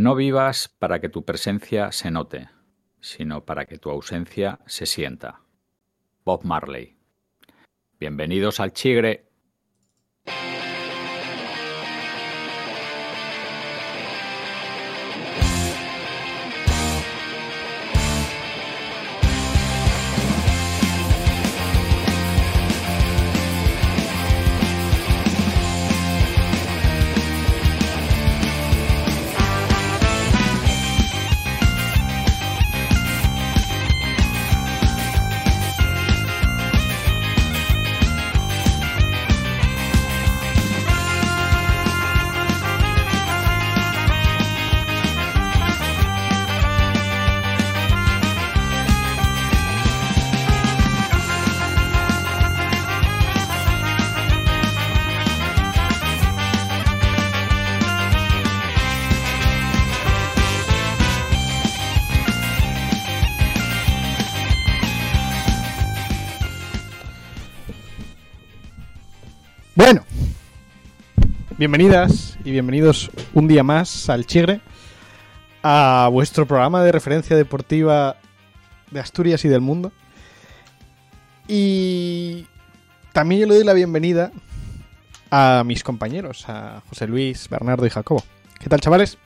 [0.00, 2.48] No vivas para que tu presencia se note,
[3.00, 5.40] sino para que tu ausencia se sienta.
[6.24, 6.96] Bob Marley.
[7.98, 9.27] Bienvenidos al Chigre.
[71.68, 74.62] Bienvenidas y bienvenidos un día más al Chigre,
[75.62, 78.16] a vuestro programa de referencia deportiva
[78.90, 79.92] de Asturias y del mundo.
[81.46, 82.46] Y
[83.12, 84.32] también yo le doy la bienvenida
[85.30, 88.24] a mis compañeros, a José Luis, Bernardo y Jacobo.
[88.58, 89.18] ¿Qué tal, chavales?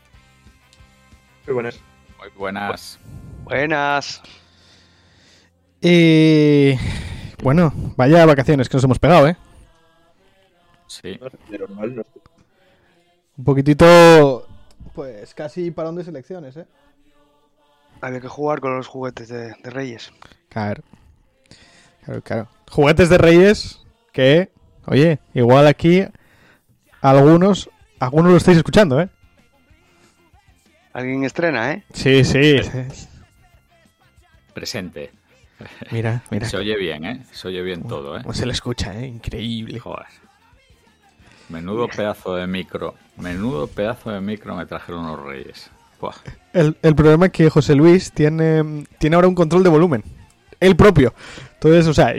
[1.46, 1.78] Muy buenas.
[2.18, 2.98] Muy buenas.
[3.44, 4.20] Buenas.
[5.80, 6.76] Eh,
[7.40, 9.36] bueno, vaya vacaciones que nos hemos pegado, ¿eh?
[10.88, 11.20] Sí.
[11.48, 12.02] Normal, no.
[13.36, 14.46] Un poquitito,
[14.94, 16.66] pues casi parón de selecciones, ¿eh?
[18.00, 20.12] Había que jugar con los juguetes de, de Reyes.
[20.48, 20.82] Claro.
[22.04, 22.48] Claro, claro.
[22.70, 23.80] Juguetes de Reyes
[24.12, 24.50] que,
[24.86, 26.04] oye, igual aquí
[27.00, 29.08] algunos, algunos lo estáis escuchando, ¿eh?
[30.92, 31.84] Alguien estrena, ¿eh?
[31.94, 32.56] Sí, sí.
[34.52, 35.12] Presente.
[35.90, 36.48] Mira, mira.
[36.48, 37.24] Se oye bien, ¿eh?
[37.30, 38.22] Se oye bien todo, ¿eh?
[38.22, 39.06] Cómo se le escucha, ¿eh?
[39.06, 39.78] Increíble.
[39.78, 40.06] Joder.
[41.52, 42.94] Menudo pedazo de micro.
[43.18, 45.70] Menudo pedazo de micro me trajeron los reyes.
[46.52, 50.02] El, el problema es que José Luis tiene, tiene ahora un control de volumen.
[50.58, 51.14] El propio.
[51.54, 52.12] Entonces, o sea,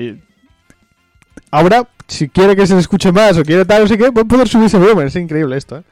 [1.52, 4.22] ahora, si quiere que se le escuche más o quiere tal, no sé qué, va
[4.22, 5.08] a poder subir ese volumen.
[5.08, 5.84] Es increíble esto, ¿eh?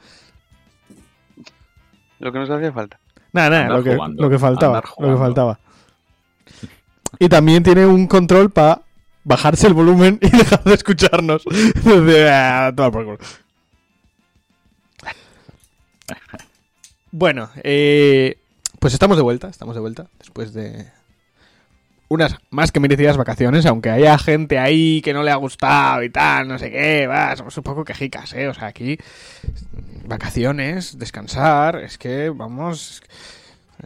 [2.20, 3.00] Lo que nos hacía falta.
[3.34, 4.84] Nada, nada, lo que, jugando, lo que faltaba.
[5.00, 5.60] Lo que faltaba.
[7.18, 8.82] Y también tiene un control para
[9.24, 11.44] bajarse el volumen y dejar de escucharnos.
[12.30, 12.72] Ah,
[17.12, 18.38] bueno, eh,
[18.80, 20.88] pues estamos de vuelta, estamos de vuelta después de
[22.12, 26.10] unas más que merecidas vacaciones, aunque haya gente ahí que no le ha gustado y
[26.10, 28.50] tal, no sé qué, va, somos un poco quejicas, ¿eh?
[28.50, 28.98] O sea, aquí
[30.06, 33.02] vacaciones, descansar, es que vamos...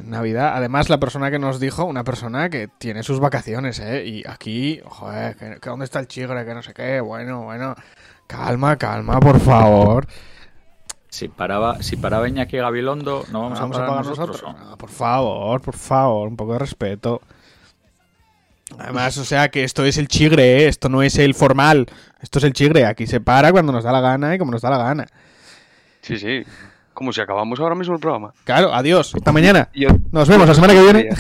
[0.04, 4.06] Navidad, además la persona que nos dijo, una persona que tiene sus vacaciones, ¿eh?
[4.06, 6.46] Y aquí, joder, que, que ¿dónde está el chigre?
[6.46, 7.76] Que no sé qué, bueno, bueno,
[8.28, 10.08] calma, calma, por favor.
[11.10, 14.44] Si paraba, si paraba Iñaki Gabilondo, ¿no vamos, Vamos a a parar pagar nosotros?
[14.44, 14.78] nosotros.
[14.78, 17.22] Por favor, por favor, un poco de respeto.
[18.78, 20.68] Además, o sea, que esto es el chigre, ¿eh?
[20.68, 21.86] esto no es el formal,
[22.20, 22.86] esto es el chigre.
[22.86, 25.08] Aquí se para cuando nos da la gana y como nos da la gana.
[26.02, 26.44] Sí, sí.
[26.96, 28.34] Como si acabamos ahora mismo el programa.
[28.46, 29.70] Claro, adiós, hasta mañana.
[29.76, 31.10] Yo- Nos vemos la semana que viene.
[31.12, 31.16] O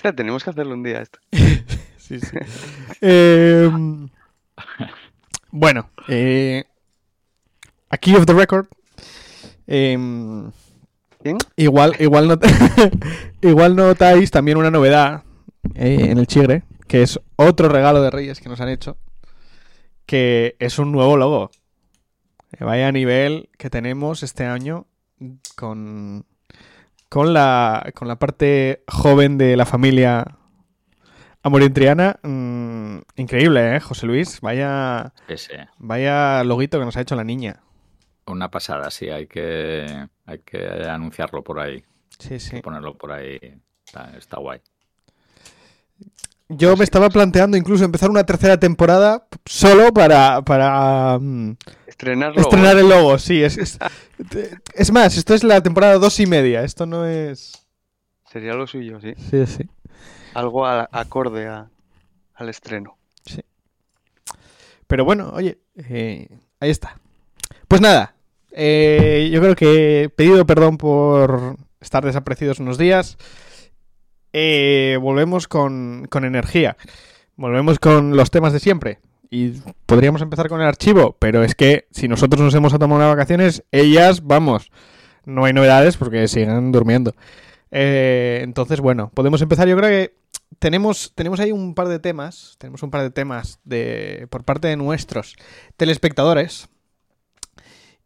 [0.00, 1.18] sea, tenemos que hacerlo un día esto.
[1.98, 2.38] Sí, sí.
[3.02, 3.68] Eh,
[5.50, 6.64] bueno, eh,
[7.90, 8.64] aquí of the record.
[9.66, 10.50] em,
[11.22, 11.36] ¿Quién?
[11.56, 12.46] igual, igual, not-
[13.42, 15.24] igual notáis también una novedad
[15.74, 18.96] eh, en el Chigre, que es otro regalo de Reyes que nos han hecho,
[20.06, 21.50] que es un nuevo logo.
[22.52, 24.86] Eh, Vaya nivel que tenemos este año
[25.56, 26.24] con,
[27.08, 30.24] con, la, con la parte joven de la familia
[31.42, 32.18] Amorintriana.
[32.22, 34.40] mm, increíble, ¿eh, José Luis?
[34.40, 35.68] Vaya, Ese.
[35.78, 37.60] vaya loguito que nos ha hecho la niña.
[38.26, 41.82] Una pasada, sí, hay que, hay que anunciarlo por ahí,
[42.18, 42.60] Sí, sí.
[42.60, 43.38] ponerlo por ahí.
[43.86, 44.60] Está, está guay.
[46.48, 51.56] Yo me estaba planteando incluso empezar una tercera temporada solo para, para mm,
[51.86, 52.32] estrenar
[52.78, 53.18] el logo.
[53.18, 53.78] Sí, es, es,
[54.74, 56.62] es más, esto es la temporada dos y media.
[56.64, 57.52] Esto no es.
[58.30, 59.14] Sería lo suyo, sí.
[59.30, 59.64] Sí, sí.
[60.34, 61.68] Algo a- acorde a-
[62.34, 62.96] al estreno.
[64.86, 66.28] Pero bueno, oye, eh,
[66.60, 66.98] ahí está.
[67.68, 68.14] Pues nada,
[68.52, 73.18] eh, yo creo que he pedido perdón por estar desaparecidos unos días.
[74.32, 76.76] Eh, volvemos con, con energía.
[77.36, 78.98] Volvemos con los temas de siempre.
[79.30, 83.14] Y podríamos empezar con el archivo, pero es que si nosotros nos hemos tomado unas
[83.14, 84.70] vacaciones, ellas, vamos,
[85.24, 87.14] no hay novedades porque siguen durmiendo.
[87.70, 89.68] Eh, entonces, bueno, podemos empezar.
[89.68, 90.14] Yo creo que
[90.58, 94.68] tenemos, tenemos ahí un par de temas, tenemos un par de temas de, por parte
[94.68, 95.36] de nuestros
[95.76, 96.68] telespectadores.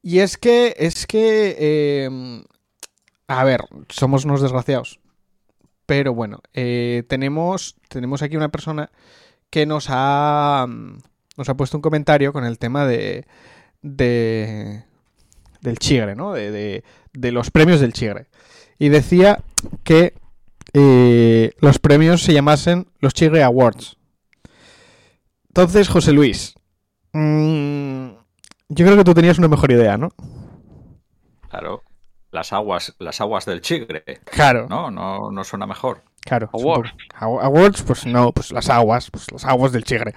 [0.03, 2.43] Y es que, es que, eh,
[3.29, 4.99] a ver, somos unos desgraciados.
[5.93, 8.91] Pero bueno, eh, tenemos, tenemos aquí una persona
[9.51, 10.67] que nos ha,
[11.37, 13.27] nos ha puesto un comentario con el tema de,
[13.83, 14.85] de
[15.61, 16.33] del Chigre, ¿no?
[16.33, 18.29] De, de, los premios del Chigre.
[18.79, 19.45] Y decía
[19.85, 20.15] que
[20.73, 23.99] eh, los premios se llamasen los Chigre Awards.
[25.49, 26.55] Entonces, José Luis,
[27.13, 28.13] mmm,
[28.71, 30.09] yo creo que tú tenías una mejor idea, ¿no?
[31.51, 31.82] Claro.
[32.33, 34.03] Las aguas, las aguas del Chigre.
[34.25, 34.67] Claro.
[34.69, 36.03] No, no, no suena mejor.
[36.23, 36.49] Claro.
[36.55, 36.93] Awards.
[37.15, 40.15] Awards, pues no, pues las aguas, pues las aguas del Chigre.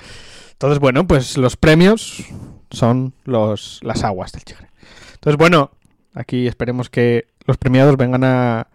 [0.53, 2.23] Entonces, bueno, pues los premios
[2.71, 4.69] son los, las aguas del Chigre.
[5.15, 5.71] Entonces, bueno,
[6.13, 8.67] aquí esperemos que los premiados vengan a,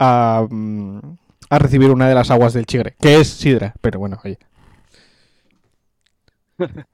[0.00, 0.46] a,
[1.50, 4.38] a, recibir una de las aguas del Chigre, que es Sidra, pero bueno, oye.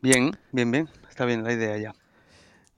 [0.00, 0.88] Bien, bien, bien.
[1.08, 1.92] Está bien la idea ya.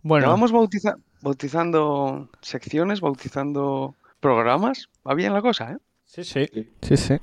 [0.03, 4.89] Bueno, Ya vamos bautiza- bautizando secciones, bautizando programas.
[5.07, 5.79] Va bien la cosa, ¿eh?
[6.05, 6.49] sí, sí,
[6.83, 7.15] sí, sí.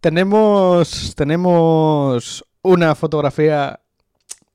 [0.00, 3.80] Tenemos, tenemos una fotografía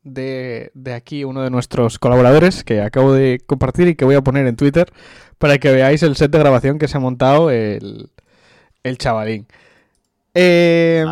[0.04, 4.22] de, de aquí, uno de nuestros colaboradores, que acabo de compartir y que voy a
[4.22, 4.92] poner en Twitter
[5.38, 8.10] para que veáis el set de grabación que se ha montado el,
[8.84, 9.48] el chavalín.
[10.34, 11.06] Eh,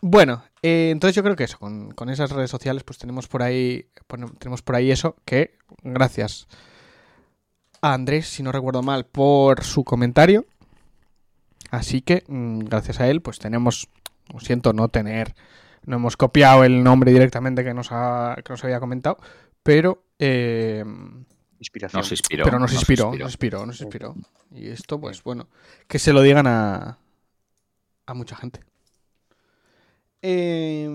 [0.00, 3.42] bueno, eh, entonces yo creo que eso, con, con esas redes sociales, pues tenemos por
[3.42, 3.90] ahí,
[4.38, 6.48] tenemos por ahí eso, que gracias
[7.82, 10.46] a Andrés, si no recuerdo mal, por su comentario.
[11.70, 13.90] Así que, mm, gracias a él, pues tenemos,
[14.32, 15.34] lo siento no tener,
[15.84, 19.18] no hemos copiado el nombre directamente que nos, ha, que nos había comentado,
[19.62, 20.82] pero, eh,
[21.58, 22.00] Inspiración.
[22.00, 22.44] Nos inspiró.
[22.44, 23.24] pero nos inspiró, inspiró.
[23.26, 24.14] nos inspiró, nos inspiró.
[24.50, 25.48] Y esto, pues bueno,
[25.88, 26.98] que se lo digan a,
[28.06, 28.60] a mucha gente.
[30.26, 30.88] Eh,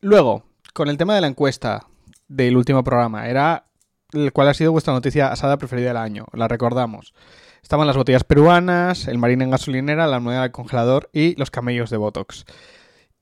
[0.00, 0.42] luego,
[0.74, 1.86] con el tema de la encuesta
[2.26, 3.66] del último programa, era
[4.12, 6.26] el cuál ha sido vuestra noticia asada preferida del año.
[6.32, 7.14] La recordamos.
[7.62, 11.90] Estaban las botellas peruanas, el marín en gasolinera, la moneda del congelador y los camellos
[11.90, 12.44] de Botox.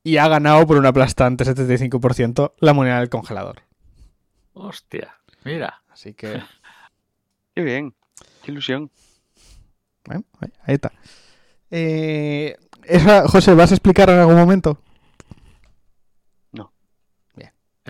[0.03, 3.61] Y ha ganado por un aplastante 75% la moneda del congelador.
[4.55, 5.15] Hostia,
[5.45, 5.83] mira.
[5.91, 6.41] Así que,
[7.55, 7.95] Qué bien.
[8.43, 8.91] Qué ilusión.
[10.07, 10.93] bueno, ahí- ahí está.
[11.71, 14.81] Eh, esa, José, ¿vas a explicar en algún momento?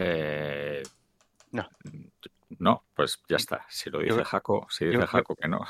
[0.00, 0.82] Eh,
[1.52, 1.68] No.
[2.58, 3.64] No, pues ya está.
[3.68, 5.60] Si lo dice Yo- Jaco, si dice yo- Jaco que no.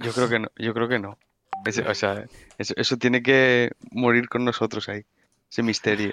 [0.00, 0.48] Yo creo que no.
[0.56, 1.16] Yo creo que no.
[1.64, 2.26] Ese- o sea,
[2.58, 5.04] eso, eso tiene que morir con nosotros ahí.
[5.50, 6.12] Ese misterio.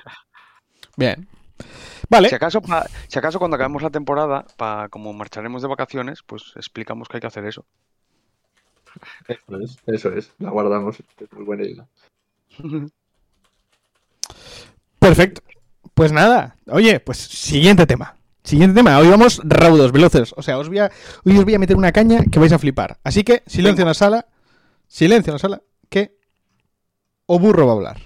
[0.95, 1.27] Bien.
[2.09, 2.29] Vale.
[2.29, 6.53] Si acaso, pa- si acaso cuando acabemos la temporada, pa, como marcharemos de vacaciones, pues
[6.55, 7.65] explicamos que hay que hacer eso.
[9.27, 10.33] Eso es, eso es.
[10.39, 10.99] La guardamos.
[11.17, 11.87] Es muy buena idea.
[14.99, 15.41] Perfecto.
[16.01, 16.55] Pues nada.
[16.65, 18.15] Oye, pues siguiente tema.
[18.43, 18.97] Siguiente tema.
[18.97, 20.33] Hoy vamos raudos, veloces.
[20.35, 20.91] O sea, os voy a,
[21.23, 22.97] hoy os voy a meter una caña que vais a flipar.
[23.03, 24.25] Así que, silencio en la sala.
[24.87, 25.61] Silencio en la sala.
[25.89, 26.17] Que
[27.27, 28.01] o burro va a hablar.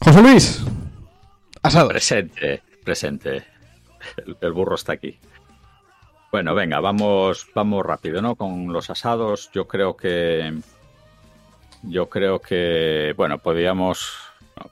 [0.00, 0.64] José Luis.
[1.62, 1.88] Asado.
[1.88, 3.44] Presente, presente.
[4.16, 5.18] El, el burro está aquí.
[6.32, 8.36] Bueno, venga, vamos, vamos rápido, ¿no?
[8.36, 10.54] Con los asados, yo creo que.
[11.82, 13.14] Yo creo que.
[13.16, 14.16] Bueno, podíamos.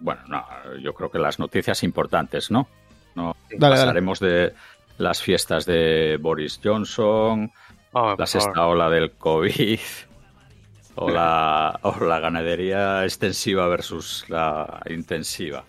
[0.01, 0.45] Bueno, no,
[0.83, 2.69] yo creo que las noticias importantes, ¿no?
[3.15, 3.77] No Dale, dale.
[3.87, 4.55] pasaremos de
[4.99, 7.51] las fiestas de Boris Johnson,
[7.95, 9.81] Ah, la sexta ola del COVID
[10.97, 15.65] o la, o la ganadería extensiva versus la intensiva.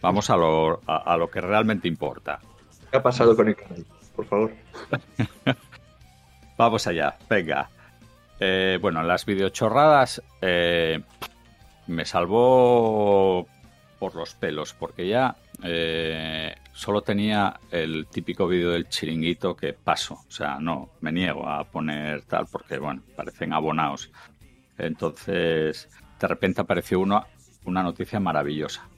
[0.00, 2.40] Vamos a lo, a, a lo que realmente importa.
[2.90, 3.84] ¿Qué ha pasado con el canal?
[4.16, 4.52] Por favor.
[6.56, 7.70] Vamos allá, venga.
[8.38, 11.00] Eh, bueno, las videochorradas eh,
[11.86, 13.46] me salvó
[13.98, 20.14] por los pelos, porque ya eh, solo tenía el típico vídeo del chiringuito que paso.
[20.26, 24.10] O sea, no, me niego a poner tal, porque, bueno, parecen abonados.
[24.78, 25.88] Entonces,
[26.18, 27.26] de repente apareció uno,
[27.66, 28.88] una noticia maravillosa.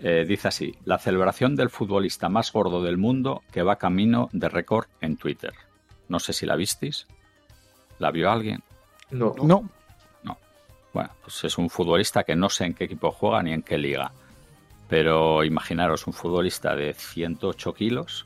[0.00, 4.48] Eh, dice así, la celebración del futbolista más gordo del mundo que va camino de
[4.48, 5.52] récord en Twitter.
[6.08, 7.06] No sé si la visteis.
[7.98, 8.62] ¿La vio alguien?
[9.10, 9.34] No.
[9.42, 9.68] No.
[10.22, 10.38] Bueno,
[10.92, 13.76] bueno, pues es un futbolista que no sé en qué equipo juega ni en qué
[13.76, 14.12] liga.
[14.88, 18.24] Pero imaginaros un futbolista de 108 kilos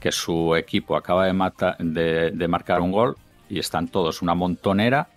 [0.00, 3.16] que su equipo acaba de, mata- de, de marcar un gol
[3.48, 5.08] y están todos una montonera,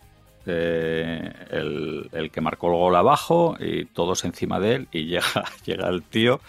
[0.46, 5.46] eh, el, el que marcó el gol abajo y todos encima de él y llega,
[5.65, 6.39] llega el tío,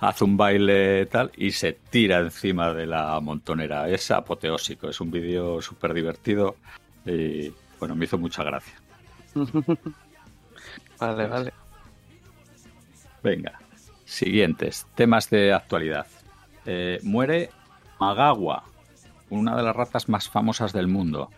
[0.00, 3.88] hace un baile tal y se tira encima de la montonera.
[3.88, 6.56] Es apoteósico, es un vídeo súper divertido
[7.04, 8.74] y bueno, me hizo mucha gracia.
[11.00, 11.52] Vale, vale.
[13.22, 13.58] Venga,
[14.04, 16.06] siguientes temas de actualidad.
[16.64, 17.50] Eh, muere
[17.98, 18.64] Magawa,
[19.30, 21.30] una de las ratas más famosas del mundo.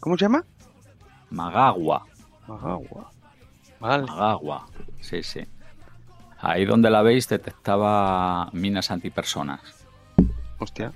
[0.00, 0.44] ¿Cómo se llama?
[1.30, 2.04] Magawa,
[2.48, 3.10] Agua.
[3.80, 4.06] Vale.
[4.06, 4.66] Magawa,
[5.00, 5.40] sí, sí.
[6.40, 9.60] Ahí donde la veis detectaba minas antipersonas.
[10.58, 10.92] Hostia.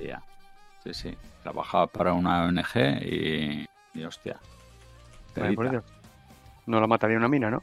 [0.85, 1.17] Sí, sí.
[1.43, 4.39] Trabajaba para una ONG y, y hostia.
[5.35, 5.85] Por.
[6.67, 7.63] No la mataría una mina, ¿no?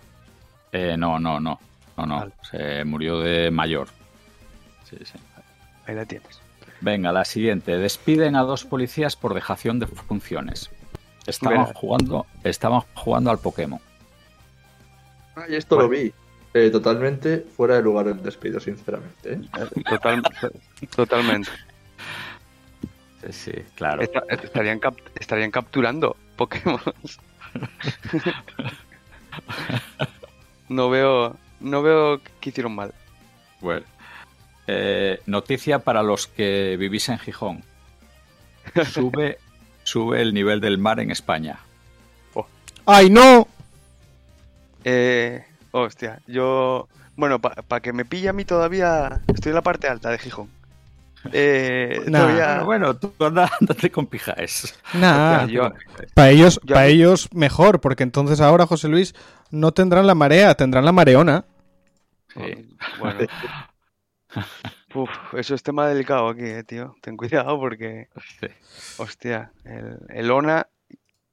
[0.72, 1.60] Eh, no, no, no,
[1.98, 2.20] no, no.
[2.20, 2.34] Vale.
[2.42, 3.88] Se murió de mayor.
[4.84, 5.18] Sí, sí.
[5.88, 6.42] Ahí la tienes.
[6.82, 7.78] Venga, la siguiente.
[7.78, 10.70] Despiden a dos policías por dejación de funciones.
[11.30, 13.80] Estaban jugando, estaban jugando al Pokémon.
[15.48, 16.12] Y esto lo vi.
[16.54, 19.34] eh, totalmente fuera de lugar el despido, sinceramente.
[19.34, 19.42] ¿eh?
[19.90, 20.22] Total,
[20.96, 21.50] totalmente.
[23.22, 24.02] Sí, sí, claro.
[24.02, 26.80] Esta- estarían, cap- estarían capturando Pokémon.
[30.70, 32.94] no veo, no veo que hicieron mal.
[33.62, 33.86] Bueno.
[34.68, 37.64] Eh, noticia para los que vivís en Gijón.
[38.94, 39.40] Sube,
[39.90, 41.60] sube el nivel del mar en España.
[42.86, 43.48] ¡Ay, no!
[44.84, 46.88] Eh, hostia, yo.
[47.16, 49.22] Bueno, para que me pille a mí todavía.
[49.28, 50.50] Estoy en la parte alta de Gijón.
[51.34, 52.20] Eh, Nah.
[52.22, 54.74] todavía- Bueno, tú anda, ándate con pijaes.
[54.94, 55.74] Nah, yo-
[56.14, 59.14] para ellos, yo- para ellos mejor, porque entonces ahora, José Luis,
[59.52, 61.44] no tendrán la marea, tendrán la mareona.
[62.34, 62.76] Sí.
[63.00, 63.20] Bueno.
[64.96, 66.96] Uf, eso es tema delicado aquí, eh, tío.
[67.02, 68.08] Ten cuidado porque.
[68.40, 68.48] Sí.
[68.98, 70.68] Hostia, el, el ONA.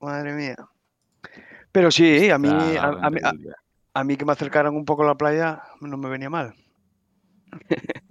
[0.01, 0.57] Madre mía.
[1.73, 3.33] Pero sí, a mí, a, a mí, a-
[3.95, 6.55] a mí que me acercaran un poco a la playa no me venía mal.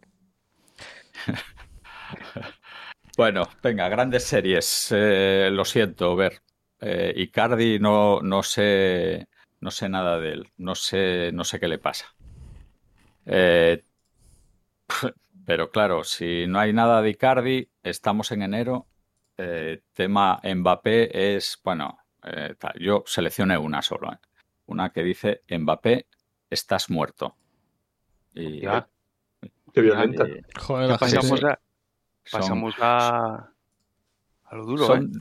[3.18, 4.90] Bueno, venga, grandes series.
[4.92, 6.42] Eh, lo siento, ver.
[6.82, 9.28] Eh, Icardi no, no sé,
[9.62, 10.52] no sé nada de él.
[10.58, 12.06] No sé, no sé qué le pasa.
[13.25, 13.84] Eh,
[15.46, 18.88] pero claro, si no hay nada de Icardi, estamos en enero.
[19.38, 24.12] eh, tema Mbappé es, bueno, eh, tal, yo seleccioné una solo.
[24.14, 24.18] eh.
[24.68, 26.08] Una que dice Mbappé,
[26.50, 27.36] estás muerto.
[28.34, 28.88] Y, Ya.
[29.74, 30.25] Qué violenta.
[30.28, 30.98] y Joder, la.
[30.98, 31.46] Pasamos, sí.
[31.46, 31.60] a,
[32.24, 33.52] son- pasamos a,
[34.46, 34.88] a lo duro, ¿eh?
[34.88, 35.12] son,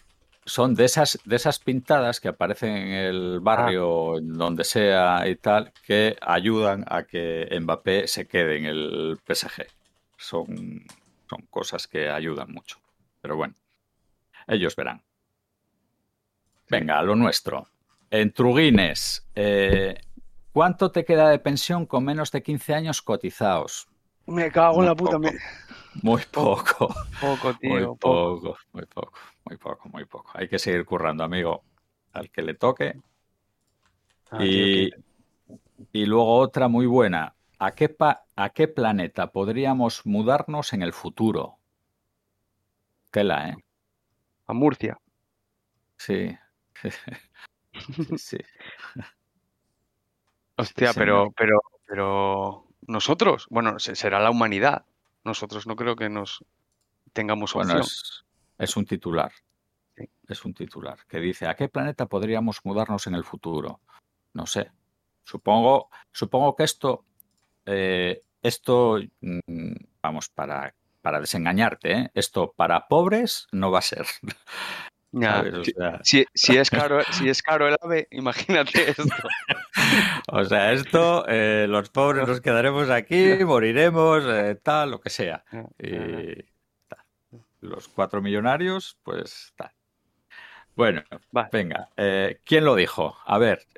[0.46, 5.34] son de esas de esas pintadas que aparecen en el barrio, en donde sea y
[5.36, 9.66] tal, que ayudan a que Mbappé se quede en el PSG.
[10.24, 10.84] Son,
[11.28, 12.78] son cosas que ayudan mucho.
[13.20, 13.54] Pero bueno,
[14.48, 15.02] ellos verán.
[16.68, 17.66] Venga, lo nuestro.
[18.10, 20.00] En Truguines, eh,
[20.52, 23.88] ¿cuánto te queda de pensión con menos de 15 años cotizados?
[24.26, 25.18] Me cago en la puta.
[25.18, 25.32] Me...
[26.02, 26.94] Muy poco.
[27.20, 27.82] Poco, Muy.
[27.82, 27.98] Poco.
[28.00, 30.30] poco, muy poco, muy poco, muy poco.
[30.34, 31.62] Hay que seguir currando, amigo,
[32.12, 32.94] al que le toque.
[34.30, 34.90] Ah, Y,
[35.92, 37.34] y luego otra muy buena.
[37.64, 41.56] ¿A qué, pa- ¿A qué planeta podríamos mudarnos en el futuro?
[43.10, 43.56] Tela, ¿eh?
[44.46, 44.98] A Murcia.
[45.96, 46.36] Sí.
[48.18, 48.38] Sí.
[50.56, 54.84] Hostia, pero, pero, pero nosotros, bueno, se- será la humanidad.
[55.24, 56.44] Nosotros no creo que nos
[57.12, 57.82] tengamos Bueno, opción.
[57.82, 58.24] es,
[58.58, 59.32] es un titular.
[59.96, 60.08] Sí.
[60.28, 63.80] Es un titular que dice, ¿a qué planeta podríamos mudarnos en el futuro?
[64.34, 64.70] No sé.
[65.24, 67.04] Supongo, supongo que esto,
[67.66, 72.10] eh, esto, mm, vamos, para, para desengañarte, ¿eh?
[72.14, 74.06] Esto para pobres no va a ser.
[75.64, 79.04] Si, sea, si- si es caro, si es caro el ave, imagínate esto.
[80.32, 85.44] o sea, esto, eh, los pobres nos quedaremos aquí, moriremos, eh, tal, lo que sea.
[85.78, 86.42] Y
[86.88, 87.04] tal.
[87.60, 89.70] los cuatro millonarios, pues tal.
[90.74, 91.48] Bueno, Vale.
[91.52, 93.16] venga, eh, ¿quién lo dijo?
[93.24, 93.68] A ver,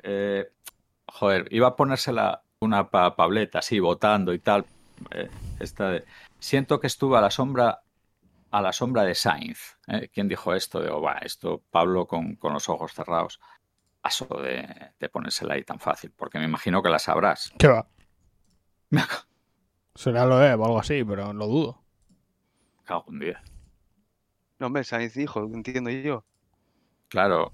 [1.05, 4.65] joder, iba a ponérsela una pa Pableta así, votando y tal.
[5.11, 6.05] eh, esta de-
[6.39, 7.81] siento que estuve a la sombra
[8.49, 9.77] a la sombra de Sainz.
[9.87, 10.09] ¿eh?
[10.11, 10.81] ¿Quién dijo esto?
[10.81, 13.39] Digo, va, esto Pablo con, con los ojos cerrados.
[14.01, 17.51] Paso de, de ponérsela ahí tan fácil, porque me imagino que la sabrás.
[17.59, 17.87] ¿Qué va?
[19.95, 21.83] Será lo de o algo así, pero lo dudo.
[23.07, 23.37] En diez.
[24.59, 26.23] No, hombre, Sainz dijo, entiendo yo.
[27.09, 27.51] Claro.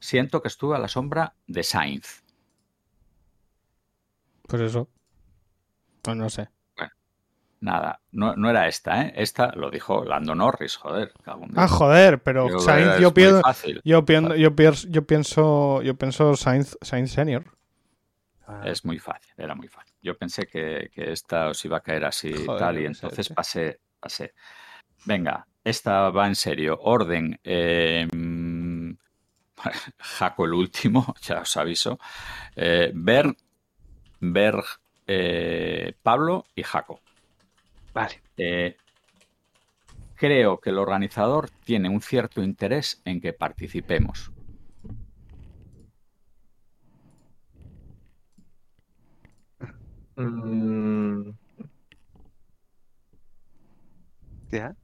[0.00, 2.23] siento que estuve a la sombra de Sainz.
[4.46, 4.88] Pues eso.
[6.02, 6.48] Pues no sé.
[7.60, 9.14] Nada, no, no, era esta, ¿eh?
[9.16, 11.14] Esta lo dijo Lando Norris, joder.
[11.56, 13.40] Ah, joder, pero Sainz, yo, pienso,
[13.84, 17.56] yo, pienso, yo, pienso, yo pienso, yo pienso Sainz, Sainz Senior.
[18.46, 18.64] Ah.
[18.66, 19.94] Es muy fácil, era muy fácil.
[20.02, 23.80] Yo pensé que, que esta os iba a caer así y tal, y entonces pasé,
[23.98, 24.34] pasé.
[25.06, 26.78] Venga, esta va en serio.
[26.82, 27.40] Orden.
[27.42, 28.06] Eh,
[29.98, 31.98] Jaco el último, ya os aviso.
[32.54, 33.34] Eh, Berg,
[34.32, 34.64] Berg
[35.06, 37.00] eh, Pablo y Jaco.
[37.92, 38.20] Vale.
[38.36, 38.76] Eh,
[40.14, 44.32] creo que el organizador tiene un cierto interés en que participemos.
[50.16, 51.30] Mm.
[54.50, 54.76] ¿Ya?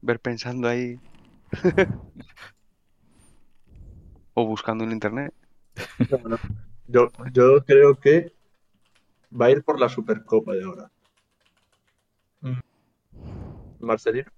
[0.00, 0.98] Ver pensando ahí.
[4.34, 5.34] o buscando en internet.
[6.88, 8.32] Yo, yo creo que
[9.30, 10.90] va a ir por la Supercopa de ahora.
[13.80, 14.30] Marcelino.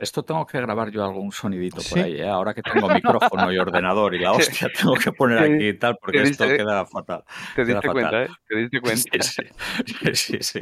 [0.00, 2.28] Esto tengo que grabar yo algún sonidito por ahí, ¿eh?
[2.28, 5.98] ahora que tengo micrófono y ordenador y la hostia, tengo que poner aquí y tal,
[6.00, 7.22] porque esto queda fatal.
[7.54, 8.28] Te diste cuenta, ¿eh?
[8.48, 9.08] Te diste cuenta.
[9.86, 10.60] Sí, sí, sí.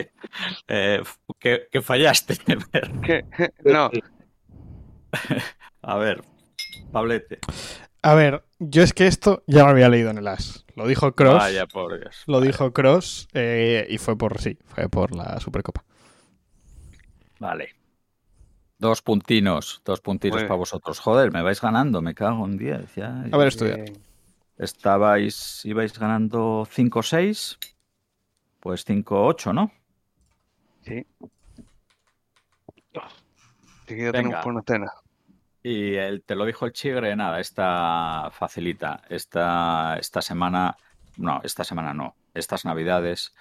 [0.67, 1.03] Eh,
[1.39, 2.37] que, fallaste.
[3.05, 3.25] ¿Qué?
[3.65, 3.91] No.
[5.83, 6.23] A ver,
[6.93, 7.39] Pablete.
[8.07, 10.65] A ver, yo es que esto ya lo había leído en el As.
[10.77, 11.39] Lo dijo Cross.
[11.39, 12.23] Vaya, por Dios.
[12.29, 15.83] Lo dijo Cross eh, y fue por sí, fue por la Supercopa.
[17.41, 17.71] Vale.
[18.79, 21.01] Dos puntinos, dos puntinos para vosotros.
[21.01, 22.95] Joder, me vais ganando, me cago en 10.
[22.95, 23.81] Ya, a ver, estudiar.
[24.57, 27.59] Estabais, ibais ganando 5-6,
[28.61, 29.73] pues 5-8, ¿no?
[30.83, 31.05] Sí.
[33.89, 34.93] Seguido tenemos por una cena.
[35.69, 39.03] Y el, te lo dijo el Chigre, nada, esta facilita.
[39.09, 40.77] Esta, esta semana,
[41.17, 43.35] no, esta semana no, estas navidades.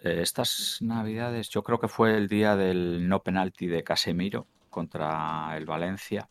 [0.00, 5.56] Eh, estas navidades, yo creo que fue el día del no penalti de Casemiro contra
[5.56, 6.28] el Valencia,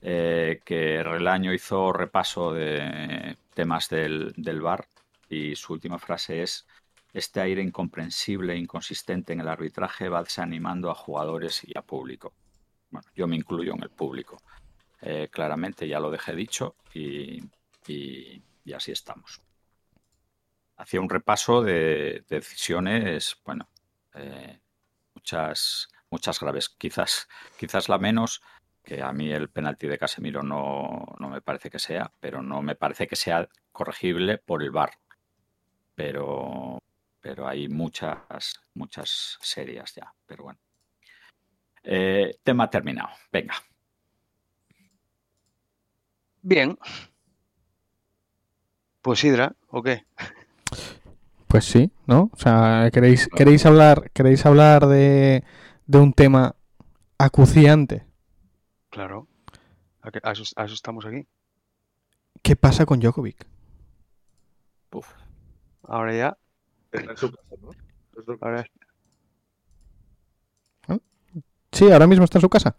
[0.00, 4.86] eh, que Relaño hizo repaso de temas del, del VAR
[5.28, 6.66] y su última frase es
[7.12, 12.32] este aire incomprensible e inconsistente en el arbitraje va desanimando a jugadores y a público.
[12.94, 14.40] Bueno, yo me incluyo en el público.
[15.00, 17.42] Eh, claramente ya lo dejé dicho y,
[18.72, 19.42] así estamos.
[20.76, 23.68] Hacía un repaso de, decisiones, bueno,
[24.14, 24.60] eh,
[25.12, 26.68] muchas muchas graves.
[26.68, 27.26] Quizás,
[27.58, 28.42] quizás la menos,
[28.84, 32.62] que a mí el penalti de Casemiro no, no me parece que sea, pero no
[32.62, 34.92] me parece que sea corregible por el VAR.
[35.96, 36.78] Pero,
[37.20, 40.14] pero hay muchas, muchas serias ya.
[40.26, 40.60] Pero bueno.
[41.84, 43.10] Eh, tema terminado.
[43.30, 43.54] Venga.
[46.42, 46.78] Bien.
[49.02, 50.04] Pues Hidra, ¿o qué?
[51.46, 52.30] Pues sí, ¿no?
[52.32, 55.44] O sea, queréis, queréis hablar, queréis hablar de,
[55.86, 56.56] de un tema
[57.18, 58.06] acuciante.
[58.90, 59.28] Claro.
[60.02, 61.26] A, eso, estamos aquí.
[62.42, 63.46] ¿Qué pasa con Djokovic?
[65.82, 66.36] Ahora ya.
[71.74, 72.76] Sí, ahora mismo está en su casa.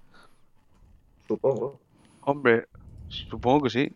[1.27, 1.81] Supongo.
[2.21, 2.67] Hombre,
[3.09, 3.95] supongo que sí.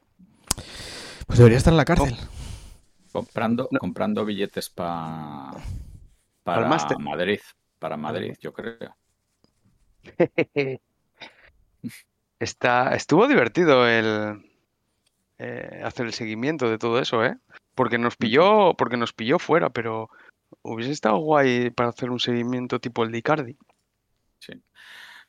[1.26, 2.16] Pues debería estar en la cárcel.
[3.12, 5.54] Comprando, comprando billetes para
[7.00, 7.40] Madrid.
[7.80, 8.96] Para Madrid, yo creo.
[12.40, 14.44] Está, estuvo divertido el
[15.38, 17.38] eh, hacer el seguimiento de todo eso, ¿eh?
[17.74, 20.10] Porque nos pilló, porque nos pilló fuera, pero
[20.62, 23.58] hubiese estado guay para hacer un seguimiento tipo el de Icardi.
[24.40, 24.54] Sí.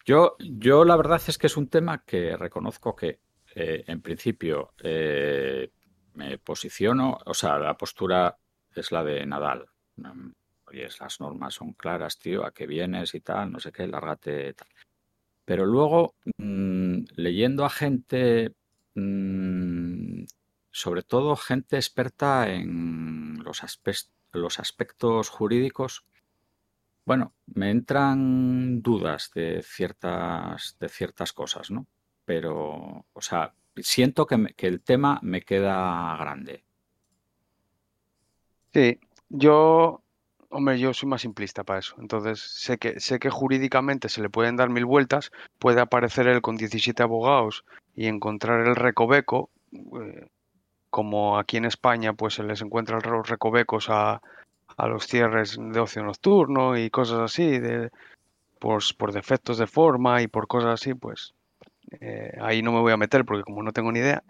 [0.05, 3.21] Yo, yo la verdad es que es un tema que reconozco que
[3.55, 5.71] eh, en principio eh,
[6.15, 8.37] me posiciono, o sea, la postura
[8.75, 9.67] es la de Nadal.
[10.67, 14.55] Oye, las normas son claras, tío, a qué vienes y tal, no sé qué, lárgate
[14.55, 14.69] tal.
[15.45, 18.55] Pero luego, mm, leyendo a gente,
[18.95, 20.25] mm,
[20.71, 23.63] sobre todo gente experta en los,
[24.33, 26.05] los aspectos jurídicos,
[27.05, 31.87] bueno, me entran dudas de ciertas, de ciertas cosas, ¿no?
[32.25, 36.65] Pero, o sea, siento que, que el tema me queda grande.
[38.73, 40.03] Sí, yo
[40.53, 41.95] Hombre, yo soy más simplista para eso.
[42.01, 46.43] Entonces, sé que, sé que jurídicamente se le pueden dar mil vueltas, puede aparecer él
[46.43, 50.27] con 17 abogados y encontrar el recoveco, eh,
[50.91, 54.23] como aquí en España, pues se les encuentra los recovecos a,
[54.81, 57.91] a los cierres de ocio nocturno y cosas así, de
[58.59, 61.35] por, por defectos de forma y por cosas así, pues
[62.01, 64.23] eh, ahí no me voy a meter porque como no tengo ni idea,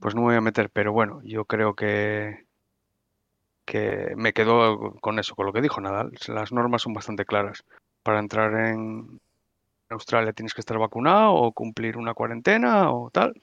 [0.00, 0.70] pues no me voy a meter.
[0.70, 2.46] Pero bueno, yo creo que,
[3.64, 6.12] que me quedo con eso, con lo que dijo Nadal.
[6.28, 7.64] Las normas son bastante claras.
[8.02, 9.20] Para entrar en
[9.90, 13.34] Australia tienes que estar vacunado o cumplir una cuarentena o tal.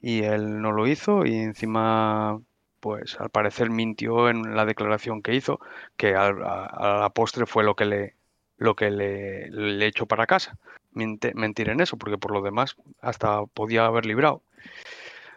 [0.00, 2.40] Y él no lo hizo y encima,
[2.82, 5.60] pues al parecer mintió en la declaración que hizo,
[5.96, 8.16] que a, la postre fue lo que le,
[8.58, 10.58] lo que le, le echó para casa.
[10.92, 14.42] mentir en eso, porque por lo demás hasta podía haber librado.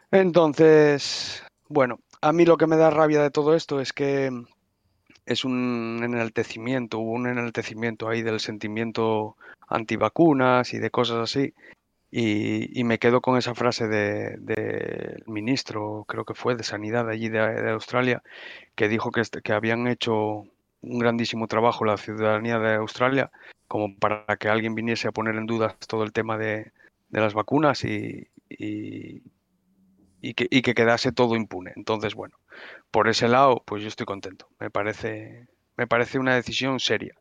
[0.10, 4.32] Entonces, bueno, a mí lo que me da rabia de todo esto es que
[5.28, 11.54] es un enaltecimiento, hubo un enaltecimiento ahí del sentimiento antivacunas y de cosas así.
[12.18, 17.28] Y, me quedo con esa frase del de, ministro, creo que fue de Sanidad allí
[17.28, 18.24] de, Australia,
[18.74, 20.16] que dijo que, este, que habían hecho
[20.82, 23.32] un grandísimo trabajo la ciudadanía de Australia
[23.68, 26.72] como para que alguien viniese a poner en duda todo el tema de,
[27.10, 29.22] las vacunas y, y
[30.36, 31.74] que, y que quedase todo impune.
[31.76, 32.38] Entonces, bueno,
[32.92, 34.48] por ese lado, pues yo estoy contento.
[34.58, 37.16] Me parece, me parece una decisión seria.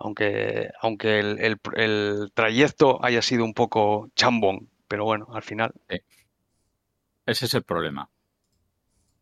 [0.00, 5.72] Aunque, aunque el, el, trayecto haya sido un poco chambón, pero bueno, al final.
[7.26, 8.08] Ese es el problema.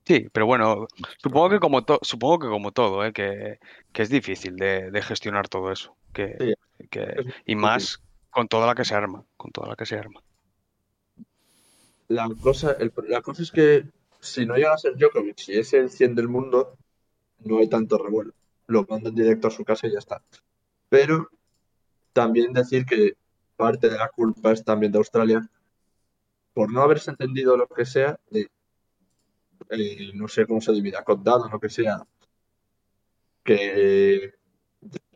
[0.04, 0.86] Sí, pero bueno,
[1.18, 3.12] supongo que como, supongo que como todo, ¿eh?
[3.12, 3.58] que,
[3.92, 5.96] que, es difícil de, de, gestionar todo eso.
[6.14, 6.54] Que,
[6.90, 10.22] que, y más con toda la que se arma, con toda la que se arma.
[12.06, 12.76] La cosa,
[13.08, 13.84] la cosa es que
[14.20, 16.78] si no llega a ser Djokovic, si es el 100 del mundo,
[17.40, 18.32] no hay tanto revuelo.
[18.68, 20.22] Lo mandan directo a su casa y ya está.
[20.88, 21.28] Pero
[22.12, 23.16] también decir que
[23.56, 25.48] parte de la culpa es también de Australia
[26.54, 28.48] por no haberse entendido lo que sea, de,
[29.70, 32.02] eh, no sé cómo se divide, condado, lo que sea,
[33.44, 34.34] que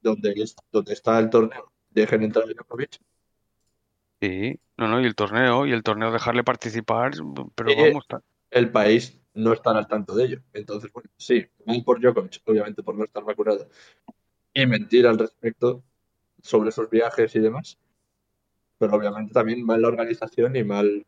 [0.00, 3.00] donde, donde está el torneo dejen entrar a Djokovic
[4.20, 7.10] Sí, no, no, y el torneo, y el torneo dejarle participar,
[7.56, 8.06] pero vamos.
[8.50, 10.42] El país no está al tanto de ello.
[10.52, 13.68] Entonces, bueno, sí, mal por Djokovic, obviamente por no estar vacunado,
[14.54, 15.82] y mentir al respecto
[16.42, 17.78] sobre esos viajes y demás.
[18.78, 21.06] Pero obviamente también mal la organización y mal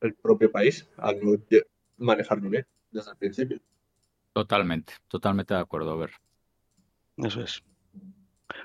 [0.00, 1.36] el propio país al no
[1.98, 3.60] manejarlo bien desde el principio.
[4.32, 6.10] Totalmente, totalmente de acuerdo, a ver.
[7.18, 7.62] Eso es.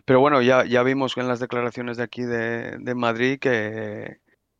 [0.06, 4.20] Pero bueno, ya, ya vimos en las declaraciones de aquí de, Madrid que,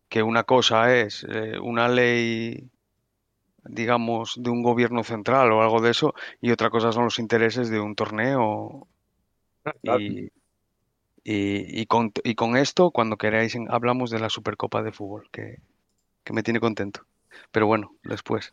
[0.10, 2.70] que, una cosa es eh, una ley,
[3.64, 7.70] digamos, de un gobierno central o algo de eso, y otra cosa son los intereses
[7.70, 8.88] de un torneo.
[9.84, 10.32] Y,
[11.24, 15.60] y, con, y con esto, cuando queráis, hablamos de la Supercopa de Fútbol, que,
[16.24, 17.02] que me tiene contento.
[17.52, 18.52] Pero bueno, después.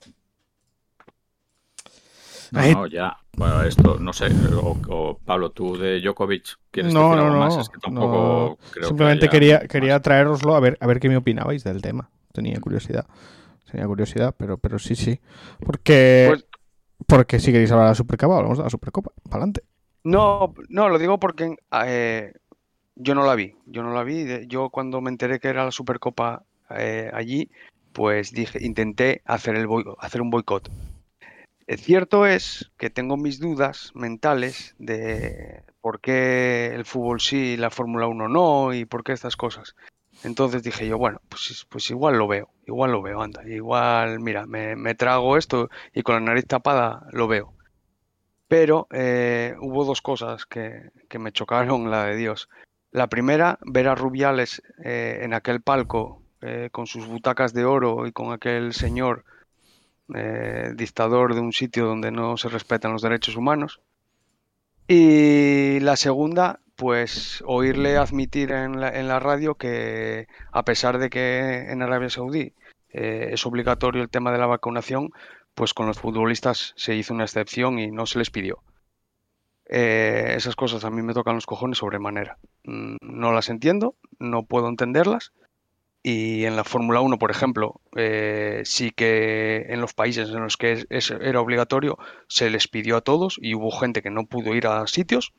[2.50, 3.16] No, ya.
[3.37, 4.27] Bueno, esto, no sé.
[4.62, 7.57] O, Pablo, tú de Djokovic, ¿quieres no, decir algo no, más?
[7.57, 11.64] Es que tampoco creo Simplemente quería, quería traeroslo a ver, a ver qué me opinabais
[11.64, 12.11] del tema.
[12.33, 13.07] Tenía curiosidad.
[13.70, 15.20] Tenía curiosidad, pero, pero sí, sí.
[15.64, 16.46] Porque, pues
[17.07, 19.11] porque si queréis hablar de la Supercopa, hablamos de la Supercopa.
[19.24, 19.62] Para adelante.
[20.05, 22.33] No, no, lo digo porque eh,
[22.95, 23.57] yo no la vi.
[23.67, 24.47] Yo no la vi.
[24.47, 27.51] Yo cuando me enteré que era la Supercopa eh, allí,
[27.93, 29.67] pues dije, intenté hacer, el
[29.99, 30.71] hacer un boicot
[31.67, 37.71] Cierto es que tengo mis dudas mentales de por qué el fútbol sí y la
[37.71, 39.75] Fórmula 1 no y por qué estas cosas.
[40.25, 44.47] Entonces dije yo, bueno, pues, pues igual lo veo, igual lo veo, anda, igual, mira,
[44.47, 47.55] me, trago esto y con la nariz tapada lo veo.
[48.57, 52.49] Pero eh, hubo dos cosas que, me chocaron, la de Dios.
[52.93, 58.07] La primera, ver a Rubiales eh, en aquel palco eh, con sus butacas de oro
[58.07, 59.25] y con aquel señor
[60.07, 63.81] dictador de un sitio donde no se respetan los derechos humanos.
[64.87, 71.83] Y la segunda, pues oírle admitir en la, radio que a pesar de que en
[71.83, 72.53] Arabia Saudí
[72.88, 75.11] es obligatorio el tema de la vacunación,
[75.55, 78.62] pues con los futbolistas se hizo una excepción y no se les pidió.
[79.67, 82.38] Eh, esas cosas a mí me tocan los cojones sobremanera.
[82.64, 85.33] Mm, no las entiendo, no puedo entenderlas
[86.07, 90.59] y en la Fórmula 1, por ejemplo, eh, sí que en los países en los
[90.59, 94.67] que era obligatorio se les pidió a todos y hubo gente que no pudo ir
[94.67, 95.33] a sitios.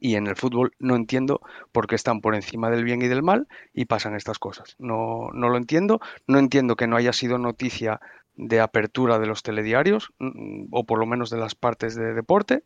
[0.00, 3.22] Y en el fútbol no entiendo por qué están por encima del bien y del
[3.22, 4.74] mal y pasan estas cosas.
[4.80, 6.00] No, no lo entiendo.
[6.26, 8.00] No entiendo que no haya sido noticia
[8.36, 12.62] de apertura de los telediarios mm, o por lo menos de las partes de deporte,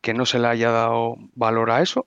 [0.00, 2.06] que no se le haya dado valor a eso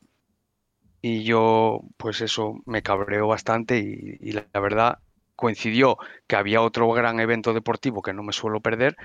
[1.08, 4.98] y yo, pues eso me cabreó bastante y, la, verdad
[5.36, 8.98] coincidió que había otro gran evento deportivo que no me suelo perder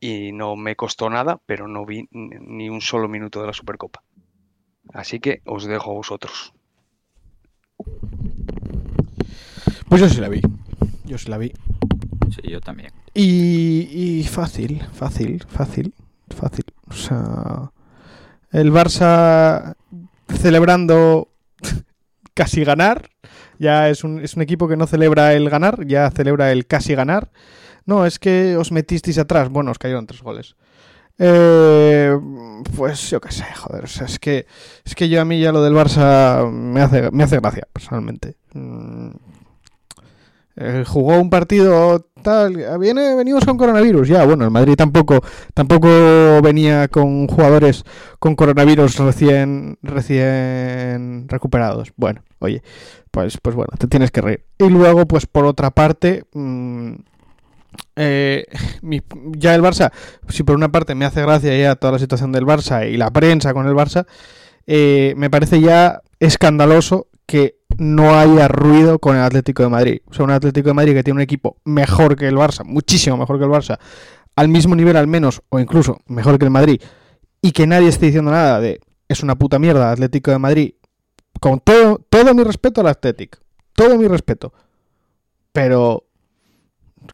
[0.00, 4.02] y no me costó nada, pero no vi ni un solo minuto de la Supercopa.
[4.92, 6.52] Así que os dejo a vosotros.
[9.88, 10.40] Pues yo sí la vi.
[11.04, 11.52] Yo sí la vi.
[12.34, 12.92] Sí, yo también.
[13.18, 15.94] Y, y fácil, fácil, fácil,
[16.28, 16.66] fácil.
[16.90, 17.72] O sea,
[18.52, 19.74] el Barça
[20.28, 21.32] celebrando
[22.34, 23.08] casi ganar.
[23.58, 26.94] Ya es un, es un equipo que no celebra el ganar, ya celebra el casi
[26.94, 27.30] ganar.
[27.86, 29.48] No, es que os metisteis atrás.
[29.48, 30.54] Bueno, os cayeron tres goles.
[31.18, 32.14] Eh,
[32.76, 33.84] pues yo qué sé, joder.
[33.84, 34.46] O sea, es que,
[34.84, 38.36] es que yo a mí ya lo del Barça me hace, me hace gracia, personalmente.
[38.52, 39.08] Mm.
[40.56, 42.08] Eh, jugó un partido
[42.78, 45.20] viene, venimos con coronavirus, ya, bueno, el Madrid tampoco,
[45.54, 45.88] tampoco
[46.42, 47.84] venía con jugadores
[48.18, 51.92] con coronavirus recién, recién recuperados.
[51.96, 52.62] Bueno, oye,
[53.10, 54.44] pues, pues bueno, te tienes que reír.
[54.58, 56.92] Y luego, pues por otra parte, mm,
[57.96, 58.44] eh,
[58.82, 59.02] mi-
[59.36, 59.92] ya el Barça,
[60.28, 63.10] si por una parte me hace gracia ya toda la situación del Barça y la
[63.10, 64.06] prensa con el Barça,
[64.66, 70.00] eh, me parece ya escandaloso que no haya ruido con el Atlético de Madrid.
[70.06, 73.16] O sea, un Atlético de Madrid que tiene un equipo mejor que el Barça, muchísimo
[73.16, 73.78] mejor que el Barça,
[74.34, 76.80] al mismo nivel al menos, o incluso mejor que el Madrid,
[77.42, 80.74] y que nadie esté diciendo nada de es una puta mierda Atlético de Madrid,
[81.40, 83.38] con todo, todo mi respeto al Athletic,
[83.72, 84.52] todo mi respeto,
[85.52, 86.04] pero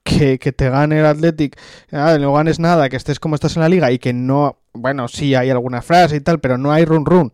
[0.05, 1.59] que, que te gane el Athletic,
[1.91, 5.09] ah, no ganes nada, que estés como estás en la liga y que no, bueno,
[5.09, 7.31] sí hay alguna frase y tal, pero no hay run run.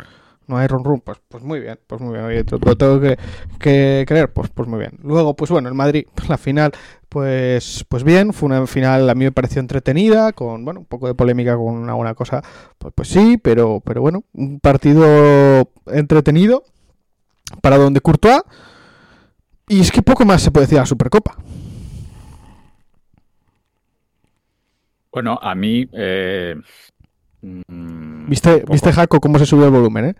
[0.48, 3.18] No hay run run, pues, pues muy bien, pues muy bien, lo tengo que,
[3.60, 4.98] que creer, pues, pues muy bien.
[5.02, 6.72] Luego, pues bueno, el Madrid, la final,
[7.10, 11.06] pues, pues bien, fue una final a mí me pareció entretenida, con, bueno, un poco
[11.06, 12.42] de polémica con alguna cosa,
[12.78, 16.64] pues, pues sí, pero, pero bueno, un partido entretenido,
[17.60, 18.42] para donde Courtois,
[19.68, 21.36] y es que poco más se puede decir a la Supercopa.
[25.12, 25.86] Bueno, a mí.
[25.92, 26.54] eh,
[27.42, 30.14] mm, ¿Viste, poco- ¿Viste Jaco cómo se subió el volumen, eh?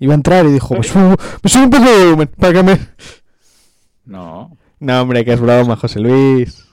[0.00, 2.62] Iba a entrar y dijo, me subo, me subo un poco de volumen, para que
[2.62, 2.78] me...
[4.04, 6.68] No, No, hombre, que es broma, José Luis.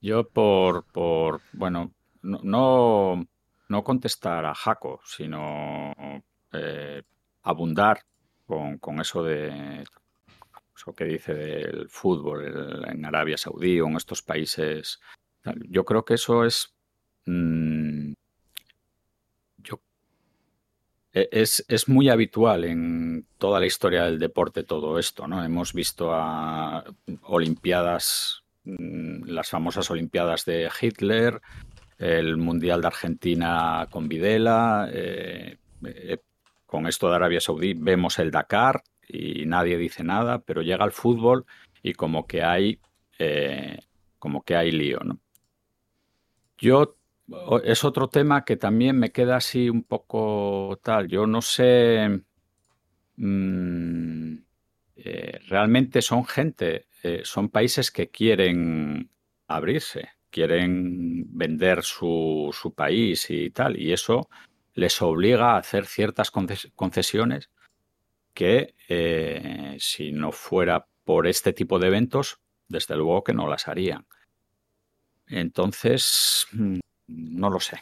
[0.00, 3.26] yo por, por bueno, no, no,
[3.68, 5.92] no contestar a Jaco, sino
[6.52, 7.02] eh,
[7.42, 8.00] abundar
[8.46, 9.82] con, con eso de
[10.76, 15.00] eso que dice del fútbol el- en Arabia Saudí o en estos países.
[15.68, 16.72] Yo creo que eso es
[17.26, 18.12] mm,
[21.12, 25.44] es, es muy habitual en toda la historia del deporte todo esto, ¿no?
[25.44, 26.84] Hemos visto a
[27.22, 31.40] Olimpiadas, mm, las famosas Olimpiadas de Hitler,
[31.98, 36.18] el Mundial de Argentina con Videla, eh, eh,
[36.66, 40.92] con esto de Arabia Saudí vemos el Dakar y nadie dice nada, pero llega el
[40.92, 41.46] fútbol
[41.82, 42.80] y como que hay,
[43.18, 43.78] eh,
[44.18, 45.20] como que hay lío, ¿no?
[46.58, 46.96] Yo
[47.64, 51.08] es otro tema que también me queda así un poco tal.
[51.08, 52.22] Yo no sé.
[53.16, 54.34] mm,
[54.96, 59.10] eh, realmente son gente, eh, son países que quieren
[59.48, 64.28] abrirse, quieren vender su, su país y tal, y eso
[64.74, 67.50] les obliga a hacer ciertas conces- concesiones
[68.34, 73.68] que eh, si no fuera por este tipo de eventos, desde luego que no las
[73.68, 74.06] harían.
[75.26, 76.78] Entonces, mm,
[77.14, 77.80] no lo sé.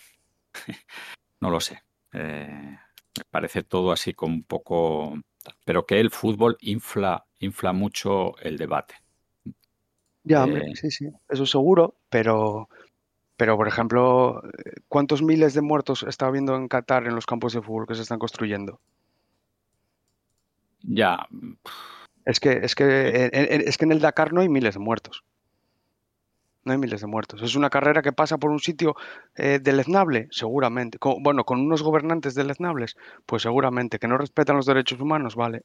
[1.43, 1.83] No lo sé.
[2.13, 2.77] Eh,
[3.17, 5.19] me parece todo así como un poco...
[5.65, 8.97] Pero que el fútbol infla, infla mucho el debate.
[10.25, 12.69] Ya, Eh, hombre, sí, sí, eso seguro, pero,
[13.39, 14.43] pero por ejemplo,
[14.89, 18.03] ¿cuántos miles de muertos está habiendo en Qatar en los campos de fútbol que se
[18.03, 18.81] están construyendo?
[20.83, 21.27] Ya,
[22.27, 25.25] Es que, es que, es que en el Dakar no hay miles de muertos.
[26.65, 27.41] No hay miles de muertos.
[27.43, 28.95] Es una carrera que pasa por un sitio
[29.35, 30.99] eh, deleznable, seguramente.
[30.99, 32.97] Con- bueno, con unos gobernantes deleznables,
[33.27, 33.99] pues seguramente.
[33.99, 35.63] Que no respetan los derechos humanos, vale.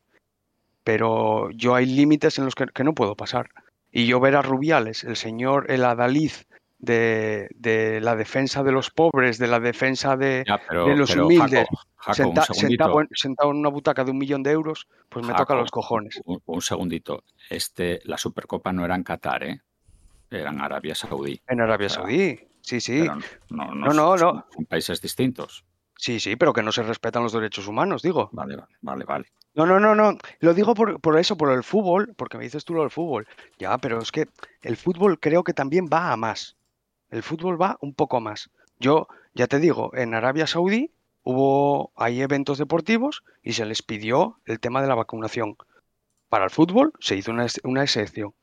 [0.83, 3.49] Pero yo hay límites en los que, que no puedo pasar.
[3.91, 6.31] Y yo ver a Rubiales, el señor, el adalid
[6.79, 11.09] de, de la defensa de los pobres, de la defensa de, ya, pero, de los
[11.11, 12.83] pero humildes, Jaco, Jaco, un senta- segundito.
[12.83, 15.71] sentado, en, sentado en una butaca de un millón de euros, pues me toca los
[15.71, 16.21] cojones.
[16.25, 17.23] Un, un segundito.
[17.49, 19.61] Este, la Supercopa no era en Qatar, ¿eh?
[20.39, 21.41] Era en Arabia Saudí.
[21.47, 23.03] En Arabia Saudí, sí, sí.
[23.49, 24.45] No, no, No, no, son, no.
[24.53, 25.65] son países distintos.
[25.97, 28.29] Sí, sí, pero que no se respetan los derechos humanos, digo.
[28.33, 29.25] Vale, vale, vale.
[29.53, 30.17] No, no, no, no.
[30.39, 33.27] Lo digo por, por eso, por el fútbol, porque me dices tú lo del fútbol.
[33.57, 34.27] Ya, pero es que
[34.61, 36.57] el fútbol creo que también va a más.
[37.09, 38.49] El fútbol va un poco más.
[38.79, 40.91] Yo, ya te digo, en Arabia Saudí
[41.23, 45.55] hubo, hay eventos deportivos y se les pidió el tema de la vacunación.
[46.27, 48.33] Para el fútbol se hizo una, una excepción.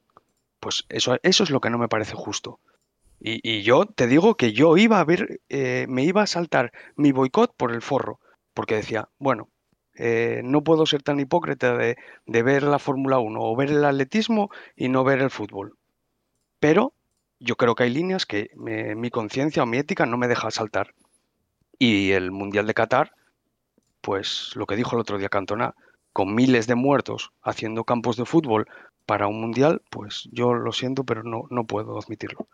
[0.63, 2.61] Pues eso, eso es lo que no me parece justo.
[3.21, 6.73] Y, y yo te digo que yo iba a ver, eh, me iba a saltar
[6.97, 8.21] mi boicot por el forro,
[8.55, 9.49] porque decía, bueno,
[9.99, 11.97] Eh, no puedo ser tan hipócrita de,
[12.27, 15.77] de ver la Fórmula 1 o ver el atletismo y no ver el fútbol.
[16.61, 16.95] Pero
[17.41, 20.95] yo creo que hay líneas que mi conciencia o mi ética no me deja saltar.
[21.79, 23.13] Y el Mundial de Qatar,
[24.01, 25.75] pues lo que dijo el otro día Cantona,
[26.13, 28.67] con miles de muertos haciendo campos de fútbol
[29.07, 32.47] para un Mundial, pues yo lo siento, pero no, no puedo admitirlo.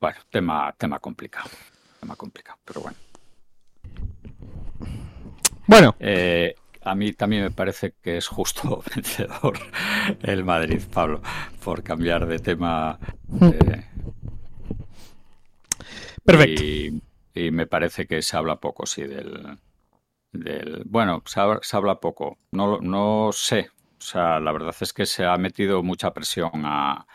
[0.00, 1.48] Bueno, tema, tema complicado.
[2.00, 2.96] Tema complicado, pero bueno.
[5.66, 9.58] Bueno, Eh, a mí también me parece que es justo vencedor
[10.22, 11.22] el Madrid, Pablo,
[11.64, 12.98] por cambiar de tema.
[13.40, 13.84] eh,
[16.24, 16.62] perfecto.
[16.62, 17.00] Y,
[17.34, 19.58] y me parece que se habla poco, sí, del.
[20.32, 21.40] Del bueno, se
[21.76, 22.38] habla, poco.
[22.52, 23.70] No, no sé.
[23.98, 27.06] O sea, la verdad es que se ha metido mucha presión a-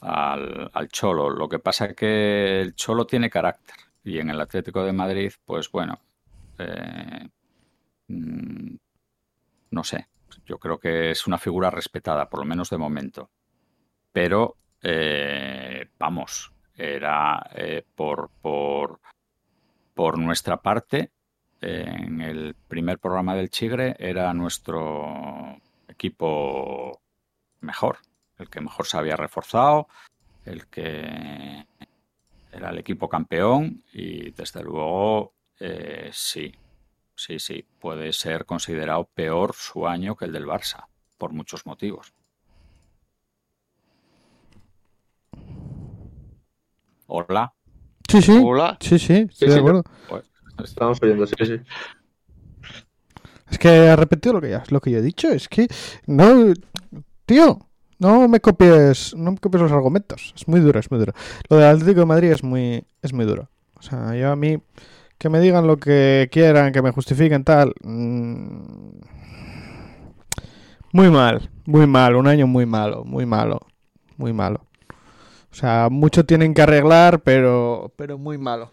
[0.00, 1.30] al, Cholo.
[1.30, 3.76] Lo que pasa es que el Cholo tiene carácter.
[4.04, 6.00] Y en el Atlético de Madrid, pues bueno.
[6.58, 7.28] eh,
[8.08, 8.76] mm,
[9.70, 10.08] no sé.
[10.46, 13.30] Yo creo que es una figura respetada, por lo menos de momento.
[14.12, 19.00] Pero, eh, vamos, era eh, por, por,
[19.94, 21.12] por nuestra parte,
[21.62, 25.56] en el primer programa del Chigre, era nuestro
[25.88, 27.00] equipo
[27.60, 27.98] mejor,
[28.38, 29.86] el que mejor se había reforzado,
[30.44, 31.64] el que
[32.50, 36.52] era el equipo campeón y desde luego eh, sí,
[37.14, 42.12] sí, sí, puede ser considerado peor su año que el del Barça, por muchos motivos.
[47.06, 47.54] Hola.
[48.08, 48.42] Sí, sí.
[48.44, 48.76] Hola.
[48.80, 49.84] Sí, sí, estoy Sí, de sí, acuerdo.
[50.08, 50.31] Pues,
[50.64, 51.60] Estamos oyendo, sí, sí.
[53.50, 55.28] Es que ha repetido lo que, ya, lo que yo he dicho.
[55.28, 55.68] Es que
[56.06, 56.52] no,
[57.26, 57.58] tío,
[57.98, 60.32] no me copies, no me copies los argumentos.
[60.36, 61.12] Es muy duro, es muy duro.
[61.48, 63.48] Lo del Atlético de Madrid es muy, es muy duro.
[63.74, 64.58] O sea, yo a mí
[65.18, 67.74] que me digan lo que quieran, que me justifiquen tal.
[67.82, 69.00] mm,
[70.92, 73.60] muy mal, muy mal, un año muy malo, muy malo,
[74.16, 74.66] muy malo.
[75.50, 78.72] O sea, mucho tienen que arreglar, pero, pero muy malo.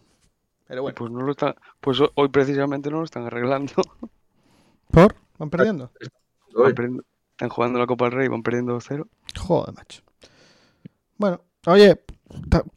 [0.69, 3.73] Pero bueno, Pues no lo está, pues ho- hoy precisamente no lo están arreglando.
[4.91, 5.15] ¿por?
[5.37, 5.91] ¿Van perdiendo?
[6.55, 9.07] Hoy, Van perdiendo- están jugando la Copa del Rey, van perdiendo 2-0.
[9.37, 10.03] Joder, macho.
[11.17, 11.99] Bueno, oye,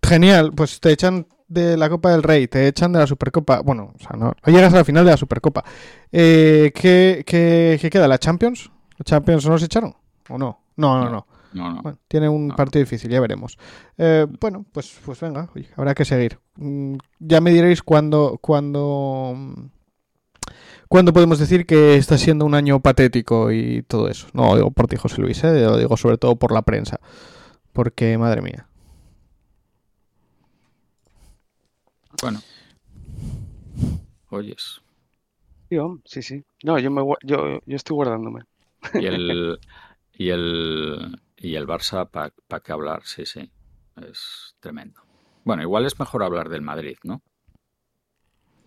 [0.02, 3.60] genial, pues te echan de la Copa del Rey, te echan de la Supercopa.
[3.60, 5.62] Bueno, o sea, no, no llegas a la final de la Supercopa.
[6.10, 8.08] Eh, ¿qué, qué, qué queda?
[8.08, 8.70] ¿La Champions?
[8.96, 9.94] ¿La Champions no los echaron?
[10.30, 10.60] ¿O no?
[10.76, 11.10] No, no, No.
[11.10, 11.26] no.
[11.52, 11.82] no, no.
[11.82, 12.56] Bueno, tiene un No.
[12.56, 13.58] partido difícil, ya veremos.
[13.98, 16.38] Eh, bueno, pues, pues venga, oye, habrá que seguir.
[16.56, 19.34] Mm, ya me diréis cuándo, cuándo,
[20.88, 24.28] cuándo podemos decir que está siendo un año patético y todo eso.
[24.32, 25.62] No lo digo por ti, José Luis, ¿eh?
[25.62, 27.00] lo digo sobre todo por la prensa.
[27.72, 28.68] Porque, madre mía.
[32.20, 32.40] Bueno.
[34.28, 34.80] Oyes.
[35.68, 36.44] Tío, sí, sí.
[36.62, 38.42] No, yo, me, yo, yo estoy guardándome.
[38.94, 39.58] Y el,
[40.12, 43.02] y el, y el Barça, ¿para qué hablar?
[43.04, 43.50] Sí, sí.
[43.96, 45.01] Es tremendo.
[45.44, 47.22] Bueno, igual es mejor hablar del Madrid, ¿no?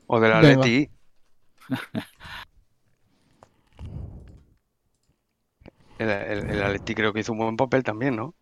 [0.07, 0.33] O del.
[0.33, 0.89] Atleti.
[5.97, 8.35] El, el, el Atleti creo que hizo un buen papel también, ¿no?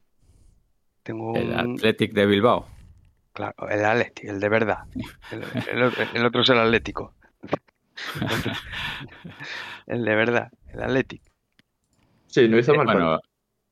[1.04, 1.76] Tengo El un...
[1.76, 2.66] Athletic de Bilbao.
[3.34, 4.78] Claro, el Atleti, el de verdad.
[5.32, 7.14] El, el otro- el otro es el Atlético.
[9.88, 11.22] El de verdad, el Atleti.
[12.28, 13.04] sí, no hizo Eh, mal partido.
[13.06, 13.20] Bueno,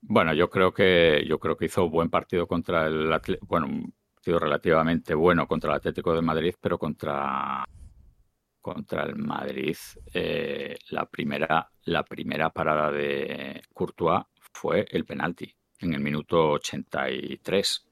[0.01, 3.67] bueno, yo creo que yo creo que hizo buen partido contra el Atle- bueno,
[4.21, 7.65] partido relativamente bueno contra el Atlético de Madrid, pero contra
[8.61, 9.75] contra el Madrid
[10.13, 17.87] eh, la primera la primera parada de Courtois fue el penalti en el minuto 83.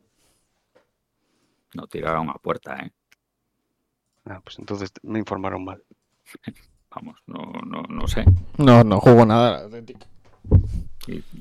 [1.73, 2.91] No tiraron a puerta, ¿eh?
[4.25, 5.83] Ah, pues entonces me informaron mal.
[6.91, 8.23] Vamos, no, no, no sé.
[8.57, 10.05] No, no jugó nada el Atlético.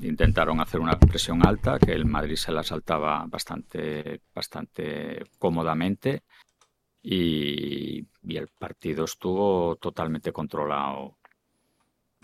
[0.01, 6.23] Intentaron hacer una presión alta, que el Madrid se la saltaba bastante, bastante cómodamente
[7.03, 11.17] y, y el partido estuvo totalmente controlado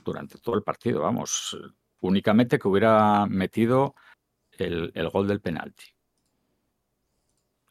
[0.03, 1.01] durante todo el partido.
[1.01, 1.57] Vamos,
[2.01, 3.95] únicamente que hubiera metido
[4.51, 5.85] el, el gol del penalti.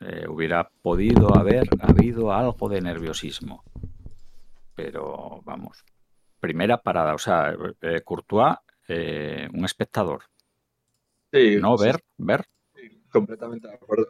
[0.01, 3.65] Eh, hubiera podido haber habido algo de nerviosismo.
[4.75, 5.85] Pero vamos,
[6.39, 8.57] primera parada, o sea, eh, Courtois,
[8.89, 10.23] eh, un espectador,
[11.33, 12.45] Sí, no sí, ver, ver.
[12.75, 14.09] sí, completamente de acuerdo.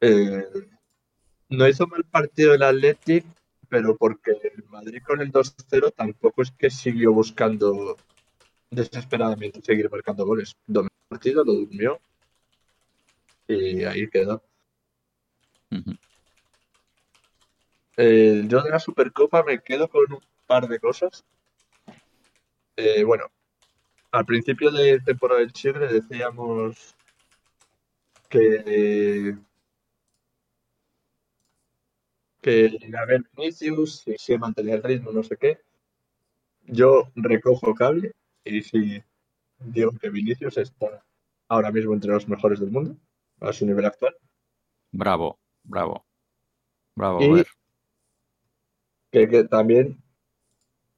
[0.00, 0.44] Eh,
[1.50, 3.24] no hizo mal partido el Athletic,
[3.68, 7.96] pero porque el Madrid con el 2-0 tampoco es que siguió buscando
[8.70, 10.56] desesperadamente seguir marcando goles.
[10.66, 12.00] Dominó el partido, lo durmió
[13.46, 14.42] y ahí quedó.
[17.96, 21.24] Eh, yo de la Supercopa me quedo con un par de cosas.
[22.84, 23.26] Eh, bueno,
[24.10, 26.96] al principio de temporada del Chile decíamos
[28.28, 29.36] que
[32.40, 35.60] que a ver Vinicius, si se mantenía el ritmo, no sé qué.
[36.64, 39.00] Yo recojo cable y si
[39.60, 41.04] digo que Vinicius está
[41.46, 42.96] ahora mismo entre los mejores del mundo
[43.38, 44.16] a su nivel actual.
[44.90, 46.04] Bravo, bravo.
[46.96, 47.46] Bravo, Y- Ver.
[49.12, 50.02] Que, que también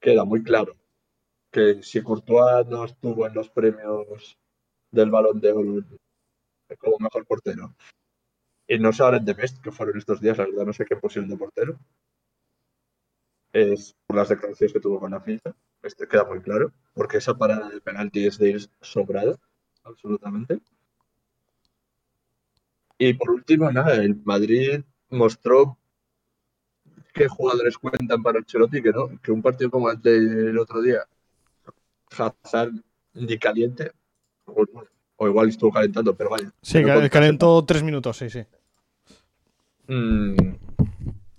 [0.00, 0.76] queda muy claro
[1.54, 4.36] que si Courtois no estuvo en los premios
[4.90, 5.84] del Balón de Oro
[6.78, 7.72] como mejor portero
[8.66, 10.96] y no se hablan de Best, que fueron estos días, la verdad no sé qué
[10.96, 11.78] pusieron de portero,
[13.52, 17.38] es por las declaraciones que tuvo con la FIFA, este queda muy claro, porque esa
[17.38, 19.36] parada de penalti es de ir sobrada,
[19.84, 20.58] absolutamente.
[22.98, 25.78] Y por último, nada, el Madrid mostró
[27.12, 31.06] qué jugadores cuentan para Ancelotti, que no, que un partido como el del otro día,
[32.10, 32.72] Hazard
[33.14, 33.92] ni caliente,
[34.46, 34.64] o,
[35.16, 36.52] o igual estuvo calentando, pero vaya.
[36.62, 38.44] Sí, no ca- contaste calentó tres minutos, sí, sí.
[39.86, 40.34] Mm,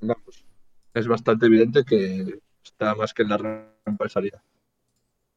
[0.02, 0.46] vamos,
[0.94, 4.44] es bastante evidente que está más que en la rampa de salida.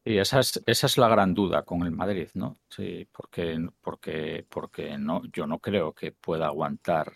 [0.04, 2.58] Y esa es, esa es la gran duda con el Madrid, ¿no?
[2.70, 7.12] Sí, porque, porque, porque no, yo no creo que pueda aguantar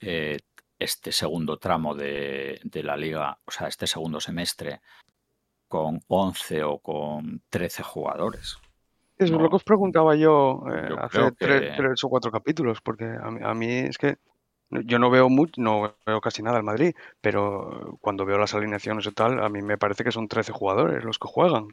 [0.00, 0.38] eh,
[0.78, 4.80] este segundo tramo de, de la liga, o sea, este segundo semestre
[5.74, 8.58] con 11 o con 13 jugadores.
[9.18, 9.38] Eso No.
[9.38, 13.04] es lo que os preguntaba yo, eh, Yo hace que- tres, o cuatro capítulos, porque
[13.04, 14.18] a mí, a mí es que
[14.70, 19.04] yo no veo mucho, no veo casi nada al Madrid, pero cuando veo las alineaciones
[19.06, 21.66] y tal, a mí me parece que son 13 jugadores los que juegan.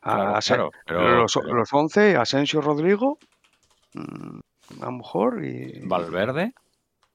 [0.00, 3.18] Claro, Asen- claro, pero, los, pero los 11, Asensio, Rodrigo,
[3.92, 4.38] mm,
[4.80, 6.54] a lo mejor, y Valverde,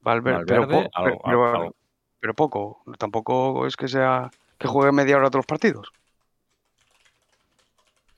[0.00, 1.74] Valverde, pero, Valverde, po- algo- pero- algo-
[2.20, 5.90] pero poco, tampoco es que sea que juegue media hora todos los partidos.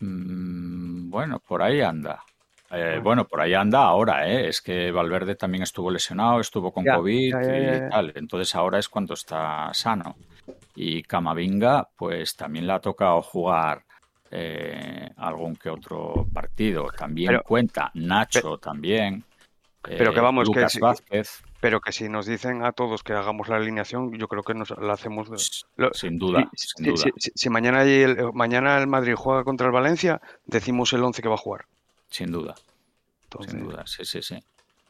[0.06, 2.22] Mm, bueno, por ahí anda.
[2.70, 4.48] Eh, bueno, por ahí anda ahora, ¿eh?
[4.48, 8.12] Es que Valverde también estuvo lesionado, estuvo con Ya, COVID ya, ya, y tal.
[8.16, 10.16] Entonces ahora es cuando está sano.
[10.74, 13.82] Y Camavinga, pues también le ha tocado jugar
[14.30, 16.86] eh, algún que otro partido.
[16.96, 17.90] También Pero- cuenta.
[17.94, 19.22] Nacho también.
[19.82, 23.48] Pero que eh, vamos, que Vázquez, Pero que si nos dicen a todos que hagamos
[23.48, 25.28] la alineación, yo creo que nos la hacemos.
[25.30, 25.36] de-
[25.76, 27.04] lo- sin duda, si, sin si- duda.
[27.04, 31.20] si- si- si mañana, el, mañana el Madrid juega contra el Valencia, decimos el 11
[31.22, 31.64] que va a jugar.
[32.10, 32.54] Sin duda,
[33.24, 34.36] Entonces, sin duda, sí, sí, sí.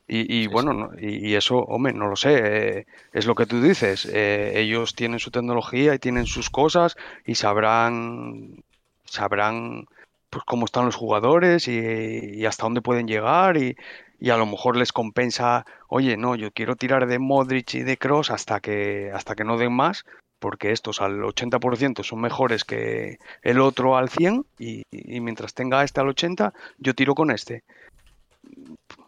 [0.08, 0.76] Y, y Sí, bueno, sí.
[0.78, 2.40] no- y, y eso, hombre, no lo sé.
[2.80, 4.04] eh, es lo que tú dices.
[4.12, 8.62] eh, ellos tienen su tecnología y tienen sus cosas y sabrán,
[9.04, 9.86] sabrán
[10.30, 13.76] pues cómo están los jugadores y, y hasta dónde pueden llegar y,
[14.22, 17.96] y a lo mejor les compensa, oye, no, yo quiero tirar de Modric y de
[17.98, 20.04] Cross hasta que, hasta que no den más,
[20.38, 25.82] porque estos al 80% son mejores que el otro al 100 y, y mientras tenga
[25.82, 27.64] este al 80, yo tiro con este.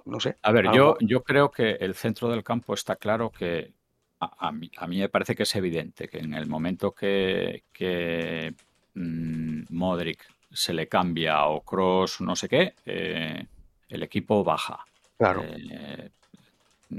[0.05, 0.35] No sé.
[0.43, 3.73] A ver, algo- yo, yo creo que el centro del campo está claro que
[4.19, 7.63] a, a mí, a mí me parece que es evidente que en el momento que,
[7.73, 8.53] que
[8.95, 13.47] mm, Modric se le cambia o Cross no sé qué, eh,
[13.89, 14.85] el equipo baja.
[15.17, 15.45] Claro.
[15.45, 16.11] Eh,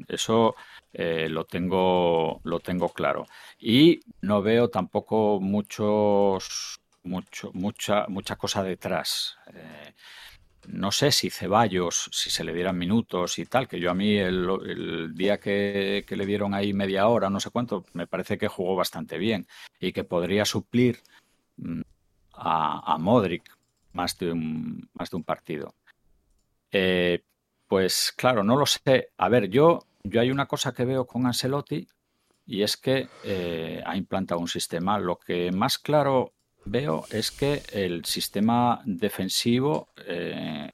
[0.08, 0.56] eso
[0.94, 3.26] eh, lo tengo, lo tengo claro.
[3.60, 9.38] Y no veo tampoco muchos, mucho, mucha, mucha cosa detrás.
[9.54, 9.94] Eh,
[10.68, 14.18] no sé si Ceballos, si se le dieran minutos y tal, que yo a mí
[14.18, 18.48] el, el día que, le dieron ahí media hora, no sé cuánto, me parece que
[18.48, 19.48] jugó bastante bien
[19.80, 21.00] y que podría suplir
[21.58, 21.82] mm,
[22.34, 23.44] a, a Modric
[23.94, 25.76] más de un, más de un partido.
[26.72, 27.22] Eh,
[27.68, 29.10] pues claro, no lo sé.
[29.18, 31.88] A ver, yo, yo hay una cosa que veo con Ancelotti
[32.46, 35.00] y es que eh, ha implantado un sistema.
[35.00, 36.34] Lo que más claro
[36.66, 40.72] veo es que el sistema defensivo eh,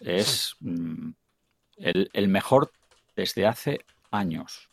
[0.00, 1.10] es mm,
[1.76, 2.72] el, mejor
[3.14, 4.68] desde hace años.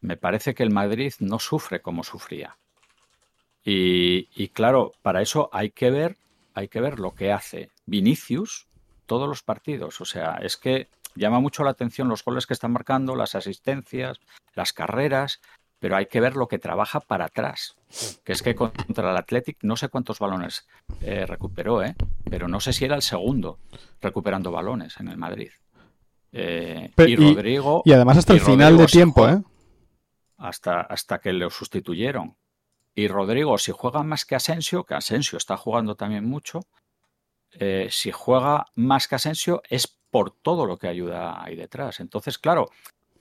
[0.00, 2.56] Me parece que el Madrid no sufre como sufría.
[3.64, 6.16] Y, y claro, para eso hay que ver,
[6.54, 8.67] hay que ver lo que hace Vinicius
[9.08, 10.00] todos los partidos.
[10.00, 10.86] O sea, es que
[11.16, 14.20] llama mucho la atención los goles que están marcando, las asistencias,
[14.54, 15.40] las carreras,
[15.80, 17.74] pero hay que ver lo que trabaja para atrás.
[18.22, 20.68] Que es que contra el Athletic no sé cuántos balones
[21.00, 21.96] eh, recuperó, ¿eh?
[22.30, 23.58] pero no sé si era el segundo
[24.00, 25.50] recuperando balones en el Madrid.
[26.30, 27.82] Eh, Pero- y Rodrigo.
[27.84, 29.42] Y además hasta y el final Rodrigo de tiempo, ¿eh?
[30.36, 32.36] hasta, hasta que lo sustituyeron.
[32.94, 36.60] Y Rodrigo, si juega más que Asensio, que Asensio está jugando también mucho,
[37.52, 42.00] eh, si juega más que Asensio es por todo lo que ayuda ahí detrás.
[42.00, 42.70] Entonces, claro,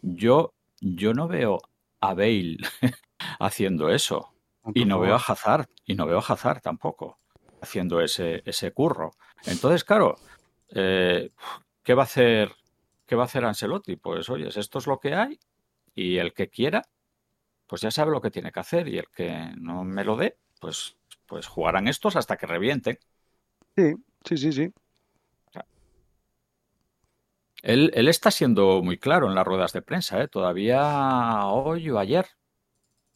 [0.01, 1.59] yo, yo no veo
[1.99, 2.57] a Bale
[3.39, 4.33] haciendo eso.
[4.73, 7.17] Y no veo a Hazard, y no veo a Hazard tampoco
[7.61, 9.11] haciendo ese, ese curro.
[9.45, 10.17] Entonces, claro,
[10.69, 11.31] eh,
[11.83, 12.51] ¿qué va a hacer?
[13.05, 13.95] ¿Qué va a hacer Ancelotti?
[13.95, 15.39] Pues oye, esto es lo que hay
[15.95, 16.83] y el que quiera,
[17.65, 20.37] pues ya sabe lo que tiene que hacer y el que no me lo dé,
[20.59, 22.99] pues, pues jugarán estos hasta que revienten.
[23.75, 23.95] Sí,
[24.27, 24.73] sí, sí, sí.
[27.63, 30.27] Él, él, está siendo muy claro en las ruedas de prensa, ¿eh?
[30.27, 32.27] todavía hoy o ayer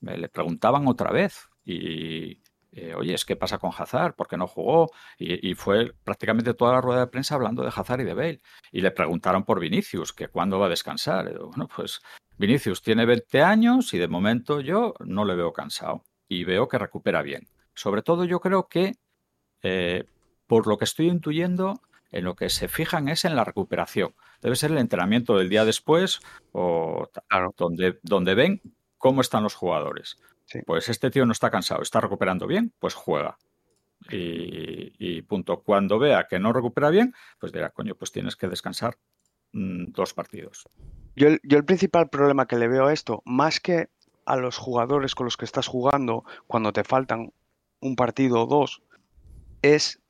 [0.01, 2.41] me le preguntaban otra vez y,
[2.73, 4.15] eh, oye, ¿qué pasa con Hazard?
[4.15, 4.91] ¿Por qué no jugó?
[5.17, 8.41] Y, fue prácticamente toda la rueda de prensa hablando de Hazard y de Bale.
[8.71, 11.37] Y le preguntaron por Vinicius, que cuándo va a descansar.
[11.37, 12.01] bueno, pues
[12.37, 16.77] Vinicius tiene 20 años y de momento yo no le veo cansado y veo que
[16.77, 17.47] recupera bien.
[17.75, 18.93] Sobre todo yo creo que,
[19.63, 20.05] eh,
[20.51, 21.79] por lo que estoy intuyendo,
[22.11, 24.13] en lo que se fijan es en la recuperación.
[24.41, 26.19] Debe ser el entrenamiento del día después
[26.51, 27.07] o
[27.55, 28.61] donde, donde ven
[28.97, 30.17] cómo están los jugadores.
[30.65, 33.37] Pues este tío no está cansado, está recuperando bien, pues juega.
[34.09, 35.61] Y, punto.
[35.61, 38.97] Cuando vea que no recupera bien, pues dirá, coño, pues tienes que descansar
[39.53, 40.67] mm, dos partidos.
[41.15, 43.87] Yo yo el principal problema que le veo a esto, más que
[44.25, 47.31] a los jugadores con los que estás jugando cuando te faltan
[47.79, 48.83] un partido o dos,
[49.61, 50.00] es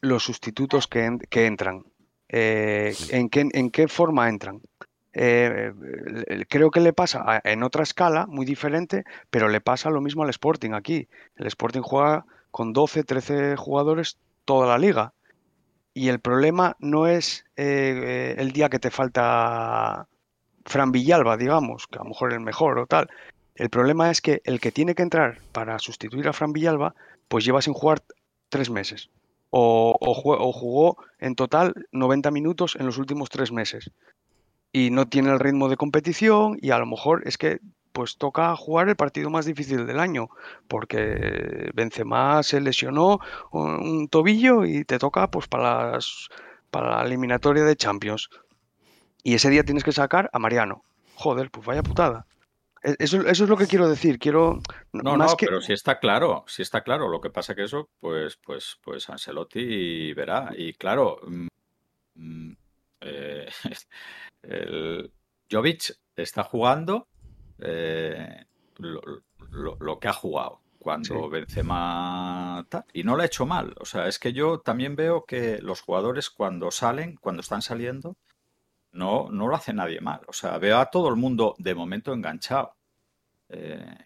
[0.00, 1.84] los sustitutos que, entran.
[2.28, 4.60] Eh, ¿en, qué, ¿En qué forma entran?
[5.12, 5.72] Eh,
[6.48, 10.30] creo que le pasa en otra escala muy diferente, pero le pasa lo mismo al
[10.30, 11.08] Sporting aquí.
[11.36, 15.12] El Sporting juega con 12, 13 jugadores toda la liga.
[15.94, 20.06] Y el problema no es eh, el día que te falta
[20.64, 23.08] Fran Villalba, digamos, que a lo mejor es el mejor o tal.
[23.56, 26.94] El problema es que el que tiene que entrar para sustituir a Fran Villalba,
[27.26, 28.02] pues lleva sin jugar
[28.48, 29.10] tres meses
[29.50, 33.90] o, jugó en total 90 minutos en los últimos tres meses.
[34.72, 37.60] Y no tiene el ritmo de competición y a lo mejor es que
[37.92, 40.28] pues toca jugar el partido más difícil del año
[40.68, 43.18] porque Benzema se lesionó
[43.50, 46.28] un tobillo y te toca pues para las
[46.70, 48.28] para la eliminatoria de Champions.
[49.22, 50.84] Y ese día tienes que sacar a Mariano.
[51.16, 52.26] Joder pues vaya putada
[52.82, 54.18] e-, eso, es lo que quiero decir.
[54.18, 54.60] Quiero.
[54.92, 57.08] No, no, pero sí está claro, sí está claro.
[57.08, 60.50] Lo que pasa que eso, pues, pues, pues Ancelotti verá.
[60.56, 61.46] Y claro, mm,
[62.14, 62.56] mm,
[63.00, 63.48] eh,
[64.42, 65.12] el
[65.50, 67.08] Jovic está jugando
[67.58, 68.44] eh,
[68.78, 73.74] lo, que ha jugado cuando Benzema y no lo ha hecho mal.
[73.80, 78.16] O sea, es que yo también veo que los jugadores cuando salen, cuando están saliendo,
[78.98, 80.20] no, no lo hace nadie mal.
[80.26, 82.76] O sea, veo a todo el mundo de momento enganchado.
[83.48, 83.96] Eh,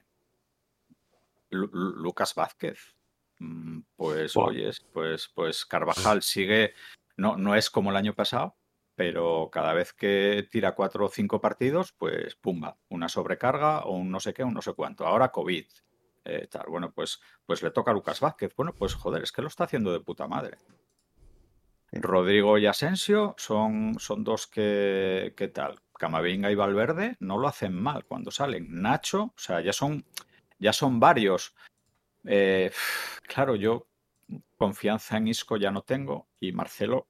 [1.51, 2.95] Lucas Vázquez,
[3.39, 6.75] mm, pues oyes, pues, pues Carvajal sigue,
[7.17, 8.57] no, no es como el año pasado,
[8.95, 14.11] pero cada vez que tira cuatro o cinco partidos, pues pumba, una sobrecarga o un
[14.11, 15.07] no sé qué, un no sé cuánto.
[15.07, 15.67] Ahora COVID.
[16.25, 16.67] Eh, tal.
[16.69, 18.55] Bueno, pues, pues le toca a Lucas Vázquez.
[18.55, 20.59] Bueno, pues joder, es que lo está haciendo de puta madre.
[21.93, 25.81] Rodrigo y Asensio son, son dos que, ¿qué tal?
[25.99, 28.67] Camavinga y Valverde no lo hacen mal cuando salen.
[28.71, 30.05] Nacho, o sea, ya son,
[30.59, 31.55] ya son varios.
[32.25, 32.73] Eh,
[33.29, 33.87] claro, yo
[34.57, 37.09] confianza en Isco ya no tengo y Marcelo,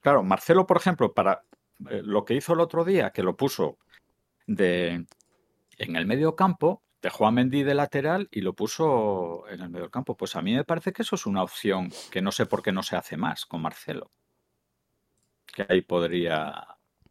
[0.00, 1.44] claro, Marcelo, por ejemplo, para
[1.88, 3.78] eh, lo que hizo el otro día, que lo puso
[4.46, 5.06] de
[5.78, 9.90] en el medio campo, dejó a Mendy de lateral y lo puso en el medio
[9.90, 10.16] campo.
[10.16, 12.72] Pues a mí me parece que eso es una opción que no sé por qué
[12.72, 14.10] no se hace más con Marcelo.
[15.46, 16.66] Que ahí podría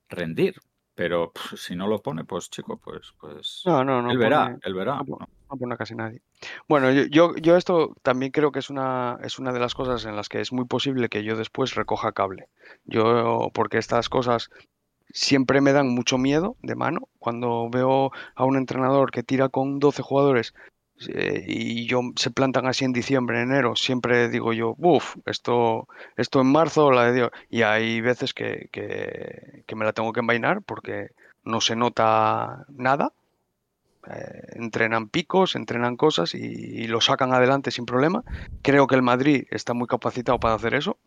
[0.08, 0.56] rendir.
[1.00, 4.74] Pero si no lo pone, pues chico, pues, pues no, no, no él verá, él
[4.74, 4.96] verá.
[5.08, 5.18] No,
[5.50, 6.22] no pone casi nadie.
[6.68, 10.18] Bueno, yo, yo, esto también creo que es una, es una de las cosas en
[10.18, 12.50] las que es muy posible que yo después recoja cable.
[12.84, 14.50] Yo, porque estas cosas
[15.12, 17.10] siempre me dan mucho miedo de mano.
[17.20, 20.54] Cuando veo a un entrenador que tira con 12 jugadores
[21.08, 25.88] eh, y yo se plantan así en diciembre, en enero, siempre digo yo, uff, esto,
[26.18, 27.32] esto en marzo la de Dios.
[27.50, 31.12] Y hay veces que, que, me la tengo que envainar porque
[31.44, 33.14] no se nota nada.
[34.08, 38.24] Eh, entrenan picos, entrenan cosas y, lo sacan adelante sin problema.
[38.62, 40.98] Creo que el Madrid está muy capacitado para hacer eso.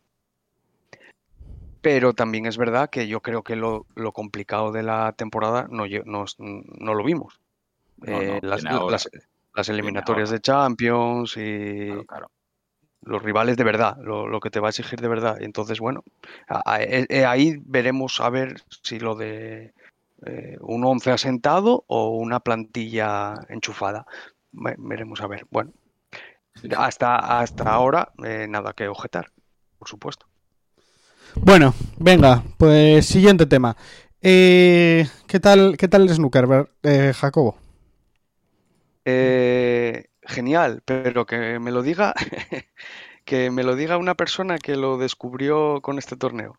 [1.83, 6.95] Pero también es verdad que yo creo que lo, complicado de la temporada no, no,
[6.95, 7.41] lo vimos.
[8.07, 8.65] Eh, las,
[9.55, 11.91] las eliminatorias de Champions y
[13.03, 15.43] los rivales de verdad, lo, que te va a exigir de verdad.
[15.43, 16.05] Entonces, bueno,
[16.79, 19.75] e, e, ahí veremos a ver si lo de
[20.25, 24.07] eh, un 11 asentado o una plantilla enchufada.
[24.53, 25.47] Veremos a ver.
[25.51, 25.73] Bueno,
[26.77, 29.33] hasta, hasta ahora eh, nada que objetar,
[29.79, 30.27] por supuesto.
[31.35, 33.77] Bueno, venga, pues siguiente tema.
[34.21, 36.69] Eh, ¿qué, tal, ¿Qué tal el snooker,
[37.15, 37.57] Jacobo?
[39.05, 42.15] Eh, genial, pero que me lo diga,
[43.25, 46.59] que me lo diga una persona que lo descubrió con este torneo.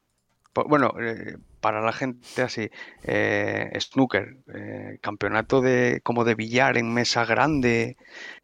[0.67, 2.69] Bueno, eh, para la gente así,
[3.03, 7.97] eh, snooker, eh, campeonato de como de billar en mesa grande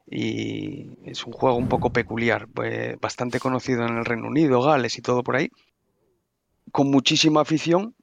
[0.07, 4.97] y es un juego un poco peculiar, eh, bastante conocido en el Reino Unido, Gales
[4.97, 5.49] y todo por ahí,
[6.71, 7.95] con muchísima afición,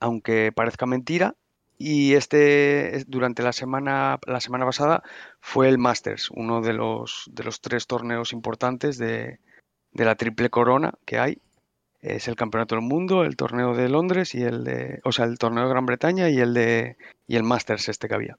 [0.00, 1.34] aunque parezca mentira.
[1.78, 5.02] Y este, es- durante la semana, la semana pasada,
[5.40, 9.38] fue el Masters, uno de los, de los tres torneos importantes de,
[9.92, 11.38] de la triple corona que hay.
[12.00, 15.38] Es el Campeonato del Mundo, el torneo de Londres y el de, o sea, el
[15.38, 18.38] torneo de Gran Bretaña y el de, y el Masters este que había.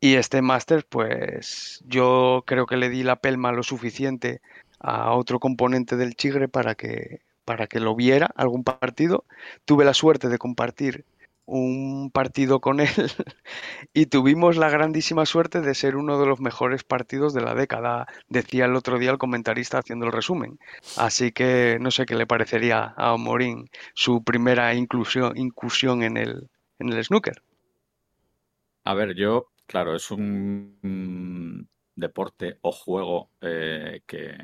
[0.00, 4.40] Y este Masters, pues yo creo que le di la pelma lo suficiente
[4.80, 9.24] a otro componente del Chigre para que, para que lo viera algún partido.
[9.64, 11.04] Tuve la suerte de compartir
[11.44, 12.88] un partido con él
[13.92, 18.06] y tuvimos la grandísima suerte de ser uno de los mejores partidos de la década,
[18.28, 20.58] decía el otro día el comentarista haciendo el resumen.
[20.96, 26.48] Así que no sé qué le parecería a Morín su primera inclusión, incursión en el,
[26.78, 27.42] en el snooker.
[28.84, 31.66] A ver, yo, claro, es un mm,
[31.96, 34.36] deporte o juego eh, que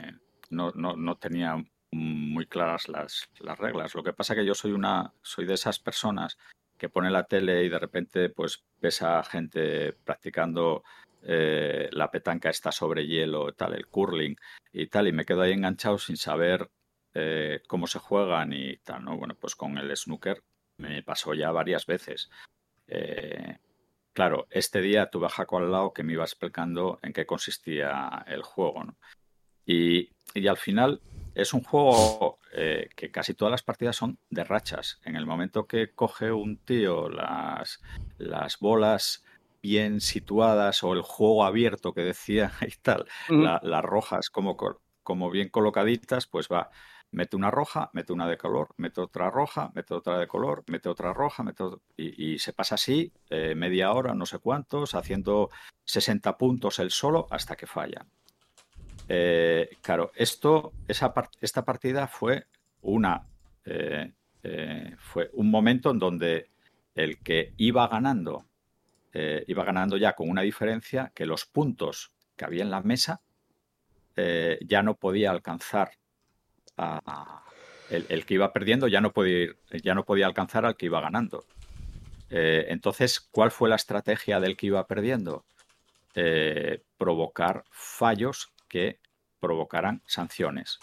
[0.51, 1.57] no, no, no tenía
[1.93, 3.95] muy claras las, las reglas.
[3.95, 6.39] Lo que pasa que yo soy una, soy de esas personas
[6.77, 10.85] que pone la tele y de repente pues ves a gente practicando
[11.23, 14.37] eh, la petanca está sobre hielo, tal, el curling
[14.73, 16.71] y tal, y me quedo ahí enganchado sin saber
[17.15, 19.17] eh, cómo se juegan y tal, ¿no?
[19.17, 20.43] Bueno, pues con el snooker
[20.77, 22.31] me pasó ya varias veces.
[22.87, 23.59] Eh,
[24.19, 28.25] Claro, este día tuve a Jaco al lado que me iba explicando en qué consistía
[28.27, 28.85] el juego.
[29.65, 31.01] Y, y al final
[31.41, 35.01] es un juego eh, que casi todas las partidas son de rachas.
[35.05, 37.81] En el momento que coge un tío las,
[38.19, 39.25] las bolas
[39.63, 44.57] bien situadas o el juego abierto que decía y tal, la- las rojas como,
[45.03, 46.71] como bien colocaditas, pues va,
[47.11, 50.89] mete una roja, mete una de color, mete otra roja, mete otra de color, mete
[50.89, 54.95] otra roja, mete ot- y, y se pasa así eh, media hora, no sé cuántos,
[54.95, 55.51] haciendo
[55.85, 58.07] 60 puntos el solo hasta que falla.
[59.09, 62.45] Eh, claro, esto, esa esta partida fue
[62.83, 63.27] una
[63.65, 66.51] eh, eh, fue un momento en donde
[66.95, 68.45] el que iba ganando
[69.47, 73.21] iba ganando ya con una diferencia que los puntos que había en la mesa
[74.15, 75.91] ya no podía alcanzar
[77.91, 80.87] el, el que iba perdiendo ya no podía ir- ya no podía alcanzar al que
[80.87, 81.45] iba ganando.
[82.31, 85.45] Entonces, ¿cuál fue la estrategia del que iba perdiendo?
[86.97, 89.01] Provocar fallos que
[89.41, 90.79] provocaran sanciones.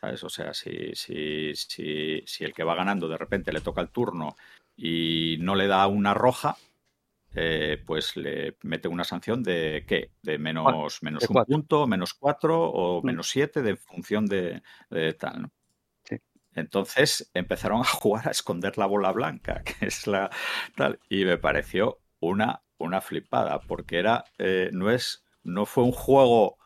[0.00, 0.24] ¿Sabes?
[0.24, 3.90] O sea, si, si, si, si el que va ganando de repente le toca el
[3.90, 4.36] turno
[4.76, 6.56] y no le da una roja,
[7.34, 10.12] eh, pues le mete una sanción de ¿qué?
[10.22, 11.44] De menos, menos de un cuatro.
[11.44, 13.06] punto, menos cuatro o Mm.
[13.06, 15.52] menos siete, de función de, de tal, ¿no?
[16.04, 16.16] Sí.
[16.54, 20.30] Entonces empezaron a jugar a esconder la bola blanca, que es la
[20.76, 25.92] tal, y me pareció una, una flipada, porque era, eh, no es, no fue un
[25.92, 26.58] juego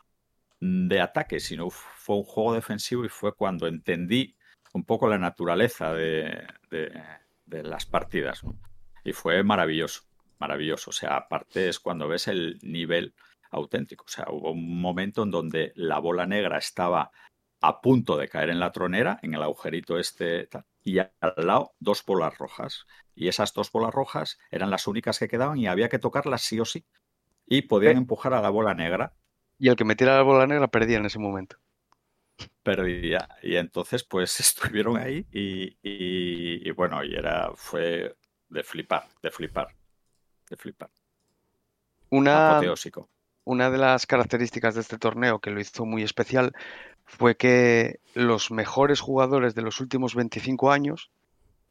[0.59, 4.35] de ataque, sino fue un juego defensivo y fue cuando entendí
[4.73, 7.01] un poco la naturaleza de, de-
[7.45, 8.57] de las partidas, ¿no?
[9.03, 10.01] Y fue maravilloso,
[10.39, 10.89] maravilloso.
[10.89, 13.13] O sea, aparte es cuando ves el nivel
[13.51, 14.05] auténtico.
[14.05, 17.11] O sea, hubo un momento en donde la bola negra estaba
[17.61, 20.49] a punto de caer en la tronera, en el agujerito este,
[20.83, 22.85] y al lado dos bolas rojas.
[23.15, 26.59] Y esas dos bolas rojas eran las únicas que quedaban y había que tocarlas sí
[26.59, 26.85] o sí.
[27.47, 29.13] Y podían empujar a la bola negra
[29.59, 31.57] Y el que metiera la bola negra perdía en ese momento.
[32.63, 33.27] perdía.
[33.41, 38.15] Y entonces, pues estuvieron ahí y, y- y bueno, y era, fue
[38.49, 39.67] de flipar, de flipar,
[40.49, 40.91] de flipar.
[42.09, 43.09] Una, Apoteósico.
[43.45, 46.53] una de las características de este torneo que lo hizo muy especial
[47.05, 51.11] fue que los mejores jugadores de los últimos 25 años,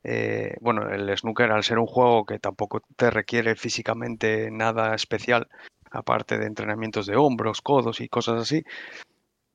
[0.05, 5.49] eh, bueno, el snooker al ser un juego que tampoco te requiere físicamente nada especial,
[5.95, 8.65] aparte de entrenamientos de hombros, codos y cosas así,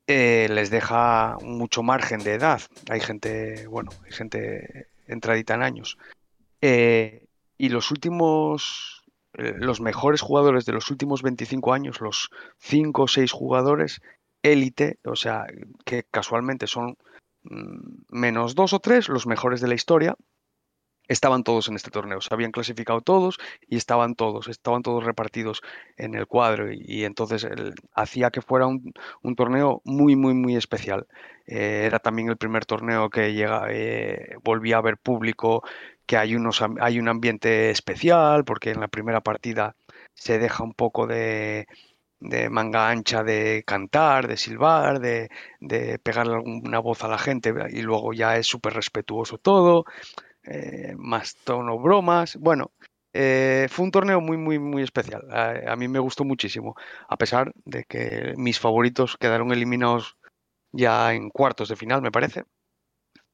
[0.07, 2.61] eh, les deja mucho margen de edad.
[2.89, 5.97] Hay gente, bueno, hay gente entradita en años.
[6.61, 7.27] Eh,
[7.57, 13.07] y los últimos, eh, los mejores jugadores de los últimos 25 años, los 5 o
[13.07, 14.01] 6 jugadores
[14.41, 15.45] élite, o sea,
[15.85, 16.97] que casualmente son
[17.43, 20.15] mm, menos 2 o 3, los mejores de la historia,
[21.09, 22.21] estaban todos en este torneo.
[22.21, 23.37] Se habían clasificado todos
[23.67, 25.61] y estaban todos, estaban todos repartidos
[25.97, 27.47] en el cuadro y, entonces
[27.93, 28.93] hacía que fuera un,
[29.23, 31.07] un torneo muy, muy, muy especial.
[31.47, 35.63] Eh, era también el primer torneo que llega, eh, volvía a ver público,
[36.05, 39.75] que hay, unos, hay un ambiente especial, porque en la primera partida
[40.13, 41.67] se deja un poco de,
[42.19, 45.29] de manga ancha de cantar, de silbar, de,
[45.59, 49.85] de pegarle alguna voz a la gente y luego ya es súper respetuoso todo,
[50.43, 52.35] eh, más tono bromas.
[52.37, 52.71] Bueno,
[53.13, 55.23] eh, fue un torneo muy, muy, muy especial.
[55.31, 56.75] A, a, mí me gustó muchísimo,
[57.07, 60.17] a pesar de que mis favoritos quedaron eliminados
[60.71, 62.43] ya en cuartos de final, me parece.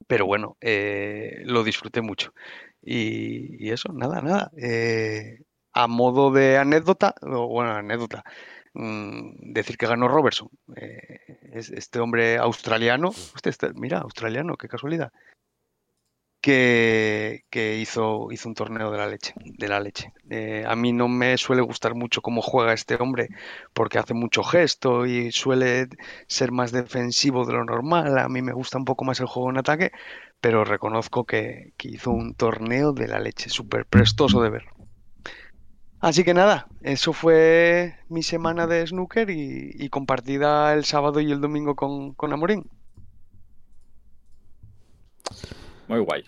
[0.08, 2.34] Pero bueno, eh, lo disfruté mucho.
[2.82, 4.52] Y, y, eso, nada, nada.
[4.58, 5.44] Eh,
[5.74, 8.24] a modo de anécdota, o bueno, anécdota,
[8.74, 10.50] mmm, decir que ganó Robertson.
[10.76, 11.20] Eh,
[11.54, 15.12] este hombre australiano, usted está, mira, australiano, qué casualidad
[16.46, 19.34] que, hizo, hizo un torneo de la leche.
[19.44, 20.14] De la leche.
[20.30, 23.30] Eh, a mí no me suele gustar mucho cómo juega este hombre
[23.74, 25.88] porque hace mucho gesto y suele
[26.28, 28.20] ser más defensivo de lo normal.
[28.20, 29.92] A mí me gusta un poco más el juego en ataque,
[30.40, 34.66] pero reconozco que, que hizo un torneo de la leche, súper prestoso de ver.
[36.00, 41.32] Así que nada, eso fue mi semana de snooker y, y compartida el sábado y
[41.32, 42.70] el domingo con, con Amorín.
[45.88, 46.24] Muy guay.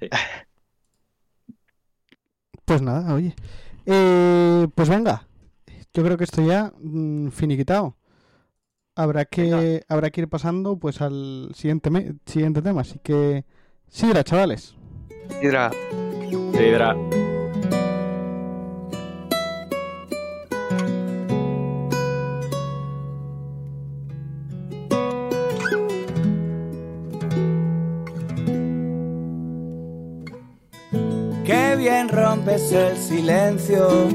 [0.00, 0.08] Sí.
[2.64, 3.34] Pues nada, oye.
[3.86, 5.26] Eh, pues venga.
[5.92, 7.96] Yo creo que esto ya mmm, finiquitado.
[8.94, 12.82] Habrá que, habrá que ir pasando pues al siguiente, me siguiente tema.
[12.82, 13.44] Así que.
[13.88, 14.76] Sidra, chavales.
[15.40, 15.70] Sidra.
[16.52, 16.96] Sidra.
[31.82, 34.08] Bien rompes el silencio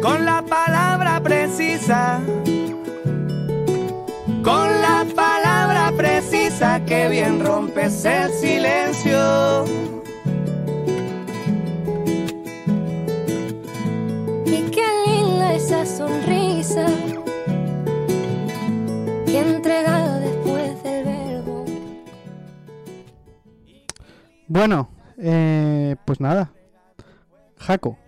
[0.00, 2.20] con la palabra precisa,
[4.44, 9.64] con la palabra precisa que bien rompes el silencio.
[14.46, 16.86] Y qué linda esa sonrisa
[19.26, 21.64] que entregada después del verbo.
[24.46, 24.88] Bueno,
[25.18, 26.52] eh, pues nada.
[27.58, 27.98] Jaco,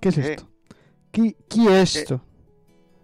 [0.00, 0.48] ¿qué es Eh, esto?
[1.10, 2.20] ¿Qué, qué es esto?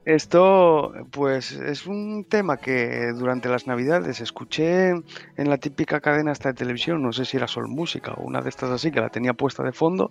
[0.04, 6.50] Esto, pues, es un tema que durante las Navidades escuché en la típica cadena esta
[6.50, 9.08] de televisión, no sé si era Sol Música o una de estas así, que la
[9.08, 10.10] tenía puesta de fondo.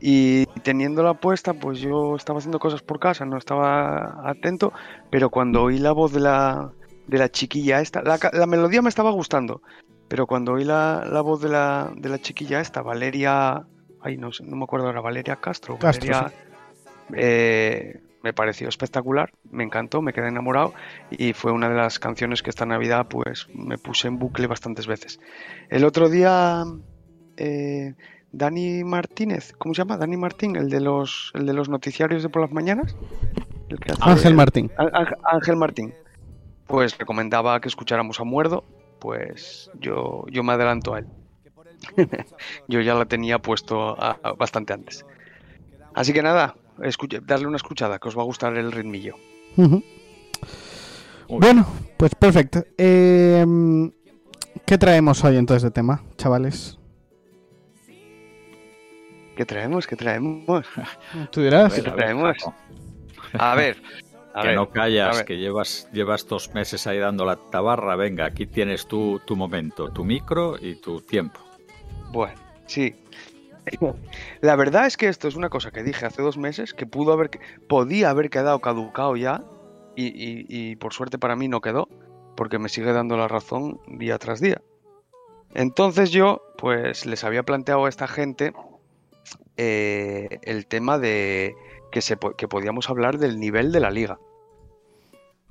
[0.00, 4.72] Y teniéndola puesta, pues yo estaba haciendo cosas por casa, no estaba atento,
[5.10, 6.72] pero cuando oí la voz de la,
[7.06, 9.62] de la chiquilla esta, la melodía me estaba gustando,
[10.10, 13.64] pero cuando oí la, la voz de la, de la chiquilla esta, Valeria,
[14.02, 16.32] ay, no sé, no me acuerdo ahora, Valeria Castro, Castro, Valeria,
[17.14, 20.74] eh, me pareció espectacular, me encantó, me quedé enamorado
[21.10, 24.88] y fue una de las canciones que esta Navidad pues me puse en bucle bastantes
[24.88, 25.20] veces.
[25.68, 26.64] El otro día
[27.36, 27.94] eh,
[28.32, 29.96] Dani Martínez, ¿cómo se llama?
[29.96, 32.96] Dani Martín, el de los el de los noticiarios de por las mañanas.
[33.68, 34.70] El que hace- Ángel Martín.
[35.24, 35.94] Ángel Martín.
[36.66, 38.64] Pues recomendaba que escucháramos a Muerdo,
[39.00, 41.06] pues yo, yo me adelanto a él.
[42.68, 45.04] yo ya la tenía puesto a- a- bastante antes.
[45.94, 49.16] Así que nada, escuche- darle una escuchada, que os va a gustar el ritmillo.
[51.28, 52.64] Bueno, pues perfecto.
[52.78, 53.44] Eh,
[54.66, 56.78] ¿Qué traemos hoy entonces de tema, chavales?
[59.36, 59.86] ¿Qué traemos?
[59.86, 60.66] ¿Qué traemos?
[61.30, 61.72] Tú dirás.
[61.72, 62.36] ¿Qué traemos?
[63.38, 63.80] A ver,
[64.34, 67.96] a que ver, no callas, que llevas, llevas dos meses ahí dando la tabarra.
[67.96, 71.40] Venga, aquí tienes tu, tu momento, tu micro y tu tiempo.
[72.12, 72.34] Bueno,
[72.66, 72.94] sí.
[74.40, 77.12] La verdad es que esto es una cosa que dije hace dos meses que pudo
[77.12, 77.30] haber,
[77.68, 79.42] podía haber quedado caducado ya
[79.96, 81.88] y, y- y por suerte para mí no quedó
[82.36, 84.62] porque me sigue dando la razón día tras día.
[85.54, 88.52] Entonces yo pues les había planteado a esta gente
[89.56, 91.54] eh, el tema de
[91.90, 94.18] que, se, que podíamos hablar del nivel de la liga.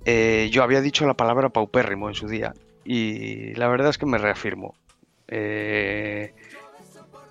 [0.05, 2.53] Eh, yo había dicho la palabra paupérrimo en su día
[2.85, 4.75] y la verdad es que me reafirmo.
[5.27, 6.33] Eh,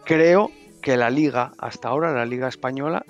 [0.05, 0.51] creo
[0.83, 3.05] que la liga, hasta ahora la liga española,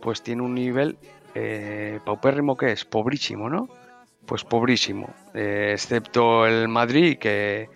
[0.00, 0.96] pues tiene un nivel
[1.34, 3.68] eh, paupérrimo que es pobrísimo, ¿no?
[4.26, 7.68] Pues pobrísimo, Eh, excepto el Madrid, que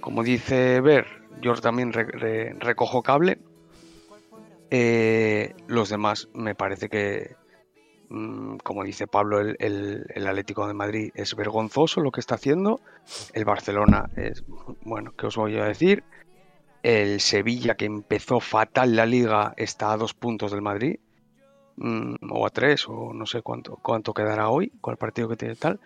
[0.00, 1.06] como dice Ver,
[1.40, 3.38] yo también re- re- recojo cable.
[4.70, 7.36] Eh, los demás me parece que,
[8.08, 12.80] mm, como dice Pablo, el, el- Atlético de Madrid es vergonzoso lo que está haciendo.
[13.32, 14.44] El Barcelona es,
[14.82, 16.02] bueno, ¿qué os voy a decir?
[16.82, 20.98] El Sevilla, que empezó fatal la liga, está a dos puntos del Madrid,
[21.76, 25.56] mm, o a tres, o no sé cuánto, cuánto quedará hoy, cuál partido que tiene
[25.56, 25.80] tal.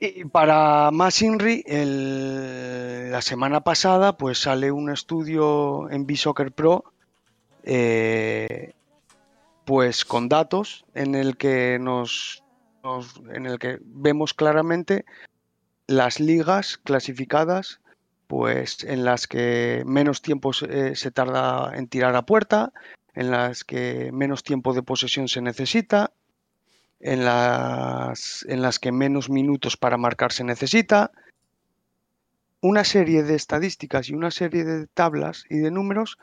[0.00, 6.84] Y para más Inri, la semana pasada, pues sale un estudio en B-Soccer Pro,
[7.64, 8.72] eh,
[9.64, 12.42] pues con datos en el que nos,
[13.32, 15.04] en el que vemos claramente
[15.86, 17.80] las ligas clasificadas
[18.26, 22.72] pues en las que menos tiempo se, eh, se tarda en tirar a puerta,
[23.14, 26.12] en las que menos tiempo de posesión se necesita,
[27.00, 31.10] en las, en las que menos minutos para marcar se necesita.
[32.60, 36.18] Una serie de estadísticas y una serie de tablas y de números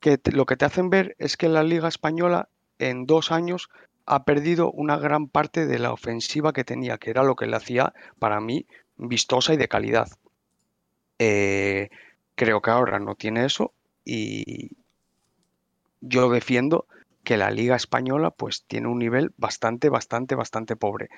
[0.00, 3.68] que lo que te hacen ver es que la Liga Española en dos años
[4.06, 7.56] ha perdido una gran parte de la ofensiva que tenía, que era lo que le
[7.56, 10.08] hacía para mí vistosa y de calidad.
[11.18, 11.90] Eh,
[12.34, 13.72] creo que ahora no tiene eso
[14.04, 14.70] y
[16.00, 16.86] yo defiendo
[17.24, 21.10] que la Liga Española pues tiene un nivel bastante, bastante, bastante pobre.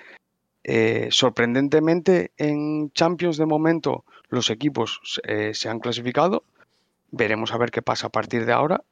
[0.64, 6.42] Eh, sorprendentemente en Champions de momento los equipos eh, se han clasificado.
[7.10, 8.82] Veremos a ver qué pasa a partir de ahora.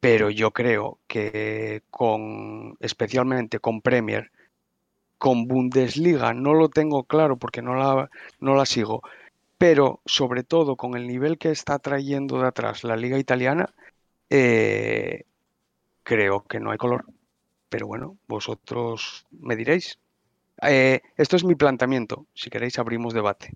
[0.00, 4.32] Pero yo creo que con, especialmente con Premier,
[5.18, 8.10] con Bundesliga, no lo tengo claro porque no la,
[8.40, 9.02] no la sigo,
[9.58, 13.74] pero sobre todo con el nivel que está trayendo de atrás la liga italiana,
[14.30, 15.24] eh,
[16.04, 17.06] creo que no hay color.
[17.68, 19.98] Pero bueno, vosotros me diréis.
[20.62, 22.26] Eh, esto es mi planteamiento.
[22.34, 23.54] Si queréis, abrimos debate.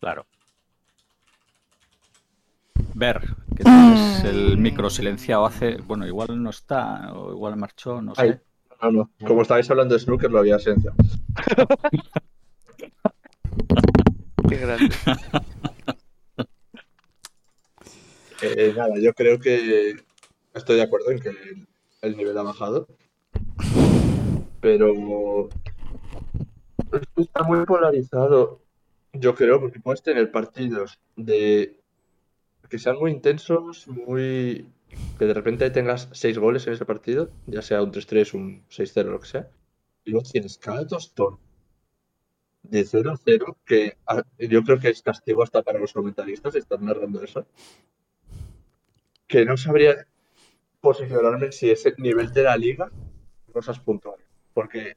[0.00, 0.26] Claro.
[2.94, 3.20] Ver,
[3.56, 4.26] que tienes Mm.
[4.26, 5.76] el micro silenciado hace.
[5.78, 8.22] Bueno, igual no está, o igual marchó, no sé.
[8.22, 8.34] Ay,
[8.82, 9.10] no, no.
[9.26, 10.96] Como estabais hablando de snooker, lo había silenciado.
[14.48, 14.94] Qué grande.
[18.42, 19.94] Eh, nada, yo creo que
[20.52, 21.66] estoy de acuerdo en que el,
[22.02, 22.86] el nivel ha bajado.
[24.60, 25.48] Pero
[26.92, 28.60] es está muy polarizado.
[29.14, 31.80] Yo creo, porque puedes tener partidos de
[32.74, 34.66] que sean muy intensos, muy
[35.16, 39.04] que de repente tengas seis goles en ese partido, ya sea un 3-3, un 6-0,
[39.04, 39.48] lo que sea.
[40.04, 41.38] Y luego tienes cada tostón
[42.64, 47.22] de 0-0, que ah, yo creo que es castigo hasta para los comentaristas estar narrando
[47.22, 47.46] eso
[49.28, 50.08] que no sabría
[50.80, 52.90] posicionarme si ese nivel de la liga,
[53.52, 54.26] cosas puntuales.
[54.52, 54.96] Porque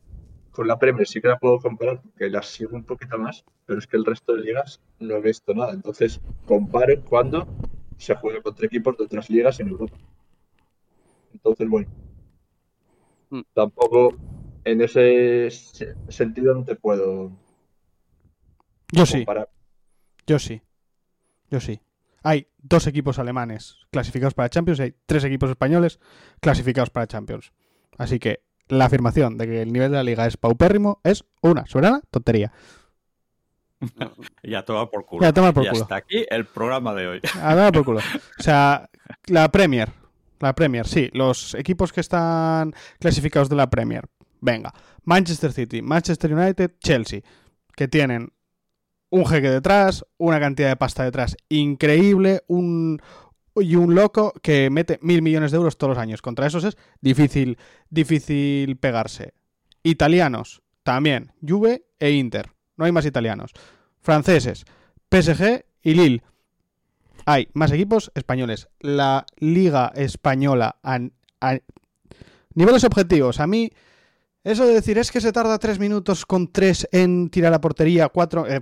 [0.58, 3.78] con la Premier sí que la puedo comparar, porque la sigo un poquito más, pero
[3.78, 5.72] es que el resto de ligas no he visto nada.
[5.72, 7.48] Entonces, comparo cuando
[7.98, 9.96] se juega contra equipos de otras ligas en Europa.
[11.32, 11.88] Entonces, bueno,
[13.30, 13.42] Mm.
[13.54, 14.18] tampoco
[14.64, 17.32] en ese se- sentido no te puedo
[18.92, 19.26] Yo sí,
[20.26, 20.62] yo sí.
[21.52, 21.80] Yo sí.
[22.24, 26.00] Hay dos equipos alemanes clasificados para Champions y hay tres equipos españoles
[26.42, 27.54] clasificados para Champions.
[27.98, 31.66] Así que la afirmación de que el nivel de la liga es paupérrimo es una
[31.66, 32.52] soberana tontería.
[34.44, 35.22] Ya toma por culo.
[35.22, 35.84] Ya toma por y culo.
[35.84, 37.22] hasta aquí el programa de hoy.
[37.42, 38.00] A dar por culo.
[38.40, 38.90] O sea,
[39.28, 39.92] la Premier.
[40.40, 41.10] La Premier, sí.
[41.14, 44.06] Los equipos que están clasificados de la Premier.
[44.40, 44.74] Venga.
[45.04, 47.22] Manchester City, Manchester United, Chelsea.
[47.76, 48.32] Que tienen
[49.10, 53.02] un jeque detrás, una cantidad de pasta detrás increíble, un
[53.62, 56.22] y un loco que mete mil millones de euros todos los años.
[56.22, 57.58] Contra esos es difícil,
[57.90, 59.34] difícil pegarse.
[59.84, 61.34] Italianos, también.
[61.46, 62.52] Juve e Inter.
[62.78, 63.52] No hay más italianos.
[64.00, 64.66] Franceses,
[65.12, 66.24] PSG y Lille.
[67.26, 68.70] Hay más equipos españoles.
[68.80, 71.00] La Liga Española a,
[72.54, 73.40] niveles objetivos.
[73.40, 73.70] A mí,
[74.44, 78.08] eso de decir es que se tarda tres minutos con tres en tirar a portería,
[78.10, 78.48] cuatro.
[78.48, 78.62] eh,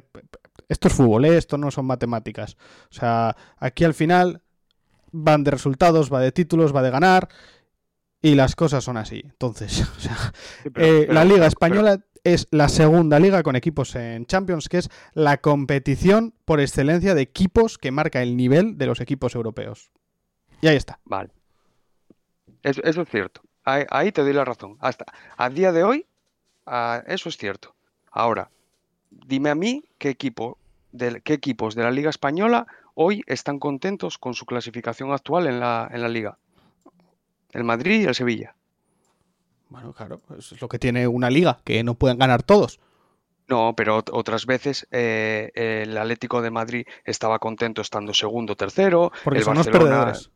[0.67, 1.37] esto es fútbol, ¿eh?
[1.37, 2.57] esto no son matemáticas.
[2.89, 4.41] O sea, aquí al final
[5.15, 7.29] van de resultados, va de títulos, va de ganar.
[8.21, 9.21] Y las cosas son así.
[9.23, 10.15] Entonces, o sea,
[10.63, 14.25] Sí, pero- eh, pero- la Liga pero- Española es la segunda liga con equipos en
[14.25, 18.99] Champions, que es la competición por excelencia de equipos que marca el nivel de los
[18.99, 19.91] equipos europeos.
[20.61, 20.99] Y ahí está.
[21.05, 21.29] Vale.
[22.63, 23.41] Eso, eso es cierto.
[23.63, 24.75] Ahí, ahí te doy la razón.
[24.79, 25.05] Hasta
[25.37, 26.07] a día de hoy,
[26.65, 27.75] ah, eso es cierto.
[28.09, 28.49] Ahora,
[29.11, 30.57] dime a mí qué equipo,
[30.95, 35.59] de, qué equipos de la Liga Española hoy están contentos con su clasificación actual en
[35.59, 36.37] la, en la Liga.
[37.51, 38.55] El Madrid y el Sevilla.
[39.69, 42.79] Bueno, claro, es lo que tiene una liga, que no pueden ganar todos.
[43.47, 49.11] No, pero ot- otras veces eh, el Atlético de Madrid estaba contento estando segundo, tercero.
[49.23, 50.31] Porque el son los Barcelona- perdedores.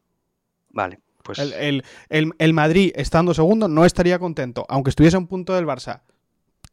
[0.71, 5.19] Vale, pues El, el- el- el Madrid, estando segundo, no estaría contento, aunque estuviese a
[5.19, 6.01] un punto del Barça.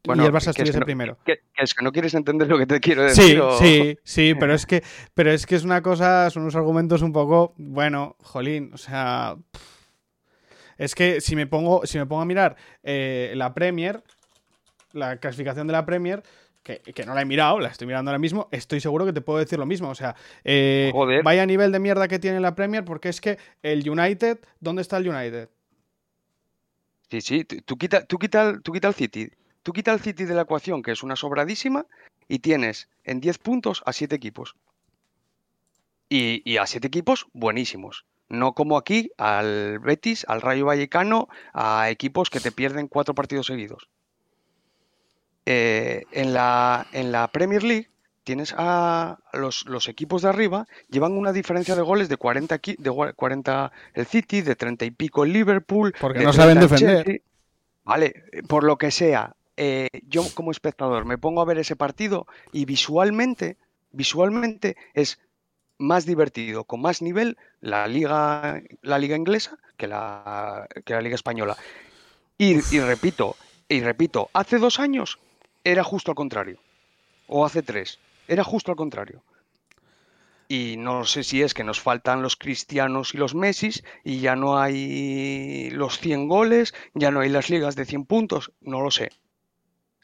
[0.07, 1.19] Bueno, y el Barça es estuviese que no- primero.
[1.25, 3.25] que- que es que no quieres entender lo que te quiero decir.
[3.25, 4.83] Sí, o- sí, sí, pero es que,
[5.15, 9.37] pero es que es una cosa, son unos argumentos un poco, bueno, jolín, o sea,
[10.79, 14.03] es que si me pongo, si me pongo a mirar eh, la Premier,
[14.93, 16.23] la clasificación de la Premier,
[16.63, 19.21] que, que no la he mirado, la estoy mirando ahora mismo, estoy seguro que te
[19.21, 19.89] puedo decir lo mismo.
[19.89, 21.23] O sea, eh, Joder.
[21.23, 24.97] vaya nivel de mierda que tiene la Premier, porque es que el United, ¿dónde está
[24.97, 25.49] el United?
[27.09, 29.31] Sí, sí, tú, tú quita, tú, quita tú quita el City.
[29.67, 31.87] Tú quita el City de la ecuación, que es una sobradísima,
[32.29, 34.55] y tienes en 10 puntos a 7 equipos.
[36.09, 38.05] Y, y a 7 equipos buenísimos.
[38.29, 43.47] No como aquí al Betis, al Rayo Vallecano, a equipos que te pierden 4 partidos
[43.47, 43.89] seguidos.
[45.47, 47.91] Eh, en, la, en la Premier League
[48.23, 52.79] tienes a los, los equipos de arriba, llevan una diferencia de goles de 40, equi-
[52.79, 55.93] de gua- 40 el City, de 30 y pico el Liverpool.
[56.01, 57.05] Porque no saben 30 el defender.
[57.05, 57.23] Chelsea.
[57.83, 62.27] Vale, por lo que sea, eh, yo como espectador me pongo a ver ese partido
[62.53, 63.57] y visualmente,
[63.93, 65.19] visualmente es
[65.79, 71.15] más divertido, con más nivel la liga, la liga inglesa que la, que la liga
[71.15, 71.57] española.
[72.39, 73.37] Y, y repito,
[73.69, 75.19] y repito, hace dos años
[75.65, 76.59] era justo al contrario.
[77.29, 77.99] O hace tres,
[78.29, 79.23] era justo al contrario.
[80.49, 84.37] Y no sé si es que nos faltan los cristianos y los Messis y ya
[84.37, 88.93] no hay los 100 goles, ya no hay las ligas de 100 puntos, no lo
[88.93, 89.11] sé.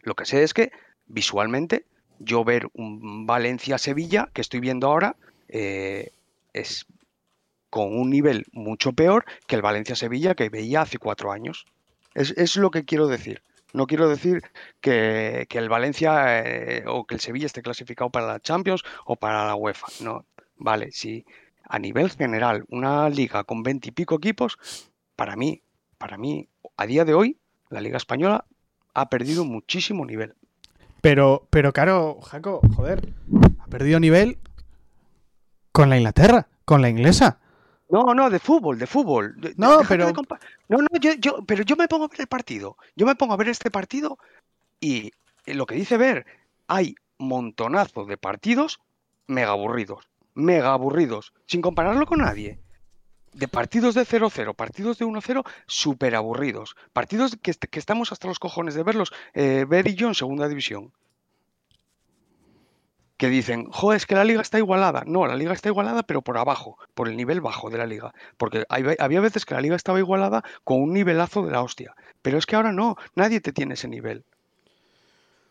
[0.03, 0.73] Lo que sé es que
[1.07, 1.87] visualmente
[2.19, 5.17] yo ver un Valencia-Sevilla que estoy viendo ahora
[5.49, 6.11] eh,
[6.53, 6.87] es
[7.71, 11.65] con un nivel mucho peor que el Valencia-Sevilla que veía hace cuatro años.
[12.15, 13.43] Es, lo que quiero decir.
[13.73, 14.43] No quiero decir
[14.83, 19.47] que, el Valencia eh, o que el Sevilla esté clasificado para la Champions o para
[19.47, 19.87] la UEFA.
[20.01, 20.27] No,
[20.57, 21.25] vale, si
[21.65, 24.59] a nivel general una liga con 20 y pico equipos,
[25.17, 25.63] para mí,
[25.97, 27.39] para mí, a día de hoy,
[27.71, 28.45] la Liga Española
[28.95, 30.35] ha perdido muchísimo nivel.
[31.01, 33.13] Pero, pero claro, Jaco, joder,
[33.61, 34.39] ha perdido nivel
[35.73, 37.39] con la Inglaterra, con la inglesa.
[37.89, 39.35] No, no, de fútbol, de fútbol.
[39.41, 40.39] De- de- No, de pero- compa-
[40.69, 42.77] No, no, yo, yo, pero yo me pongo a ver el partido.
[42.97, 44.19] Yo me pongo a ver este partido
[44.81, 45.11] y
[45.47, 46.25] lo que dice ver,
[46.69, 48.81] hay montonazo de partidos
[49.27, 50.09] mega aburridos.
[50.35, 51.33] Mega aburridos.
[51.47, 52.59] Sin compararlo con nadie.
[53.33, 56.77] De partidos de 0-0, partidos de 1-0, súper aburridos.
[56.93, 59.13] Partidos que, est- que estamos hasta los cojones de verlos.
[59.35, 60.93] Eh, ver y yo en segunda división.
[63.17, 65.05] Que dicen, joder, es que la liga está igualada.
[65.07, 68.13] No, la liga está igualada, pero por abajo, por el nivel bajo de la liga.
[68.37, 71.95] Porque había veces que la liga estaba igualada con un nivelazo de la hostia.
[72.21, 74.25] Pero es que ahora no, nadie te tiene ese nivel.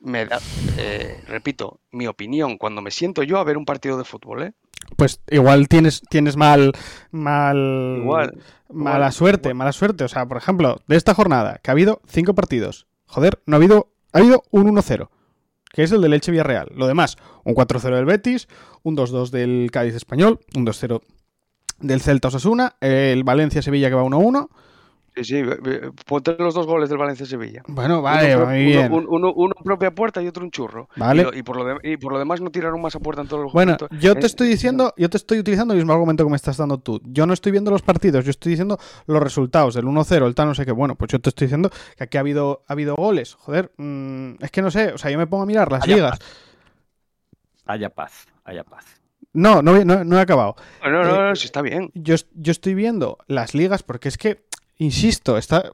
[0.04, 0.40] Me da,
[0.78, 4.54] eh, repito, mi opinión cuando me siento yo a ver un partido de fútbol, ¿eh?
[4.98, 6.72] Pues igual tienes, tienes mal,
[7.12, 8.38] mal, Igual,
[8.70, 9.56] mala igual, suerte, igual.
[9.58, 10.04] mala suerte.
[10.04, 12.88] O sea, por ejemplo, de esta jornada, que ha habido cinco partidos.
[13.06, 15.10] Joder, no ha habido, ha habido un 1-0,
[15.72, 16.70] que es el del Elche Villarreal.
[16.76, 18.48] Lo demás, un 4-0 del Betis,
[18.84, 21.02] un 2-2 del Cádiz Español, un 2-0
[21.80, 24.50] del Celta Osasuna, el Valencia Sevilla que va 1-1.
[25.16, 25.44] Sí, sí,
[26.06, 27.64] ponte los dos goles del Valencia-Sevilla.
[27.68, 28.94] Bueno, vale, uno, muy uno- bien.
[28.94, 30.88] un- uno- uno propia puerta y otro un churro.
[30.96, 31.22] Vale.
[31.22, 33.22] Y, lo- y por lo de- y por lo demás no tiraron más a puerta
[33.22, 33.90] en todos los Bueno, momentos.
[34.02, 36.56] yo te Eh, estoy diciendo, yo te estoy utilizando el mismo argumento que me estás
[36.56, 37.02] dando tú.
[37.04, 40.48] Yo no estoy viendo los partidos, yo estoy diciendo los resultados, el 1-0, el tal,
[40.48, 40.72] no sé qué.
[40.72, 43.34] Bueno, pues yo te estoy diciendo que aquí ha habido, ha habido goles.
[43.36, 45.96] Joder, mm, es que no sé, o sea, yo me pongo a mirar las Haya
[45.96, 46.20] ligas.
[47.66, 48.86] Haya paz, haya paz.
[49.34, 50.56] No, no, no, no he acabado.
[50.84, 51.90] No, no, no, eh, no, sí está bien.
[51.94, 54.44] Yo, yo estoy viendo las ligas porque es que,
[54.86, 55.72] insisto, está...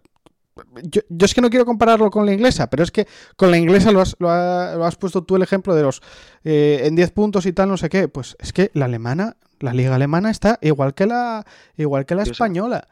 [0.84, 3.06] Yo, yo es que no quiero compararlo con la inglesa, pero es que
[3.36, 6.02] con la inglesa lo has, lo ha- lo has puesto tú el ejemplo de los
[6.44, 8.08] eh, en 10 puntos y tal, no sé qué.
[8.08, 11.46] Pues es que la alemana, la liga alemana está igual que la,
[11.76, 12.88] igual que la española.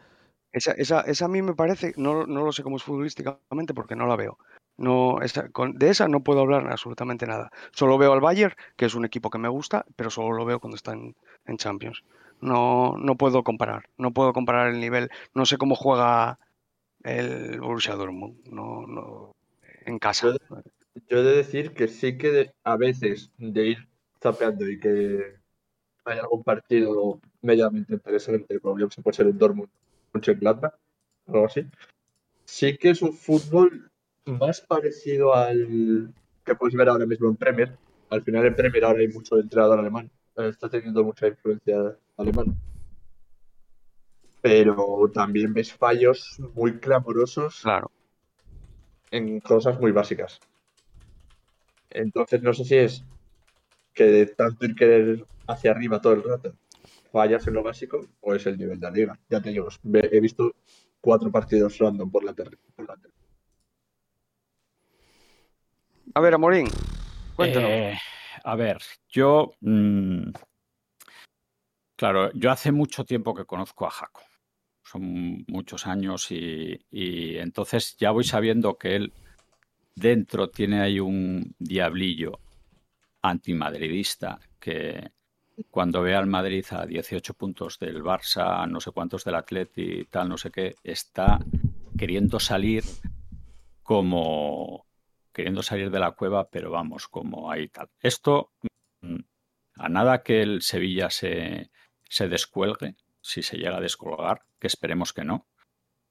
[0.51, 3.95] Esa, esa, esa a mí me parece, no, no lo sé cómo es futbolísticamente porque
[3.95, 4.38] no la veo.
[4.78, 7.49] No, esa- con- de esa no puedo hablar absolutamente nada.
[7.72, 10.59] Solo veo al Bayern, que es un equipo que me gusta, pero solo lo veo
[10.59, 11.16] cuando está en,
[11.47, 12.03] en Champions.
[12.41, 15.09] No, no puedo comparar, no puedo comparar el nivel.
[15.33, 16.39] No sé cómo juega
[17.03, 19.36] el Borussia Dortmund, no, no,
[19.86, 20.36] en casa.
[21.09, 23.88] Yo he de decir que sí que a veces de ir
[24.21, 25.36] zapeando y que
[26.05, 29.69] hay algún partido medianamente interesante, como se puede ser el Dortmund,
[30.13, 30.73] un Gladbach,
[31.27, 31.65] algo así.
[32.45, 33.91] Sí que es un fútbol
[34.25, 36.13] más parecido al
[36.43, 37.77] que puedes ver ahora mismo en Premier.
[38.09, 42.53] Al final en Premier ahora hay mucho entrenador alemán, está teniendo mucha influencia alemana.
[44.41, 47.89] Pero también ves fallos muy clamorosos Claro.
[49.11, 50.39] en cosas muy básicas.
[51.89, 53.03] Entonces no sé si es
[53.93, 56.53] que de tanto ir querer hacia arriba todo el rato
[57.11, 59.19] fallas en lo básico o es el nivel de la liga.
[59.29, 60.53] Ya te digo, he visto
[60.99, 62.57] cuatro partidos random por la tele.
[62.75, 63.13] por la tele.
[66.13, 66.67] A ver, Amorín,
[67.36, 67.69] cuéntanos.
[67.69, 67.97] Eh,
[68.46, 68.78] a ver,
[69.10, 69.52] yo.
[69.62, 70.30] mm,
[71.98, 74.22] claro, yo hace mucho tiempo que conozco a Jaco.
[74.84, 79.14] Son muchos años y, y entonces ya voy sabiendo que él
[79.96, 82.39] dentro tiene ahí un diablillo
[83.24, 85.12] antimadridista que
[85.72, 90.30] cuando ve al Madrid a 18 puntos del Barça, no sé cuántos del Atleti, tal,
[90.30, 91.39] no sé qué, está
[91.98, 92.84] queriendo salir
[93.82, 94.84] como
[95.36, 97.89] queriendo salir de la cueva, pero vamos, como ahí tal.
[97.99, 98.53] Esto,
[99.01, 99.19] mm,
[99.75, 101.71] a nada que el Sevilla se,
[102.09, 105.49] se descuelgue, si se llega a descolgar, que esperemos que no,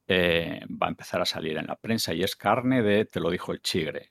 [0.07, 3.31] eh, va a empezar a salir en la prensa y es carne de, te lo
[3.31, 4.11] dijo el chigre.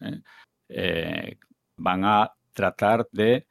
[0.00, 0.22] ¿eh?
[0.68, 1.38] Eh,
[1.76, 3.46] van a tratar de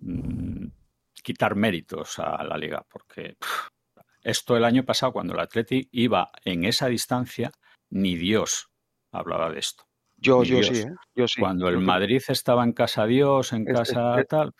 [0.00, 0.66] mm,
[1.22, 3.36] quitar méritos a la liga, porque
[4.22, 7.52] esto el año pasado, cuando el Atleti iba en esa distancia,
[7.94, 8.68] ni Dios
[9.12, 9.84] hablaba de esto.
[10.16, 10.94] Yo, yo sí, ¿eh?
[11.14, 11.40] Yo sí.
[11.40, 14.52] Cuando el Madrid estaba en casa Dios, en Es- casa es- tal,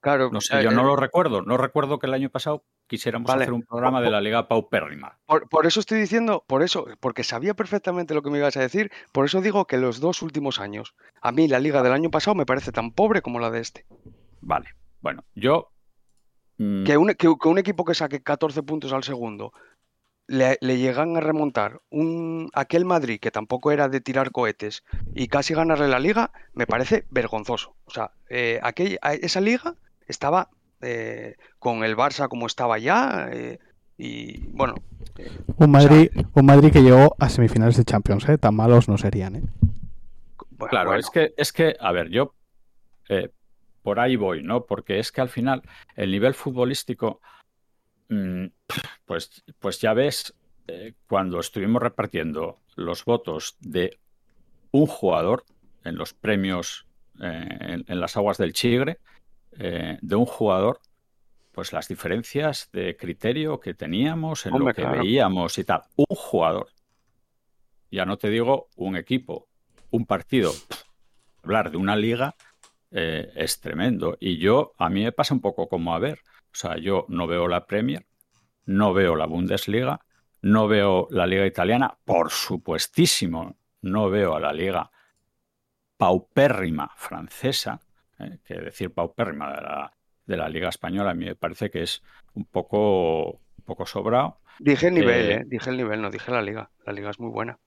[0.00, 1.40] Claro, no sé, eh, yo no eh, lo recuerdo.
[1.40, 3.44] No recuerdo que el año pasado quisiéramos Vale.
[3.44, 5.18] hacer un programa de la Liga Paupérrima.
[5.24, 8.60] Por, por eso estoy diciendo, por eso, porque sabía perfectamente lo que me ibas a
[8.60, 12.10] decir, por eso digo que los dos últimos años, a mí la liga del año
[12.10, 13.86] pasado me parece tan pobre como la de este.
[14.42, 14.68] Vale.
[15.00, 15.70] Bueno, yo.
[16.58, 19.52] mm, Que un, que, que un equipo que saque 14 puntos al segundo
[20.26, 24.82] le, le llegan a remontar un aquel Madrid que tampoco era de tirar cohetes
[25.14, 27.74] y casi ganarle la liga, me parece vergonzoso.
[27.84, 29.74] O sea, eh, aquella, a- esa liga
[30.08, 30.48] estaba
[30.80, 33.58] eh, con el Barça como estaba ya eh,
[33.96, 34.74] y bueno,
[35.56, 38.38] Un Madrid, un Madrid que llegó a semifinales de Champions, ¿eh?
[38.38, 39.42] Tan malos no serían, ¿eh?
[40.50, 41.00] bueno, Claro, bueno.
[41.00, 42.34] es que, es que, a ver, yo
[43.08, 43.30] eh,
[43.82, 44.64] por ahí voy, ¿no?
[44.64, 45.62] Porque es que al final
[45.96, 47.20] el nivel futbolístico,
[49.04, 50.34] pues, pues ya ves,
[50.66, 53.98] eh, cuando estuvimos repartiendo los votos de
[54.70, 55.44] un jugador
[55.84, 56.86] en los premios
[57.20, 58.98] eh, en, en las aguas del Chigre,
[59.58, 60.80] eh, de un jugador,
[61.52, 65.02] pues las diferencias de criterio que teníamos en Hombre, lo que claro.
[65.02, 65.82] veíamos y tal.
[65.96, 66.68] Un jugador.
[67.90, 69.46] Ya no te digo un equipo,
[69.90, 70.52] un partido.
[71.44, 72.34] Hablar de una liga
[72.90, 74.16] eh, es tremendo.
[74.18, 76.18] Y yo, a mí me pasa un poco como a ver.
[76.54, 78.06] O sea, yo no veo la Premier,
[78.66, 80.00] no veo la Bundesliga,
[80.40, 84.90] no veo la Liga Italiana, por supuestísimo, no veo a la Liga
[85.96, 87.80] paupérrima francesa,
[88.20, 88.38] ¿eh?
[88.44, 89.92] que decir paupérrima de la,
[90.26, 92.02] de la Liga Española a mí me parece que es
[92.34, 94.40] un poco, un poco sobrado.
[94.58, 96.70] Dije el nivel, Eh, eh, Dije el nivel, no dije la liga.
[96.86, 97.58] La liga es muy buena.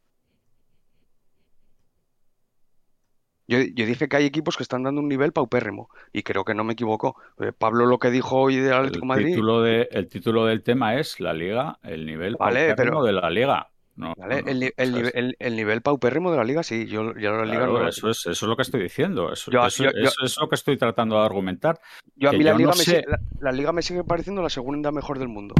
[3.47, 6.53] Yo, yo dije que hay equipos que están dando un nivel paupérrimo y creo que
[6.53, 7.15] no me equivoco.
[7.39, 10.45] Eh, Pablo lo que dijo hoy del Atlético de El Madrid, título, de, el título
[10.45, 13.67] del tema es la Liga, el nivel Vale, paupérrimo pero- de la Liga.
[13.95, 14.41] No, ¿vale?
[14.43, 17.45] no, no, El, el el- el nivel paupérrimo de la liga, sí, yo, yo la
[17.45, 19.33] liga claro, no- eso, es, eso es lo que estoy diciendo.
[19.33, 21.79] Eso, Yo- eso- yo- yo- eso es lo que estoy tratando de argumentar.
[22.15, 24.91] yo a mí la liga, me sigue, la, la liga me sigue pareciendo la segunda
[24.91, 25.55] mejor del mundo.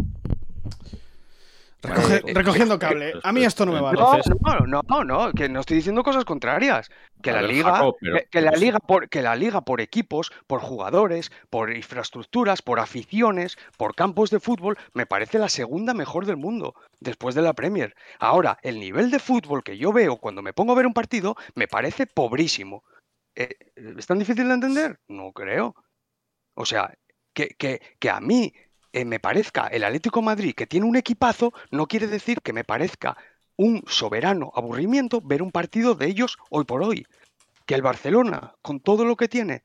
[1.81, 3.13] Recoge- eh, recogiendo cable.
[3.23, 3.99] A mí esto no me vale.
[3.99, 6.89] No, no, no, no, no, que no estoy diciendo cosas contrarias.
[7.21, 8.65] Que la ver, liga, Jacob, pero- que, que la sí.
[8.65, 14.31] liga por, que la liga por equipos, por jugadores, por infraestructuras, por aficiones, por campos
[14.31, 17.95] de fútbol, me parece la segunda mejor del mundo, después de la Premier.
[18.19, 21.35] Ahora, el nivel de fútbol que yo veo cuando me pongo a ver un partido
[21.55, 22.83] me parece pobrísimo.
[23.35, 24.99] Eh, ¿Es tan difícil de entender?
[25.07, 25.75] No creo.
[26.55, 26.91] O sea,
[27.35, 28.51] que, que, que a mí
[28.93, 32.63] eh, me parezca el Atlético Madrid que tiene un equipazo, no quiere decir que me
[32.63, 33.17] parezca
[33.55, 37.07] un soberano aburrimiento ver un partido de ellos hoy por hoy.
[37.65, 39.63] Que el Barcelona, con todo lo que tiene,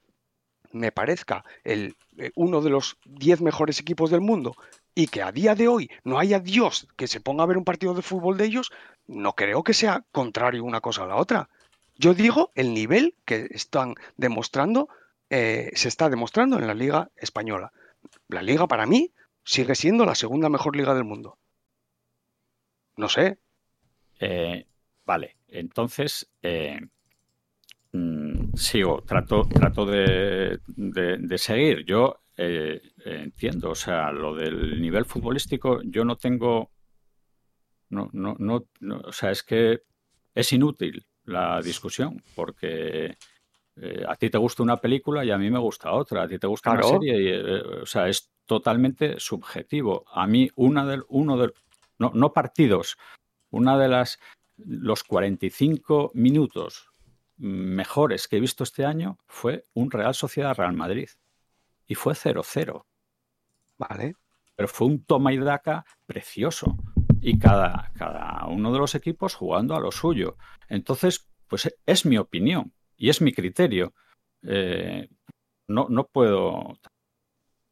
[0.73, 4.57] me parezca el, eh, uno de los 10 mejores equipos del mundo
[4.95, 7.65] y que a día de hoy no haya Dios que se ponga a ver un
[7.65, 8.71] partido de fútbol de ellos,
[9.07, 11.49] no creo que sea contrario una cosa a la otra.
[11.97, 14.89] Yo digo el nivel que están demostrando,
[15.31, 17.73] eh, se está demostrando en la Liga Española.
[18.29, 19.13] La Liga para mí
[19.45, 21.39] sigue siendo la segunda mejor liga del mundo.
[22.97, 23.39] No sé,
[24.21, 24.67] Eh,
[25.05, 26.79] vale, entonces eh,
[27.93, 31.85] mm, sigo, trato, trato de, de- seguir.
[31.85, 36.71] Yo eh, entiendo, o sea, lo del nivel futbolístico, yo no tengo,
[37.91, 39.83] no, no, no, no, o sea, es que
[40.35, 43.17] es inútil la discusión, porque
[43.77, 46.39] eh, a ti te gusta una película y a mí me gusta otra, a ti
[46.39, 50.05] te gusta una serie y, eh, o sea, es totalmente subjetivo.
[50.13, 51.55] A mí una del, uno del,
[51.99, 52.99] no, no partidos,
[53.51, 54.19] una de las
[54.57, 56.91] los 45 minutos
[57.39, 61.09] mejores que he visto este año fue un Real Sociedad Real Madrid
[61.87, 62.85] y fue 0-0,
[63.79, 64.15] vale.
[64.55, 66.77] pero fue un toma y daca precioso
[67.21, 70.37] y cada, cada uno de los equipos jugando a lo suyo.
[70.69, 72.73] Entonces, pues es mi opinión
[73.03, 73.95] y es mi criterio.
[74.45, 75.09] Eh,
[75.67, 76.79] no, no puedo.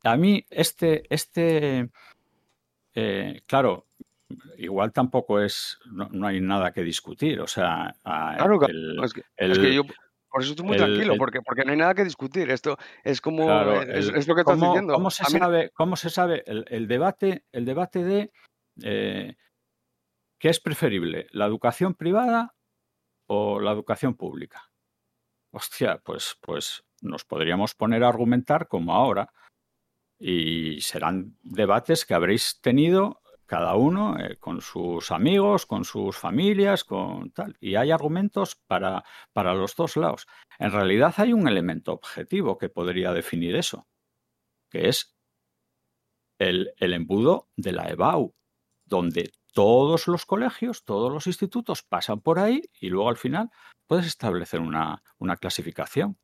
[0.02, 1.88] A mí, este, este,
[2.96, 3.86] eh, claro,
[4.58, 7.40] igual tampoco es, no, no hay nada que discutir.
[7.40, 9.84] O sea, Claro, el- es que, es que el- yo
[10.28, 12.50] por eso estoy muy el- tranquilo, porque, porque no hay nada que discutir.
[12.50, 14.94] Esto es como Claro, es, lo que estás ¿cómo, diciendo.
[14.94, 18.32] cómo se mí- sabe, cómo se sabe el, el debate, el debate de
[18.82, 19.36] eh,
[20.40, 22.52] qué es preferible, la educación privada
[23.28, 24.69] o la educación pública?
[25.52, 29.32] Hostia, pues, pues nos podríamos poner a argumentar como ahora
[30.18, 36.84] y serán debates que habréis tenido cada uno eh, con sus amigos, con sus familias,
[36.84, 37.56] con tal.
[37.58, 39.02] Y hay argumentos para,
[39.32, 40.28] para los dos lados.
[40.58, 43.88] En realidad hay un elemento objetivo que podría definir eso,
[44.70, 45.16] que es
[46.38, 48.36] el, el embudo de la EBAU,
[48.84, 53.50] donde todos los colegios, todos los institutos pasan por ahí y luego al final
[53.86, 55.02] puedes establecer una,
[55.40, 56.18] clasificación.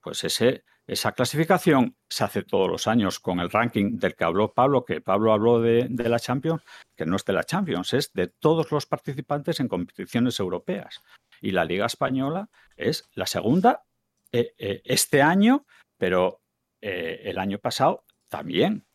[0.00, 4.84] Pues esa clasificación se hace todos los años con el ranking del que habló Pablo,
[4.84, 6.62] que Pablo habló de, de la Champions,
[6.96, 11.02] que no es de la Champions, es de todos los participantes en competiciones europeas.
[11.40, 13.84] Y la Liga Española es la segunda
[14.32, 15.66] eh, eh, este año,
[15.98, 16.40] pero
[16.80, 18.86] eh, el año pasado también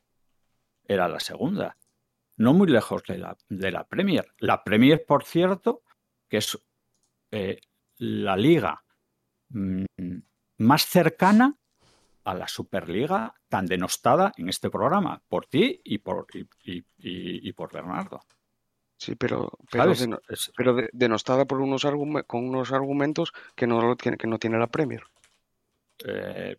[0.87, 1.77] era la segunda.
[2.37, 4.31] No muy lejos de la, de la Premier.
[4.39, 5.81] La Premier, por cierto,
[6.29, 6.57] que es
[7.31, 7.59] eh,
[7.97, 8.83] la liga
[9.49, 9.85] mm,
[10.59, 11.57] más cercana
[12.23, 17.49] a la Superliga tan denostada en este programa por ti y por, y, y- y-
[17.49, 18.21] y por Bernardo.
[18.97, 19.93] Sí, pero, pero,
[20.91, 21.85] denostada por unos
[22.25, 25.03] con unos argumentos que no tiene, que no tiene la Premier.
[26.05, 26.57] eh,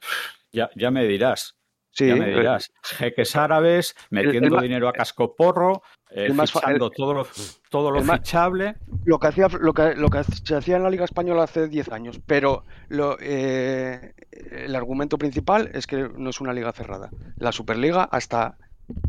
[0.52, 1.57] ya, ya me dirás.
[1.98, 2.70] Sí, ya me eh, dirás.
[2.84, 7.26] Jeques árabes, metiendo dinero a cascoporro, eh, el más fichando todo lo,
[7.70, 8.76] todo lo fichable.
[9.04, 11.90] lo que hacía lo que, lo que se hacía en la Liga Española hace 10
[11.90, 17.10] años, pero lo, eh, el argumento principal es que no es una liga cerrada.
[17.36, 18.58] La Superliga hasta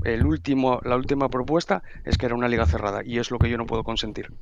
[0.03, 3.51] el último la última propuesta es que era una liga cerrada y es lo que
[3.51, 4.33] yo no puedo consentir.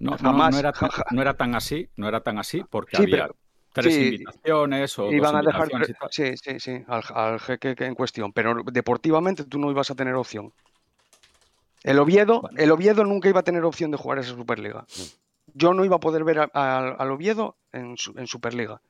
[0.00, 3.02] No, Jamás, no, era tan, no era tan así, no era tan así, porque Sí,
[3.02, 3.36] había pero-
[3.72, 5.68] tres sí, invitaciones o Iban a dejar
[6.10, 9.94] sí, sí, sí, al, al jeque que en cuestión, pero deportivamente tú no ibas a
[9.94, 10.52] tener opción.
[11.84, 12.58] El Oviedo, Bueno.
[12.58, 14.84] el Oviedo nunca iba a tener opción de jugar esa Superliga.
[15.54, 18.80] Yo no iba a poder ver a- a- al Oviedo en, en Superliga.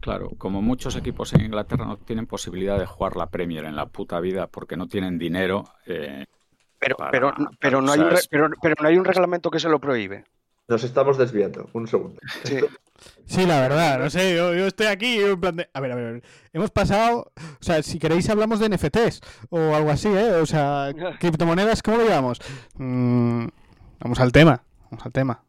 [0.00, 3.86] Claro, como muchos equipos en Inglaterra no tienen posibilidad de jugar la Premier en la
[3.86, 5.64] puta vida porque no tienen dinero.
[5.86, 6.24] eh,
[6.78, 9.68] Pero, Para- pero, pero, no hay un pero, pero no hay un reglamento que se
[9.68, 10.24] lo prohíbe.
[10.68, 11.68] Nos estamos desviando.
[11.72, 12.20] Un segundo.
[12.44, 12.58] Sí.
[13.26, 15.68] Sí, la verdad, no sé, yo, yo estoy aquí en plan de...
[15.72, 16.22] A ver, a ver, a ver.
[16.52, 17.32] Hemos pasado...
[17.60, 19.20] O sea, si queréis hablamos de NFTs
[19.50, 20.32] o algo así, ¿eh?
[20.34, 22.40] O sea, criptomonedas, ¿cómo lo llevamos?
[22.74, 23.46] Mm,
[24.00, 25.44] vamos al tema, vamos al tema.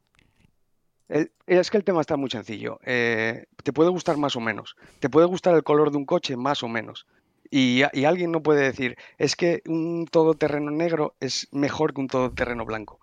[1.07, 2.79] El- Es que el tema está muy sencillo.
[2.85, 4.75] Eh, te puede gustar más o menos.
[4.99, 7.07] Te puede gustar el color de un coche más o menos.
[7.49, 12.01] Y, a- y alguien no puede decir, es que un todoterreno negro es mejor que
[12.01, 12.99] un todoterreno blanco.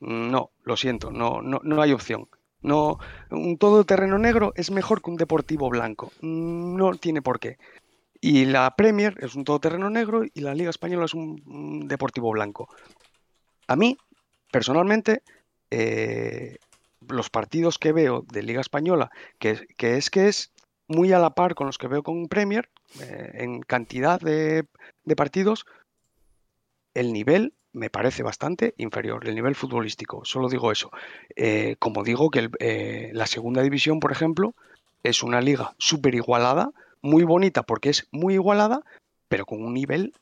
[0.00, 2.28] No, lo siento, no, no, no hay opción.
[2.60, 2.98] No,
[3.30, 6.12] un todoterreno negro es mejor que un deportivo blanco.
[6.20, 7.58] No tiene por qué.
[8.20, 12.68] Y la Premier es un todoterreno negro y la Liga Española es un, deportivo blanco.
[13.68, 13.96] A mí,
[14.50, 15.22] personalmente,
[15.70, 16.58] eh,
[17.08, 20.52] los partidos que veo de Liga Española, que, es que es
[20.88, 22.70] muy a la par con los que veo con Premier,
[23.00, 24.66] eh, en cantidad de
[25.16, 25.64] partidos,
[26.94, 30.90] el nivel me parece bastante inferior, el nivel futbolístico, solo digo eso.
[31.36, 34.54] Eh, como digo que el- eh, la segunda división, por ejemplo,
[35.02, 36.70] es una liga súper igualada,
[37.02, 38.82] muy bonita porque es muy igualada,
[39.28, 40.12] pero con un nivel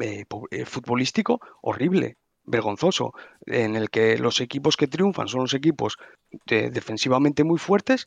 [0.00, 3.12] eh, eh, futbolístico horrible, vergonzoso,
[3.46, 5.98] en el que los equipos que triunfan son los equipos
[6.46, 8.06] de- defensivamente muy fuertes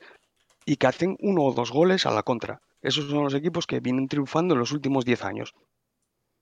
[0.66, 2.62] y que hacen uno o dos goles a la contra.
[2.82, 5.54] Esos son los equipos que vienen triunfando en los últimos 10 años.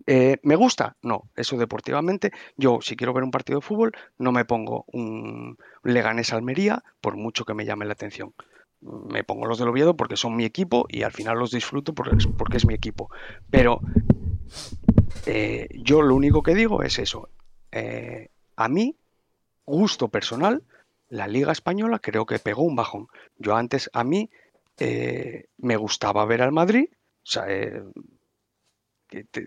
[0.06, 0.98] Eh, ¿Me gusta?
[1.02, 2.32] No, eso deportivamente.
[2.58, 7.16] Yo, si quiero ver un partido de fútbol, no me pongo un Leganés Almería, por
[7.16, 8.34] mucho que me llame la atención.
[8.82, 12.58] Me pongo los del Oviedo porque son mi equipo y al final los disfruto porque
[12.58, 13.10] es, mi equipo.
[13.50, 13.80] Pero
[15.26, 17.30] eh, yo lo único que digo es eso.
[17.72, 18.28] Eh,
[18.58, 18.98] a mí,
[19.66, 20.64] gusto personal,
[21.08, 23.08] la Liga Española creo que pegó un bajón.
[23.38, 24.30] Yo antes, a mí,
[25.58, 26.90] me gustaba ver al Madrid.
[26.92, 27.46] O sea,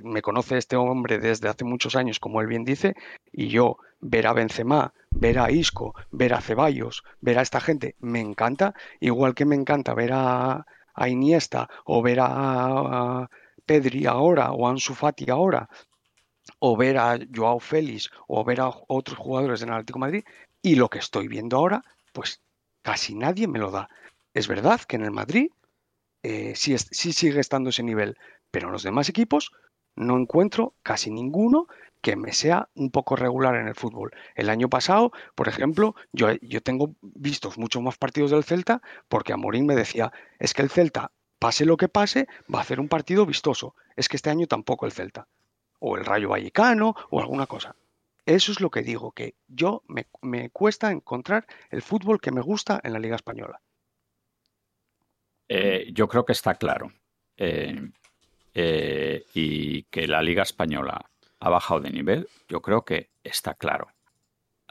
[0.02, 2.94] me conoce este hombre desde hace muchos años, como él bien dice,
[3.32, 7.96] y yo ver a Benzema, ver a Isco, ver a Ceballos, ver a esta gente,
[8.00, 13.28] me encanta, igual que me encanta ver a, a Iniesta o ver a,
[13.66, 15.68] Pedri ahora o a Ansu Fati ahora
[16.60, 20.24] o ver a Joao Félix o ver a otros jugadores del Atlético Madrid
[20.62, 21.82] y lo que estoy viendo ahora,
[22.12, 22.40] pues
[22.82, 23.88] casi nadie me lo da.
[24.34, 25.50] Es verdad que en el Madrid
[26.22, 28.16] eh, sí, sí sigue estando ese nivel,
[28.50, 29.52] pero en los demás equipos
[29.94, 31.66] no encuentro casi ninguno
[32.02, 34.12] que me sea un poco regular en el fútbol.
[34.34, 39.32] El año pasado, por ejemplo, yo, yo tengo vistos muchos más partidos del Celta porque
[39.32, 42.88] Amorín me decía, es que el Celta, pase lo que pase, va a hacer un
[42.88, 43.74] partido vistoso.
[43.96, 45.26] Es que este año tampoco el Celta.
[45.78, 47.74] O el Rayo Vallecano o alguna cosa.
[48.24, 52.40] Eso es lo que digo, que yo me, me cuesta encontrar el fútbol que me
[52.40, 53.60] gusta en la Liga Española.
[55.48, 56.92] Eh, yo creo que está claro.
[57.36, 57.90] Eh,
[58.58, 61.10] eh, y que la Liga Española
[61.40, 63.88] ha bajado de nivel, yo creo que está claro.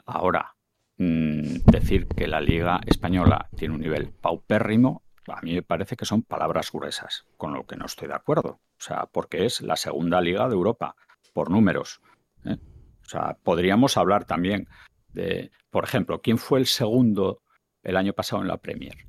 [0.04, 0.56] Ahora,
[0.96, 6.04] mm, decir que la Liga Española tiene un nivel paupérrimo, a mí me parece que
[6.04, 8.58] son palabras gruesas, con lo que no estoy de acuerdo.
[8.76, 10.96] O sea, porque es la segunda liga de Europa,
[11.32, 12.00] por números.
[12.44, 12.56] ¿eh?
[13.02, 14.68] O sea, podríamos hablar también
[15.10, 17.40] de, por ejemplo, ¿quién fue el segundo
[17.84, 19.06] el año pasado en la Premier?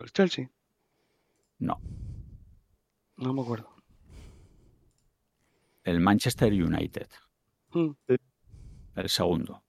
[0.00, 0.48] ¿El Chelsea?
[1.58, 1.80] No,
[3.18, 3.68] No me acuerdo.
[5.84, 7.08] el Manchester United,
[7.72, 7.92] Mm.
[8.96, 9.64] el segundo.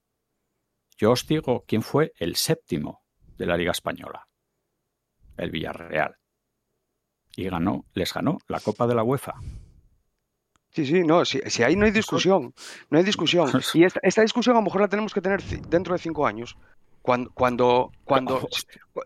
[0.98, 3.02] Yo os digo quién fue el séptimo
[3.38, 4.28] de la Liga Española,
[5.38, 6.16] el Villarreal.
[7.36, 9.32] Y ganó, les ganó la Copa de la UEFA.
[10.72, 12.52] Sí, sí, no, si, si ahí no hay discusión,
[12.90, 13.48] no hay discusión.
[13.74, 16.54] Y esta, esta discusión a lo mejor la tenemos que tener dentro de cinco años.
[17.00, 18.46] Cuando, cuando, cuando,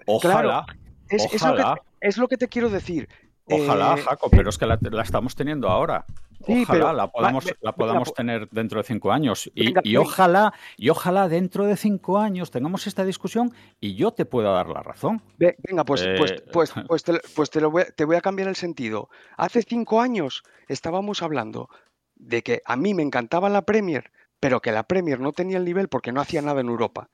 [0.07, 0.67] Ojalá,
[1.09, 1.81] es, es lo que, ojalá.
[2.01, 3.09] es lo que te quiero decir.
[3.47, 6.05] Ojalá, Eh, Jaco, pero es que la, la estamos teniendo ahora.
[6.47, 9.51] Sí, Ojalá pero- la podamos, la po- tener dentro de cinco años.
[9.55, 10.01] Y, Venga, y venga.
[10.09, 14.69] ojalá, y ojalá dentro de cinco años tengamos esta discusión y yo te pueda dar
[14.69, 15.23] la razón.
[15.39, 18.17] Ve- Venga, pues, pues, Eh, pues, pues, te, pues te lo voy, a- te voy
[18.17, 19.09] a cambiar el sentido.
[19.37, 21.69] Hace cinco años estábamos hablando
[22.17, 24.11] de que a mí me encantaba la Premier,
[24.41, 27.09] pero que la Premier no tenía el nivel porque no hacía nada en Europa.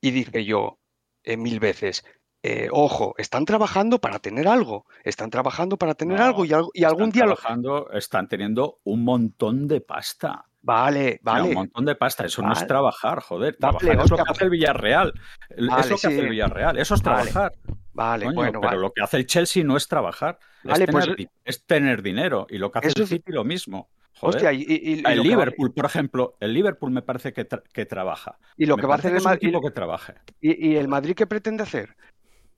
[0.00, 0.78] Y dije yo
[1.24, 2.04] eh, mil veces,
[2.46, 7.10] eh, ojo, están trabajando para tener algo, están trabajando para tener No, algo y, algún
[7.10, 7.34] día lo...
[7.34, 10.44] trabajando, están teniendo un montón de pasta.
[10.62, 12.24] Vale, O sea, un vale, montón de pasta.
[12.26, 12.66] Eso no es Vale.
[12.68, 13.56] trabajar, joder.
[13.60, 15.12] Vale, Trabajar es lo hostia, que hace el Villarreal.
[15.50, 16.78] El- Vale, es lo que hace el Villarreal.
[16.78, 17.52] Eso es Vale, trabajar.
[17.92, 18.80] vale, coño, bueno, pero vale.
[18.80, 20.38] lo que hace el Chelsea no es trabajar.
[20.64, 22.46] Vale, es, pues- tener, di- es tener dinero.
[22.50, 23.88] Y lo que hace Eso el City lo mismo.
[24.18, 24.36] Joder.
[24.36, 27.32] Hostia, y, y- y- y el lo va- Liverpool, por ejemplo, el Liverpool me parece
[27.32, 28.38] que, tra- que trabaja.
[28.56, 29.54] y lo Me que va a hacer el Madrid...
[29.62, 30.14] que trabaje.
[30.40, 31.94] ¿Y, y el Madrid qué pretende hacer?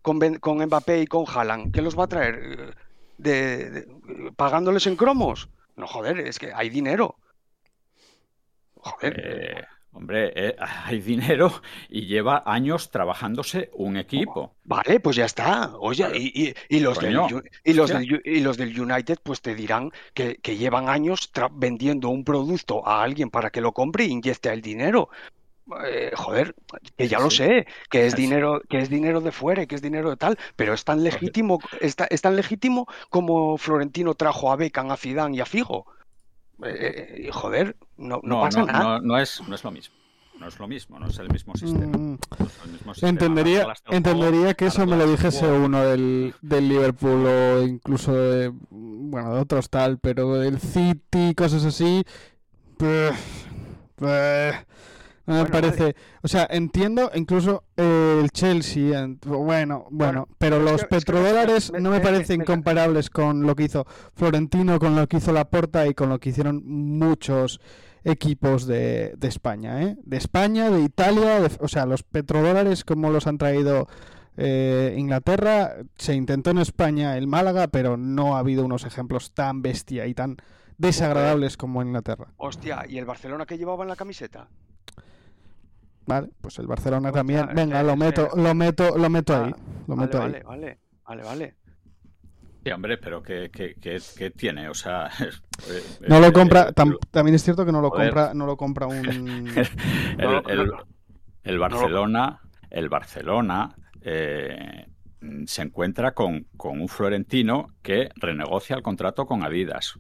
[0.03, 2.35] Con, Ben- con Mbappé y con Haaland, ¿qué los va a traer?
[2.37, 2.71] Eh,
[3.19, 5.49] De, de- ¿Pagándoles en cromos?
[5.77, 7.17] No, joder, es que hay dinero.
[8.77, 11.53] Joder, Eh, hombre, eh, hay dinero
[11.89, 14.55] y lleva años trabajándose un equipo.
[14.65, 15.77] vale, pues ya está.
[15.79, 17.15] Oye, y, y- y los del,
[17.65, 22.09] y, los del, y los del United pues te dirán que, que llevan años vendiendo
[22.09, 25.09] un producto a alguien para que lo compre y inyecte el dinero.
[25.85, 26.55] Eh, joder,
[26.97, 27.37] que ya lo Sí.
[27.39, 30.39] sé, que es dinero, que es dinero de fuera y que es dinero de tal,
[30.57, 35.37] pero es tan legítimo, es, es tan legítimo como Florentino trajo a Beckham, a Zidane
[35.37, 35.85] y a Figo.
[36.65, 38.85] Eh, eh, joder, no, no No, pasa no, nada.
[38.85, 39.95] no, no es, no es lo mismo.
[40.41, 41.87] No es lo mismo, no es el mismo sistema.
[41.87, 43.11] Mm, no es el mismo sistema.
[43.11, 45.65] Entendería, entendería juego, que eso me lo dijese juego.
[45.67, 51.65] uno del, del Liverpool o incluso de, bueno, de otros tal, pero del City, cosas
[51.65, 52.05] así.
[55.29, 55.95] No me Bueno, parece.
[56.23, 61.13] O sea, entiendo incluso eh, el Chelsea, en- bueno, bueno, pero los que- es que
[61.13, 64.97] me- petrodólares me- no me me- parecen me- comparables con lo que hizo Florentino, con
[64.97, 67.61] lo que hizo Laporta y con lo que hicieron muchos
[68.05, 69.97] equipos de, de España, ¿eh?
[70.03, 73.87] De España, de Italia, de- o sea, los petrodólares como los han traído
[74.41, 79.63] eh, Inglaterra, se intentó en España el Málaga, pero no ha habido unos ejemplos tan
[79.63, 80.37] bestia y tan
[80.79, 82.29] desagradables como en Inglaterra.
[82.37, 84.47] Hostia, ¿y el Barcelona que llevaba en la camiseta?
[86.09, 89.55] Vale, pues el Barcelona Hostia, también, venga, lo meto, lo meto, lo meto Ah, ahí,
[89.87, 90.33] lo Vale, meto ahí.
[90.33, 91.55] vale, vale, vale, vale.
[92.65, 94.69] Sí, hombre, pero ¿qué, qué- qué- qué tiene?
[94.69, 95.09] O sea,
[95.71, 98.09] eh, No lo compra, eh, tam- también es cierto que no lo Joder.
[98.11, 99.49] compra, no lo compra un
[101.45, 102.41] el Barcelona,
[102.71, 104.87] el Barcelona eh,
[105.47, 109.99] se encuentra con, con un florentino que renegocia el contrato con Adidas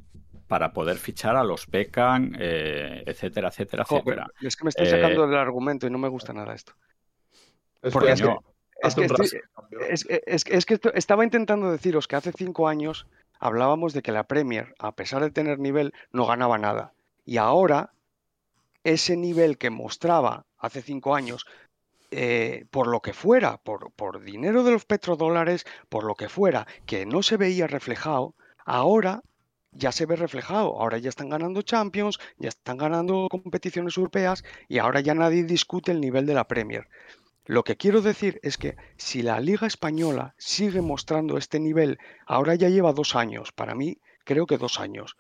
[0.49, 4.27] para poder fichar a los Beckham, eh, etcétera, etcétera, etcétera.
[4.41, 6.73] es que me estoy Eh, sacando del argumento y no me gusta nada esto.
[7.83, 8.37] Es Porque que es que-
[8.81, 9.81] Es que un estoy- rato cambió.
[9.81, 13.07] Es, es- es que esto- estaba intentando deciros que hace cinco años
[13.39, 16.93] hablábamos de que la Premier, a pesar de tener nivel, no ganaba nada.
[17.25, 17.93] Y ahora,
[18.85, 21.45] ese nivel que mostraba hace cinco años,
[22.11, 26.67] eh, por lo que fuera, por, por dinero de los petrodólares, por lo que fuera,
[26.87, 28.35] que no se veía reflejado,
[28.65, 29.23] ahora
[29.79, 30.81] ya se ve reflejado.
[30.81, 35.93] Ahora ya están ganando Champions, ya están ganando competiciones europeas y ahora ya nadie discute
[35.93, 36.89] el nivel de la Premier.
[37.47, 42.55] Lo que quiero decir es que si la Liga Española sigue mostrando este nivel, ahora
[42.57, 45.17] ya lleva dos años, para mí creo que dos años.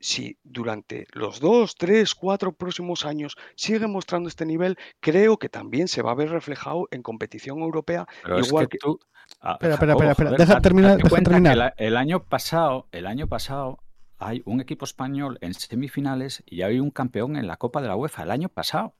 [0.00, 5.88] si durante los dos, tres, cuatro próximos años sigue mostrando este nivel, creo que también
[5.88, 8.06] se va a ver reflejado en competición europea.
[8.22, 9.00] Pero es que que, tú.
[9.40, 11.74] ah, Espera, espera, espera, joder, deja terminar- deja terminar.
[11.78, 13.78] el año pasado, el año pasado
[14.26, 17.96] hay un equipo español en semifinales y hay un campeón en la Copa de la
[17.96, 18.94] UEFA el año pasado.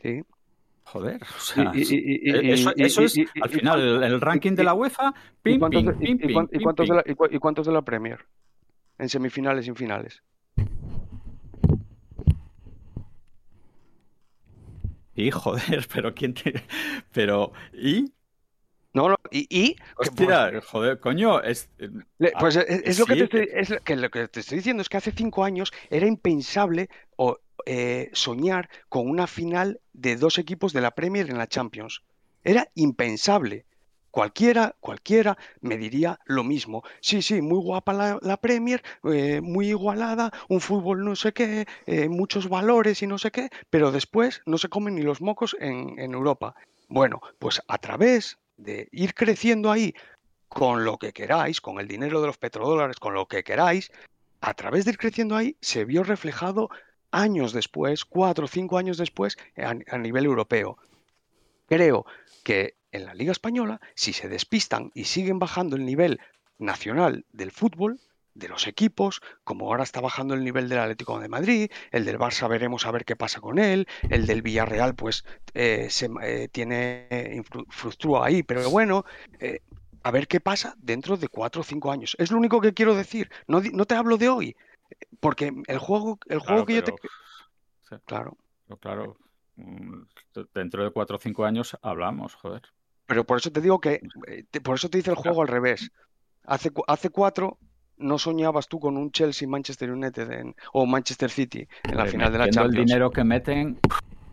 [0.00, 0.22] sí.
[0.84, 2.50] Joder, o sea, y- y- y-
[2.82, 5.14] eso, es al final el, el ranking de la UEFA,
[5.44, 5.84] ¿Y pim, cuántos,
[6.60, 8.26] cuántos de la, y cuántos de la Premier?
[8.98, 10.22] En semifinales y en finales.
[15.14, 16.54] Y joder, pero quién te...
[17.12, 18.12] Pero, ¿y?
[18.94, 21.68] No, no, y, y que, pues, Hostia, joder, coño, es...
[22.18, 24.40] Le- Ah, Pues es, es lo que te estoy, es lo que, lo que te
[24.40, 29.80] estoy diciendo es que hace cinco años era impensable o, eh, soñar con una final
[29.94, 32.02] de dos equipos de la Premier en la Champions.
[32.44, 33.64] Era impensable.
[34.10, 36.82] Cualquiera, cualquiera me diría lo mismo.
[37.00, 41.66] Sí, sí, muy guapa la, la Premier, eh, muy igualada, un fútbol no sé qué,
[41.86, 45.56] eh, muchos valores y no sé qué, pero después no se comen ni los mocos
[45.60, 46.54] en, en Europa.
[46.88, 49.94] Bueno, pues a través de ir creciendo ahí
[50.48, 53.90] con lo que queráis, con el dinero de los petrodólares, con lo que queráis,
[54.40, 56.68] a través de ir creciendo ahí se vio reflejado
[57.10, 60.78] años después, cuatro o cinco años después, a, a nivel europeo.
[61.66, 62.04] Creo
[62.44, 66.20] que en la Liga Española, si se despistan y siguen bajando el nivel
[66.58, 67.98] nacional del fútbol,
[68.34, 72.18] de los equipos, como ahora está bajando el nivel del Atlético de Madrid, el del
[72.18, 76.48] Barça veremos a ver qué pasa con él, el del Villarreal pues eh, se eh,
[76.48, 79.04] tiene eh, fluctúa ahí, pero bueno,
[79.38, 79.60] eh,
[80.02, 82.16] a ver qué pasa dentro de cuatro o cinco años.
[82.18, 83.30] Es lo único que quiero decir.
[83.46, 84.56] No, no te hablo de hoy,
[85.20, 88.00] porque el juego, el juego Claro, que yo te...
[88.80, 89.16] Claro,
[89.56, 90.02] mm,
[90.54, 92.62] dentro de cuatro o cinco años hablamos, joder.
[93.06, 94.00] pero por eso te digo que,
[94.62, 95.90] por eso te dice el juego al revés.
[96.44, 97.58] Hace, hace cuatro
[97.98, 102.32] no soñabas tú con un Chelsea Manchester United en- o Manchester City en la final
[102.32, 102.86] de la metiendo el Champions.
[102.86, 103.78] dinero que meten,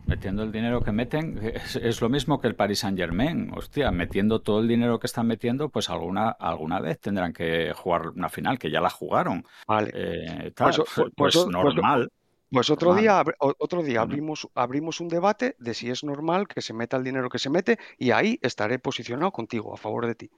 [0.06, 3.52] metiendo el dinero que meten, es, es lo mismo que el Paris Saint Germain.
[3.54, 8.08] Hostia, metiendo todo el dinero que están metiendo, pues alguna, alguna vez tendrán que jugar
[8.08, 9.44] una final, que ya la jugaron.
[9.68, 9.90] Vale.
[9.94, 12.10] Eh, tal, Pues, pues, pues, pues, normal.
[12.52, 16.72] Pues otro día, otro día abrimos, abrimos un debate de si es normal que se
[16.74, 20.30] meta el dinero que se mete y ahí estaré posicionado contigo, a favor de ti.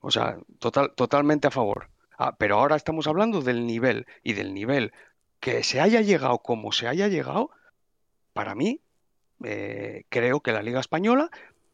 [0.00, 1.88] O sea, total, totalmente a favor.
[2.24, 4.92] Ah, pero ahora estamos hablando del nivel y del nivel
[5.40, 7.50] que se haya llegado como se haya llegado,
[8.32, 8.80] para mí,
[9.42, 11.30] eh, creo que la Liga Española,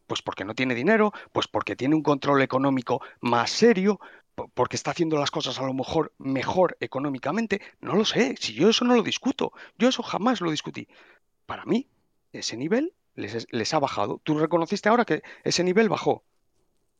[0.07, 4.01] pues porque no tiene dinero, pues porque tiene un control económico más serio,
[4.35, 8.55] po- porque está haciendo las cosas a lo mejor mejor económicamente, no lo sé, si
[8.55, 10.89] yo eso no lo discuto, yo eso jamás lo discutí.
[11.45, 11.87] Para mí,
[12.33, 14.19] ese nivel les, es- les ha bajado.
[14.25, 16.25] Tú reconociste ahora que ese nivel bajó.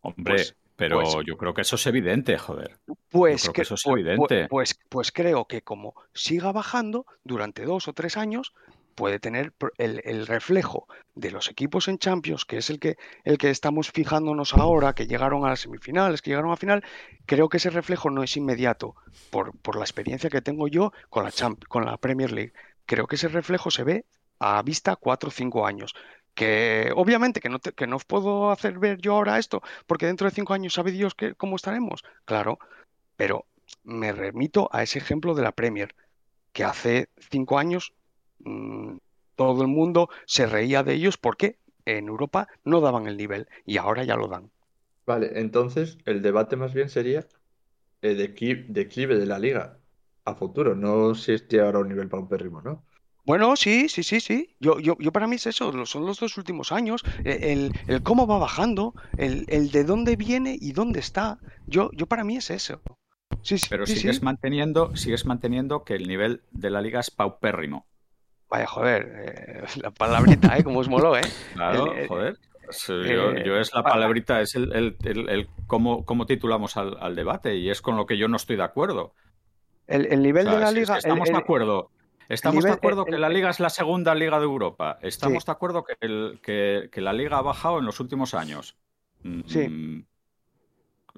[0.03, 2.79] Hombre, pues- pero pues- yo creo que eso es evidente, joder.
[3.11, 4.47] Pues, creo que que- eso es evidente.
[4.49, 8.55] pues, pues creo que como siga bajando durante dos o tres años,
[8.95, 13.39] puede tener el, el reflejo de los equipos en Champions, que es el que, el
[13.39, 16.83] que estamos fijándonos ahora, que llegaron a las semifinales, que llegaron a final,
[17.27, 18.95] creo que ese reflejo no es inmediato
[19.31, 22.53] por, por la experiencia que tengo yo con la, Champ- con la Premier League.
[22.87, 24.05] Creo que ese reflejo se ve
[24.41, 25.95] a vista cuatro o cinco años.
[26.39, 30.27] Que obviamente que no, te- que no puedo hacer ver yo ahora esto, porque dentro
[30.29, 32.05] de cinco años sabe Dios que, cómo estaremos.
[32.25, 32.59] Claro,
[33.17, 33.47] pero
[33.85, 35.95] me remito a ese ejemplo de la Premier,
[36.53, 37.95] que hace cinco años
[38.41, 38.99] mm,
[39.37, 43.79] todo el mundo se reía de ellos porque en Europa no daban el nivel y
[43.79, 44.51] ahora ya lo dan.
[45.07, 47.27] Vale, entonces el debate más bien sería
[48.03, 49.81] el decli- declive de la liga
[50.27, 52.87] a futuro, no si esté ahora un nivel paupérrimo, ¿no?
[53.29, 54.57] Bueno, sí, sí, sí, sí.
[54.59, 58.03] Yo, yo, yo para mí es eso, son los dos últimos años, e- el, el
[58.03, 61.39] cómo va bajando, el, el de dónde viene y dónde está.
[61.67, 62.81] Yo, yo para mí es eso.
[63.43, 67.11] Sí, sí, Pero sí, sigues manteniendo, sigues manteniendo que el nivel de la liga es
[67.11, 67.85] paupérrimo.
[68.49, 70.65] Vaya, joder, eh, la palabrita, ¿eh?
[70.65, 71.21] Como os moló, ¿eh?
[71.53, 72.33] Claro, El- joder.
[72.33, 76.25] Eh, eh, yo, yo es la pa- palabrita, es el, el, el- el cómo, cómo
[76.27, 79.13] titulamos al, al debate y es con lo que yo no estoy de acuerdo.
[79.87, 80.99] El, el nivel O sea, de la si es que liga...
[80.99, 81.91] estamos de acuerdo.
[82.29, 84.99] Estamos nivel- de acuerdo el- que la liga es la segunda liga de Europa.
[85.03, 85.47] Estamos Sí.
[85.47, 88.77] de acuerdo que, el- que- que la liga ha bajado en los últimos años.
[89.47, 89.69] Sí.
[89.69, 90.05] Mm,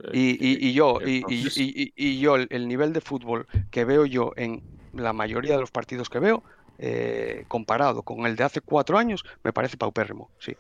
[0.02, 2.92] eh, Y, y- y yo, y, y- entonces- y- y- y yo, el, el nivel
[2.92, 4.62] de fútbol que veo yo en
[4.94, 6.42] la mayoría de los partidos que veo,
[6.78, 10.56] eh, comparado con el de hace cuatro años, me parece paupérrimo, sí.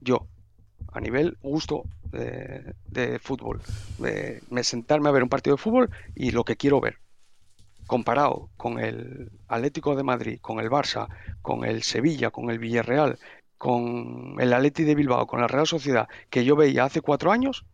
[0.00, 0.26] Yo,
[0.92, 3.60] a nivel gusto de, de fútbol,
[3.98, 6.98] de, me sentarme a ver un partido de fútbol y lo que quiero ver,
[7.88, 11.08] comparado con el Atlético de Madrid, con el Barça,
[11.42, 13.18] con el Sevilla, con el Villarreal,
[13.56, 17.64] con el Atleti de Bilbao, con la Real Sociedad, que yo veía hace cuatro años,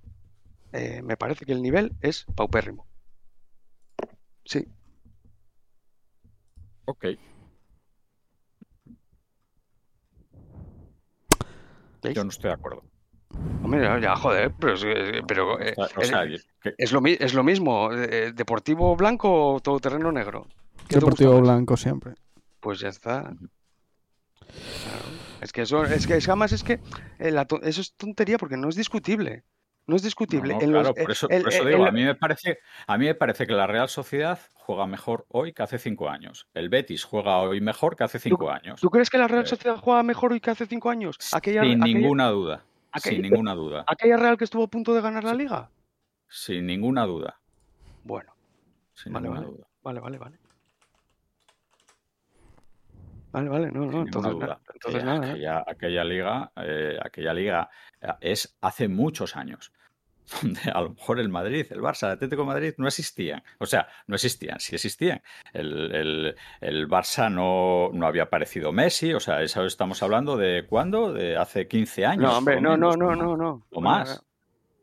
[0.73, 2.87] eh, me parece que el nivel es paupérrimo.
[4.45, 4.67] Sí.
[6.85, 7.05] Ok.
[12.03, 12.15] ¿Veis?
[12.15, 12.85] Yo no estoy de acuerdo.
[13.63, 16.27] Hombre, ya, ya, joder, pero, es- pero, O sea, o sea,
[16.63, 20.47] que- es, lo, es lo mismo, eh, deportivo blanco o todoterreno negro.
[20.83, 22.13] ¿Qué te Deportivo blanco siempre.
[22.61, 23.23] Pues ya está.
[23.23, 25.05] Claro.
[25.41, 26.81] Es que eso, es que es- además es que
[27.19, 29.45] eh, la eso es tontería porque no es discutible.
[29.87, 30.55] No es discutible.
[30.55, 32.05] no, En los- claro, eh, por eso, el- por eso el- digo, el- a mí
[32.05, 35.79] me parece, a mí me parece que la Real Sociedad juega mejor hoy que hace
[35.79, 36.47] cinco años.
[36.55, 38.81] El Betis juega hoy mejor que hace cinco años.
[38.81, 41.19] ¿Tú crees que la Real Sociedad juega mejor hoy que hace cinco años?
[41.33, 42.65] Aquella, Sin aquella- ninguna duda.
[42.95, 43.85] Aquella- Sin ninguna duda.
[43.87, 45.71] aquella Real que estuvo a punto de ganar la liga.
[46.29, 47.39] Sin ninguna duda.
[48.05, 48.33] Bueno,
[48.95, 49.53] Sin Vale, ninguna vale.
[49.57, 49.67] duda.
[49.83, 50.39] vale, vale, vale.
[53.33, 54.61] Vale, vale, no, no, entonces, duda.
[54.73, 55.27] entonces Aquella, nada.
[55.27, 55.31] ¿eh?
[55.33, 59.73] aquella- aquella liga, eh, aquella liga eh, es hace muchos años.
[60.43, 63.43] Donde a lo mejor el Madrid, el Barça, el Atlético de Madrid no existían.
[63.59, 65.23] O sea, no existían, sí existían.
[65.53, 70.67] El, el- el Barça no, no había aparecido Messi, o sea, eso estamos hablando de
[70.67, 71.13] cuándo?
[71.13, 72.23] De hace 15 años.
[72.31, 73.17] No, hombre, no, no, menos, no, ¿no?
[73.17, 73.67] no, no.
[73.71, 74.25] O más.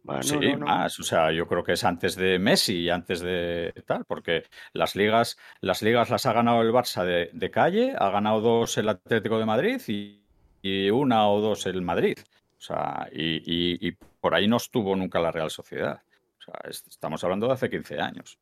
[0.04, 0.66] vale, Sí, no, no, no.
[0.68, 1.00] más.
[1.00, 4.44] O sea, yo creo que es antes de Messi y antes de tal, porque
[4.74, 8.78] las ligas, las ligas las ha ganado el Barça de, de calle, ha ganado dos
[8.78, 10.24] el Atlético de Madrid y,
[10.62, 12.18] y una o dos el Madrid.
[12.62, 16.04] O sea, y, y- y por ahí no estuvo nunca la Real Sociedad.
[16.38, 18.38] O sea, es- estamos hablando de hace 15 años.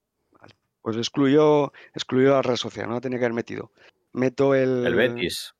[0.81, 3.71] Pues excluyó, excluyó a la Real Sociedad, no la tenía que haber metido.
[4.11, 5.53] Meto el, El Betis,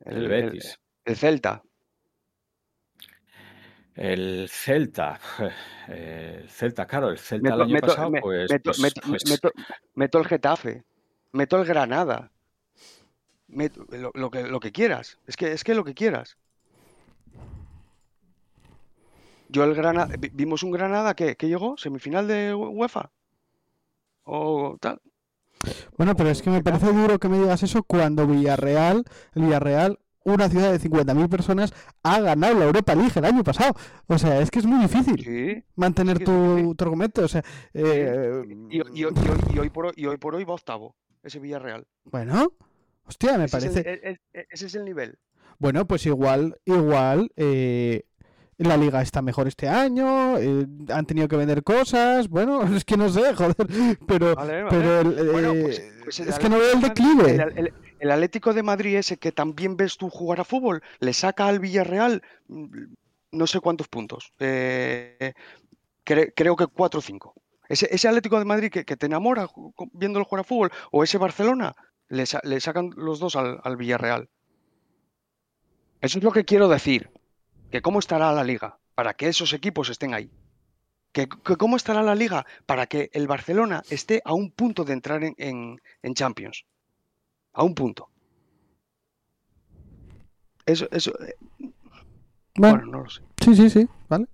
[0.00, 0.78] el Betis.
[1.06, 1.62] el Celta.
[3.94, 5.20] El Celta,
[5.88, 9.00] el Celta, claro, el Celta el Meto, año meto- pasado, me- pues, meto- pues- meto-
[9.06, 9.52] pues- meto-
[9.94, 10.84] meto el Getafe.
[11.32, 12.30] Meto el Granada.
[13.48, 15.18] Lo, lo que, lo que quieras.
[15.26, 16.36] Es que, es que lo que quieras.
[19.52, 23.10] Yo el Granada, vi- vimos un Granada que, que llegó, semifinal de UEFA.
[24.24, 25.00] O tal.
[25.96, 29.04] Bueno, pero es que me parece duro que me digas eso cuando Villarreal,
[29.34, 31.72] el Villarreal, una ciudad de 50.000 personas,
[32.02, 33.74] ha ganado la Europa League el año pasado.
[34.06, 35.64] O sea, es que es muy difícil Sí.
[35.76, 37.24] mantener sí, tu, sí, tu argumento.
[37.24, 37.42] O sea,
[37.74, 39.04] eh, Y, y- y
[39.58, 41.86] hoy- por hoy, y hoy por hoy va octavo, ese Villarreal.
[42.04, 42.52] bueno,
[43.04, 44.00] hostia, me Ese es el- parece.
[44.10, 45.18] e- e- ese es el nivel.
[45.58, 48.04] Bueno, pues igual, igual, eh,
[48.58, 52.96] la liga está mejor este año, eh, han tenido que vender cosas, bueno, es que
[52.96, 53.54] no sé, joder,
[54.06, 54.68] pero, Vale, vale.
[54.70, 57.30] pero el, Bueno, eh, pues- pues el es que no veo el declive.
[57.34, 61.12] El, el- el Atlético de Madrid ese que también ves tú jugar a fútbol, le
[61.12, 62.66] saca al Villarreal mm,
[63.30, 64.32] no sé cuántos puntos.
[64.40, 65.34] Eh,
[66.04, 67.32] cre- creo que 4 o 5.
[67.68, 69.46] Ese, ese Atlético de Madrid que, que te enamora
[69.92, 71.76] viéndolo jugar a fútbol, o ese Barcelona,
[72.08, 74.28] le, sa- le sacan los dos al, al Villarreal.
[76.00, 77.08] Eso es lo que quiero decir.
[77.72, 80.30] Que cómo estará la liga para que esos equipos estén ahí.
[81.12, 84.92] Que, que cómo estará la liga para que el Barcelona esté a un punto de
[84.92, 86.64] entrar en, en- en Champions.
[87.54, 88.08] A un punto.
[90.64, 91.34] Eso, eso, eh,
[92.56, 93.20] Bueno, bueno, no lo sé.
[93.42, 94.26] sí, sí, sí, vale.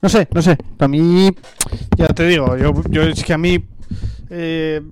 [0.00, 0.56] No sé, no sé.
[0.80, 1.30] A mí,
[1.96, 3.64] ya te digo, yo, yo es que a mí.
[4.30, 4.82] eh,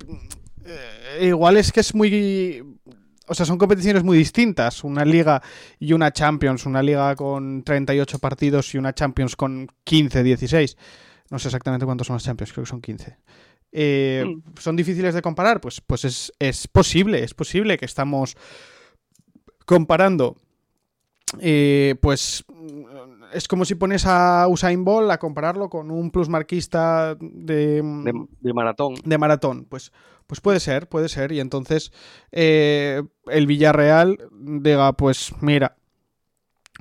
[0.65, 2.63] eh, igual es que es muy.
[3.31, 4.83] O sea, son competiciones muy distintas.
[4.83, 5.41] Una liga
[5.79, 6.65] y una Champions.
[6.65, 10.77] Una liga con 38 partidos y una Champions con 15, 16.
[11.29, 13.17] No sé exactamente cuántos son las Champions, creo que son 15.
[13.71, 14.59] Eh, Mm.
[14.59, 15.61] ¿Son difíciles de comparar?
[15.61, 18.35] Pues, pues es, es posible, es posible que estamos
[19.65, 20.35] comparando.
[21.39, 22.83] eh, pues mm,
[23.33, 28.13] es como si pones a Usain Bolt a compararlo con un plusmarquista de, mm, De,
[28.41, 28.95] de maratón.
[29.05, 29.65] de maratón.
[29.69, 29.93] Pues,
[30.31, 31.33] pues puede ser, puede ser.
[31.33, 31.91] Y entonces
[32.31, 35.75] eh, el Villarreal diga, pues mira,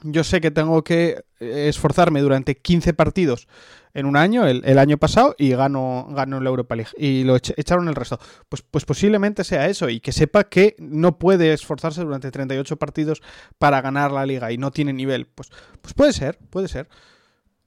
[0.05, 3.49] yo sé que tengo que eh, esforzarme durante 15 partidos
[3.93, 6.93] en un año, el, el año pasado, y gano, gano la Europa League.
[6.97, 8.21] Y lo ech- echaron el resto.
[8.49, 13.21] Pues, pues posiblemente sea eso, y que sepa que no puede esforzarse durante 38 partidos
[13.59, 15.27] para ganar la liga y no tiene nivel.
[15.27, 15.51] Pues,
[15.83, 16.89] pues puede ser, puede ser.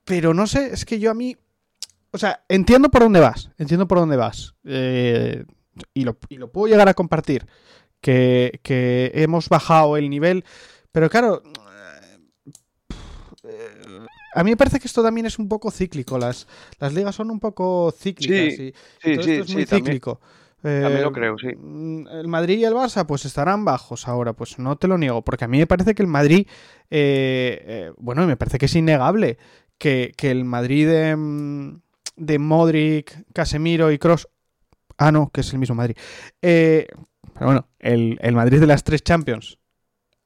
[0.06, 1.38] Pero no sé, es que yo a mí.
[2.12, 3.52] O sea, entiendo por dónde vas.
[3.58, 4.56] Entiendo por dónde vas.
[4.66, 5.46] eh,
[5.94, 7.48] y, lo, y lo puedo llegar a compartir.
[8.02, 10.46] Que, que hemos bajado el nivel.
[10.92, 11.42] Pero claro.
[13.44, 14.06] eh,
[14.36, 16.18] A mí me parece que esto también es un poco cíclico.
[16.18, 16.48] Las,
[16.80, 18.56] las ligas son un poco cíclicas.
[18.56, 18.74] Sí,
[19.04, 20.20] y, Sí, todo sí, esto es muy también, cíclico.
[20.80, 21.48] también lo Eh, creo, sí.
[21.56, 25.22] mm, El Madrid y el Barça pues estarán bajos ahora, pues no te lo niego,
[25.24, 26.48] porque a mí me parece que el Madrid,
[26.90, 29.38] eh, eh, bueno, me parece que es innegable
[29.78, 31.82] que, que el Madrid de, mm,
[32.18, 34.30] de Modric, Casemiro y Cross,
[34.98, 35.96] ah no, que es el mismo Madrid,
[36.42, 36.88] Eh,
[37.34, 39.58] pero bueno, el, el Madrid de las tres Champions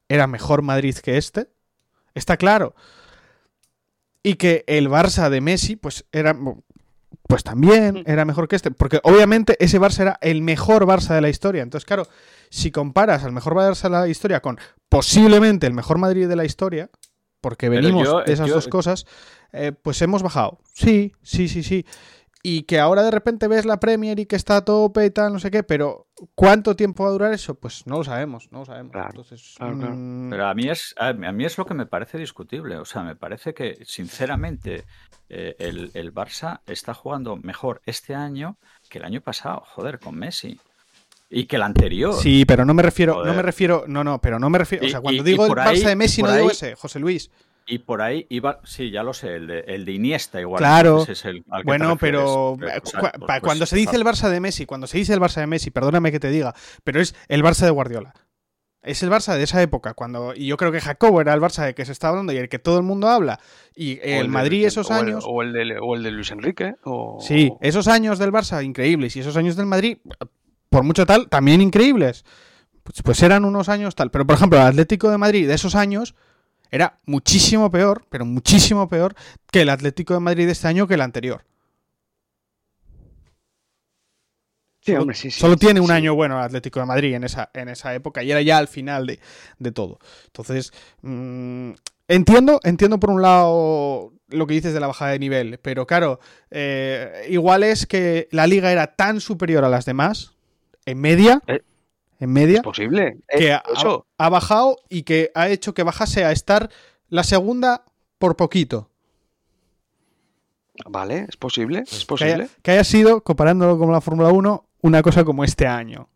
[0.08, 1.48] era mejor Madrid que este,
[2.14, 2.74] está claro,
[4.22, 6.36] y que el Barça de Messi pues era
[7.26, 8.70] pues también era mejor que este.
[8.70, 11.62] Porque obviamente ese Barça era el mejor Barça de la historia.
[11.62, 12.06] Entonces, claro,
[12.50, 14.58] si comparas al mejor Barça de la historia con
[14.88, 16.90] posiblemente el mejor Madrid de la historia,
[17.42, 19.04] porque venimos yo- de esas yo- dos cosas,
[19.52, 20.58] eh, pues hemos bajado.
[20.74, 21.84] Sí, sí, sí, sí.
[22.42, 25.32] Y que ahora de repente ves la Premier y que está a tope y tal,
[25.32, 26.06] no sé qué, pero
[26.36, 27.56] ¿cuánto tiempo va a durar eso?
[27.56, 28.92] Pues no lo sabemos, no lo sabemos.
[28.92, 29.94] Claro, Entonces, claro, claro.
[29.96, 32.76] mm, Pero a mí es a mí es lo que me parece discutible.
[32.78, 34.84] O sea, me parece que, sinceramente,
[35.28, 38.56] eh, el, el Barça está jugando mejor este año
[38.88, 40.60] que el año pasado, joder, con Messi.
[41.30, 42.14] Y que el anterior.
[42.14, 44.88] Sí, pero no me refiero, no me refiero, no, no, pero no me refiero, o
[44.88, 46.98] sea, cuando y digo el ahí- Barça de Messi no por digo ahí- ese, José
[47.00, 47.30] Luis.
[47.70, 48.60] Y por ahí iba.
[48.64, 50.58] Sí, ya lo sé, el de, el de Iniesta igual.
[50.58, 51.04] Claro.
[51.06, 54.30] es el al Bueno, pero Eh, sea, cu- pues- pues, cuando se dice el Barça
[54.30, 57.14] de Messi, cuando se dice el Barça de Messi, perdóname que te diga, pero es
[57.28, 58.14] el Barça de Guardiola.
[58.80, 61.64] Es el Barça de esa época, cuando y yo creo que Jacobo era el Barça
[61.66, 63.38] de que se está hablando y el que todo el mundo habla.
[63.74, 66.76] Y el Madrid esos o el- años, o, el de, o el de Luis Enrique.
[66.84, 69.98] O, sí, esos años del Barça increíbles y esos años del Madrid,
[70.70, 72.24] por mucho tal, también increíbles.
[72.84, 74.10] Pues, pues eran unos años tal.
[74.10, 76.14] Pero por ejemplo, el Atlético de Madrid de esos años
[76.70, 79.14] era muchísimo peor, pero muchísimo peor
[79.50, 81.44] que el Atlético de Madrid de este año que el anterior.
[84.80, 85.92] Sí, Solo- hombre, sí, sí, Solo sí, tiene un sí.
[85.92, 88.68] año bueno el Atlético de Madrid en esa, en esa época y era ya al
[88.68, 89.20] final de,
[89.58, 89.98] de todo.
[90.26, 90.72] Entonces,
[91.02, 91.72] mm,
[92.08, 96.20] entiendo, entiendo por un lado lo que dices de la bajada de nivel, pero claro,
[96.50, 100.32] eh, igual es que la liga era tan superior a las demás,
[100.86, 101.60] en media, Eh,
[102.18, 103.18] en media, Es posible.
[103.28, 106.68] Eh, que ha, bajado y que ha hecho que bajase a estar
[107.08, 107.84] la segunda
[108.18, 108.90] por poquito.
[110.86, 111.80] vale, es posible.
[111.80, 112.48] Es que haya, posible.
[112.62, 116.08] que haya sido, comparándolo con la Fórmula 1, una cosa como este año.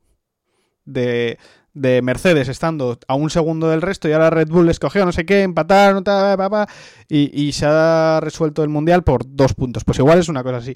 [0.85, 1.39] De,
[1.75, 5.25] de Mercedes estando a un segundo del resto y ahora Red Bull escogió no sé
[5.25, 6.67] qué, empataron, ta, pa, pa,
[7.09, 9.85] y, y se ha resuelto el Mundial por dos puntos.
[9.85, 10.75] Pues igual es una cosa así.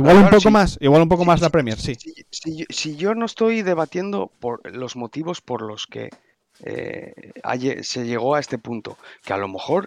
[0.00, 0.50] Igual Claro, un poco sí.
[0.52, 1.94] más, igual un poco Sí, más la Premier, sí.
[2.00, 6.14] Si, si yo- si yo no estoy debatiendo por los motivos por los que
[6.60, 7.32] eh,
[7.82, 9.86] se llegó a este punto, que a lo mejor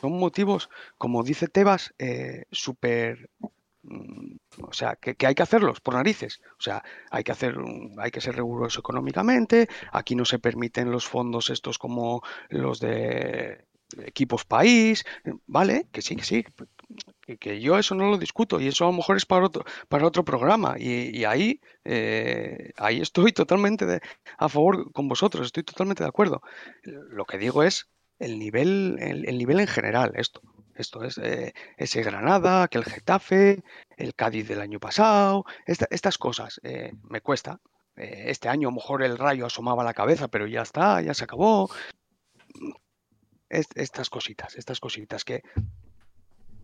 [0.00, 3.30] son motivos, como dice Tebas, eh, súper...
[3.82, 6.40] mm, O sea, que, que hay que hacerlos por narices.
[6.58, 9.68] O sea, hay que hacer, un- hay que ser riguroso económicamente.
[9.92, 13.66] Aquí no se permiten los fondos estos como los de
[14.04, 15.04] equipos país.
[15.46, 16.44] Vale, que sí, que sí.
[17.38, 20.06] Que, yo eso no lo discuto y eso a lo mejor es para otro, para
[20.06, 20.76] otro programa.
[20.78, 24.00] Y, ahí, eh, ahí estoy totalmente de-
[24.38, 26.40] a favor con vosotros, estoy totalmente de acuerdo.
[26.82, 27.88] Lo que digo es
[28.18, 30.40] el nivel, el, el nivel en general, esto.
[30.74, 33.62] Esto es eh, ese Granada, que el Getafe,
[33.96, 36.60] el Cádiz del año pasado, esta- estas cosas.
[36.62, 37.60] eh, me cuesta.
[37.96, 41.24] Este año a lo mejor el rayo asomaba la cabeza, pero ya está, ya se
[41.24, 41.68] acabó.
[43.50, 45.42] Es- estas cositas, estas cositas que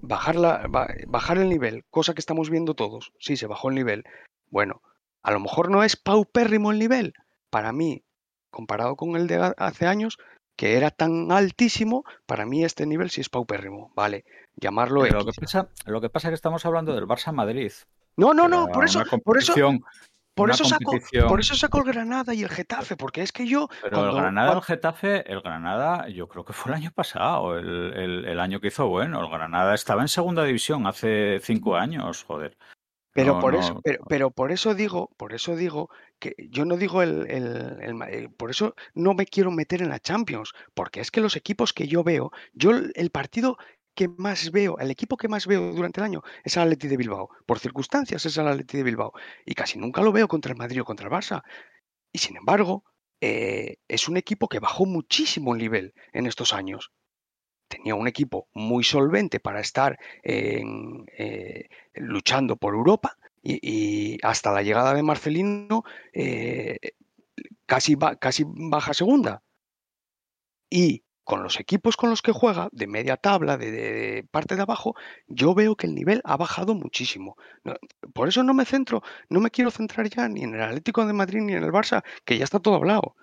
[0.01, 3.13] bajar, la, ba- bajar el nivel, cosa que estamos viendo todos.
[3.19, 4.05] Sí, se bajó el nivel.
[4.51, 4.83] Bueno,
[5.23, 7.15] a lo mejor no es paupérrimo el nivel.
[7.51, 8.05] Para mí,
[8.51, 10.19] comparado con el de ha- hace años,
[10.57, 13.93] que era tan altísimo, para mí este nivel sí es paupérrimo.
[13.97, 14.25] Vale,
[14.57, 17.73] llamarlo Pero lo que pasa, lo que pasa es que estamos hablando del Barça Madrid.
[18.17, 19.55] No, no, no, por eso, por eso,
[20.35, 20.93] por eso saco,
[21.29, 24.17] por eso saco el Granada y el Getafe, porque es que yo Pero cuando- el
[24.23, 28.25] Granada, cuan- el Getafe, el Granada, yo creo que fue el año pasado, el, el-
[28.25, 29.21] el año que hizo bueno.
[29.23, 32.57] El Granada estaba en segunda división hace cinco años, joder.
[33.13, 35.89] Pero No, por no, eso, pero, pero por eso digo, por eso digo
[36.19, 40.01] que yo no digo el, el- eh, por eso no me quiero meter en la
[40.01, 43.57] Champions, porque es que los equipos que yo veo, yo el partido
[43.95, 46.97] que más veo, el equipo que más veo durante el año es el Atleti de
[46.97, 47.31] Bilbao.
[47.47, 49.13] Por circunstancias es el Atleti de Bilbao.
[49.47, 51.43] Y casi nunca lo veo contra el Madrid o contra el Barça.
[52.13, 52.85] Y sin embargo,
[53.21, 56.93] eh, es un equipo que bajó muchísimo el nivel en estos años.
[57.69, 60.63] Tenía un equipo muy solvente para estar eh,
[61.95, 66.79] luchando por Europa y, hasta la llegada de Marcelino eh,
[67.67, 69.43] casi, casi baja segunda.
[70.71, 74.95] Y con los equipos con los que juega, de media tabla, de, parte de abajo,
[75.27, 77.37] yo veo que el nivel ha bajado muchísimo.
[77.65, 77.75] No-
[78.13, 81.13] por eso no me centro, no me quiero centrar ya ni en el Atlético de
[81.15, 83.17] Madrid ni en el Barça, que ya está todo hablado.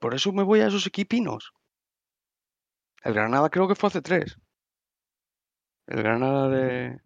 [0.00, 1.52] Por eso me voy a esos equipinos.
[3.02, 4.38] El Granada creo que fue hace tres.
[5.86, 6.98] El Granada de...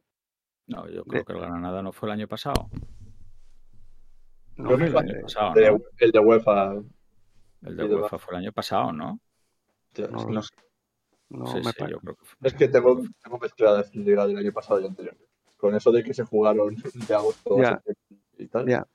[0.69, 2.71] No, yo creo De- que el Granada no fue el año pasado.
[4.57, 5.79] No, que el fue año pasado, de, ¿no?
[5.99, 6.75] el de UEFA.
[7.63, 9.21] El de UEFA fue el año pasado, ¿no?
[10.11, 10.51] No sé.
[11.31, 12.49] no sí, me sí, yo creo que fue.
[12.49, 15.17] Es que tengo, tengo mezcladas la liga del año pasado y anterior.
[15.57, 16.77] Con eso de que se jugaron
[17.09, 17.57] de agosto
[18.39, 18.67] y tal.
[18.67, 18.87] Ya.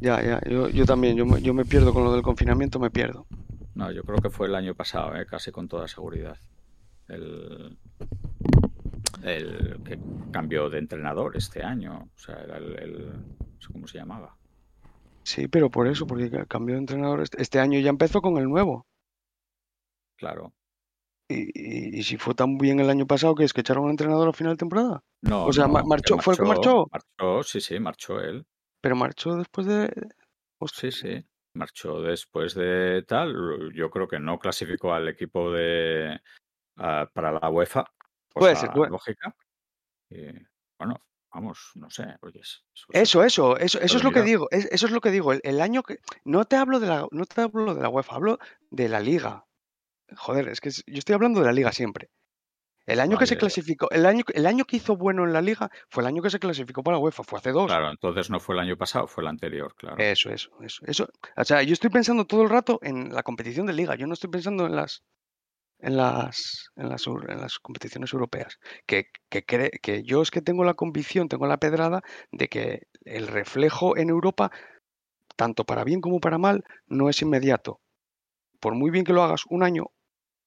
[0.00, 2.90] Ya, ya, yo, yo también, yo me, yo me pierdo con lo del confinamiento, me
[2.90, 3.26] pierdo.
[3.74, 5.26] No, yo creo que fue el año pasado, ¿eh?
[5.26, 6.38] casi con toda seguridad.
[7.08, 7.76] El...
[9.22, 9.98] el que
[10.30, 12.08] cambió de entrenador este año.
[12.14, 14.36] O sea, era el, el- no sé ¿cómo se llamaba?
[15.24, 17.20] Sí, pero por eso, porque ca- cambió de entrenador.
[17.22, 18.86] Este, este año ya empezó con el nuevo.
[20.18, 20.52] Claro.
[21.28, 23.90] Y, y- y si fue tan bien el año pasado que es que echaron al
[23.92, 25.02] entrenador al final de temporada.
[25.22, 26.86] No, O sea, no, marchó- ¿fue el que marchó?
[26.92, 28.44] Marchó, sí, sí, marchó él.
[28.82, 29.90] Pero marchó después de.
[30.60, 31.26] Hostia, Sí, sí.
[31.56, 33.72] Marchó después de tal.
[33.74, 36.20] Yo creo que no clasificó al equipo de
[36.76, 37.84] ah, para la UEFA.
[38.34, 39.34] Puede ser, puede- lógica.
[40.10, 40.26] Y,
[40.78, 40.96] bueno,
[41.34, 42.04] vamos, no sé.
[42.22, 44.48] Oyes, eso, Eso, eso, eso, eso es lo que digo.
[44.50, 45.32] es- eso es lo que digo.
[45.32, 45.98] El, el año que.
[46.24, 48.38] No te hablo de la, no te hablo de la UEFA, hablo
[48.70, 49.44] de la liga.
[50.16, 52.10] Joder, es que es- yo estoy hablando de la liga siempre.
[52.86, 55.70] El año que se clasificó, el año, el año que hizo bueno en la liga
[55.88, 57.66] fue el año que se clasificó para la UEFA, fue hace dos.
[57.66, 59.96] Claro, entonces no fue el año pasado, fue el anterior, claro.
[59.96, 61.08] Eso, eso, eso, eso.
[61.34, 63.94] O sea, yo estoy pensando todo el rato en la competición de liga.
[63.94, 65.02] Yo no estoy pensando en las,
[65.84, 68.58] en las, en las, en las competiciones europeas.
[68.86, 72.02] Que, que, que yo es que tengo la convicción, tengo la pedrada
[72.32, 74.50] de que el reflejo en Europa,
[75.36, 77.80] tanto para bien como para mal, no es inmediato.
[78.60, 79.90] Por muy bien que lo hagas un año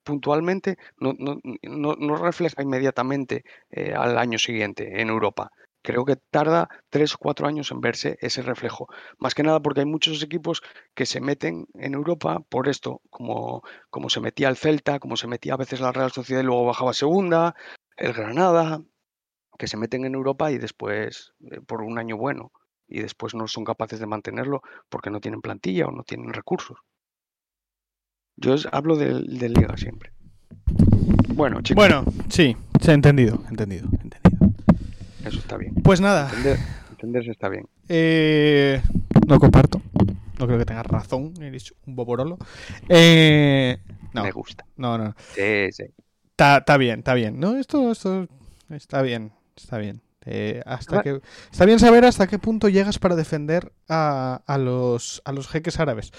[0.03, 5.51] puntualmente, no, no, no, no refleja inmediatamente eh, al año siguiente en Europa.
[5.81, 8.87] Creo que tarda tres o cuatro años en verse ese reflejo.
[9.19, 10.61] Más que nada porque hay muchos equipos
[10.93, 15.27] que se meten en Europa por esto, como, como se metía el Celta, como se
[15.27, 17.55] metía a veces la Real Sociedad y luego bajaba segunda,
[17.95, 18.81] el Granada,
[19.57, 22.51] que se meten en Europa y después, eh, por un año bueno,
[22.87, 26.77] y después no son capaces de mantenerlo porque no tienen plantilla o no tienen recursos.
[28.37, 30.11] Yo hablo de, de liga siempre.
[31.33, 34.26] Bueno, chicos, Bueno, sí, se ha entendido, entendido, entendido.
[35.27, 35.73] Eso está bien.
[35.83, 36.57] Pues nada, Entender,
[36.91, 37.65] entenderse está bien.
[37.89, 38.81] eh,
[39.27, 39.81] no comparto.
[40.39, 42.37] No creo que tengas razón, eres un boborolo.
[42.89, 43.77] Eh,
[44.13, 44.65] no, Me gusta.
[44.77, 45.15] no, no.
[45.35, 45.83] Sí, sí.
[46.37, 47.39] Está, bien, está bien.
[47.39, 48.27] No, esto, esto
[48.69, 50.01] está bien, está bien.
[50.25, 51.21] Eh, hasta Va- que,
[51.51, 55.79] está bien saber hasta qué punto llegas para defender a, a los, a los jeques
[55.79, 56.11] árabes.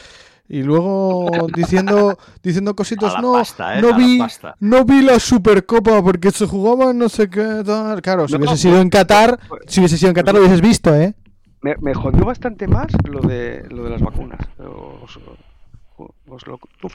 [0.50, 3.82] Y luego diciendo, diciendo cositas, no, pasta, ¿eh?
[3.82, 4.56] no vi, pasta.
[4.60, 8.00] no vi la Supercopa porque se jugaba no sé qué tal.
[8.00, 10.94] Claro, si No, hubiese sido en Qatar, si hubiese sido en Qatar lo hubieses visto,
[10.94, 11.14] ¿eh?
[11.60, 14.40] Me, me jodió bastante más lo de, lo de las vacunas.
[14.58, 15.18] Os-
[16.28, 16.94] os lo- uf.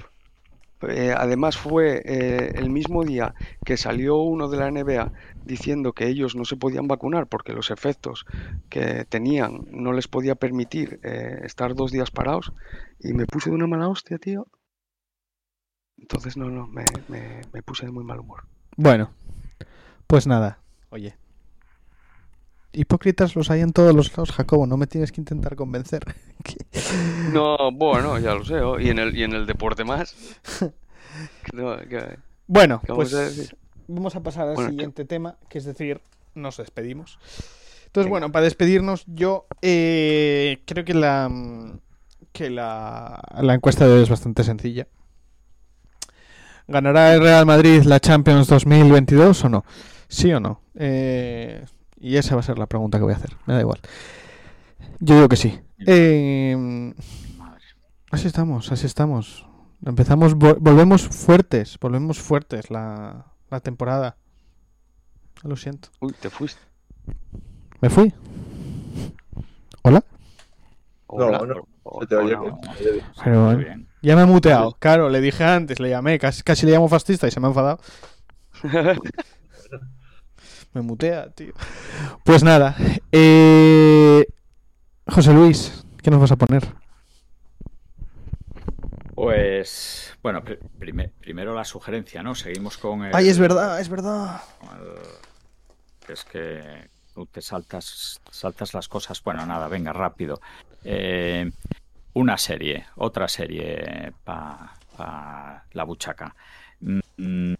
[0.89, 3.33] Eh, además fue eh, el mismo día
[3.63, 5.11] que salió uno de la NBA
[5.45, 8.25] diciendo que ellos no se podían vacunar porque los efectos
[8.69, 12.53] que tenían no les podía permitir eh, estar dos días parados
[12.99, 14.47] y me puse de una mala hostia, tío.
[15.97, 18.43] Entonces no, no, me, me- me puse de muy mal humor.
[18.75, 19.11] Bueno,
[20.07, 20.59] pues nada.
[20.89, 21.15] Oye.
[22.73, 24.65] Hipócritas los hay en todos los lados, Jacobo.
[24.65, 26.03] No me tienes que intentar convencer.
[27.31, 28.55] No, bueno, ya lo sé.
[28.59, 30.15] oh, Y en el, y en el deporte más.
[31.53, 32.17] No, que-
[32.47, 33.55] Bueno, ¿qué vamos pues a
[33.87, 36.01] vamos a pasar al Bueno, siguiente tema, que es decir,
[36.33, 37.19] nos despedimos.
[37.85, 38.09] Entonces, Venga.
[38.09, 41.79] bueno, para despedirnos, yo eh, creo que la mm,
[42.31, 44.87] que la, la encuesta de hoy es bastante sencilla.
[46.67, 49.65] ¿Ganará el Real Madrid la Champions 2022 o no?
[50.07, 50.61] ¿Sí o no?
[50.75, 51.63] Eh,
[52.03, 53.35] y esa va a ser la pregunta que voy a hacer.
[53.45, 53.79] Me da igual.
[54.99, 55.59] Yo digo que sí.
[55.85, 56.55] Eh,
[57.37, 57.61] Madre.
[58.11, 59.47] así estamos, así estamos.
[59.85, 64.17] Empezamos, vo- volvemos fuertes, volvemos fuertes la, la temporada.
[65.43, 65.89] Lo siento.
[65.99, 66.61] Uy, te fuiste.
[67.81, 68.13] ¿Me fui?
[69.81, 70.03] ¿Hola?
[71.07, 71.39] Hola.
[71.39, 72.55] No, no, se te oye bien.
[73.23, 73.87] Pero bien.
[74.01, 74.73] Ya me he muteado.
[74.79, 77.49] Claro, le dije antes, le llamé, casi, casi le llamo fascista y se me ha
[77.49, 77.79] enfadado.
[80.73, 81.53] Me mutea, tío.
[82.23, 82.75] Pues nada.
[83.11, 84.25] eh,
[85.07, 86.63] José Luis, ¿qué nos vas a poner?
[89.15, 92.33] Pues, bueno, pr- prime- primero la sugerencia, ¿no?
[92.35, 93.15] Seguimos con el...
[93.15, 94.41] Ay, es verdad, es verdad.
[94.73, 99.21] el- Es que tú te saltas, saltas las cosas.
[99.23, 100.41] Bueno, nada, venga, rápido.
[100.83, 101.51] Eh,
[102.13, 106.35] una serie, otra serie para la buchaca.
[106.81, 107.53] Mm,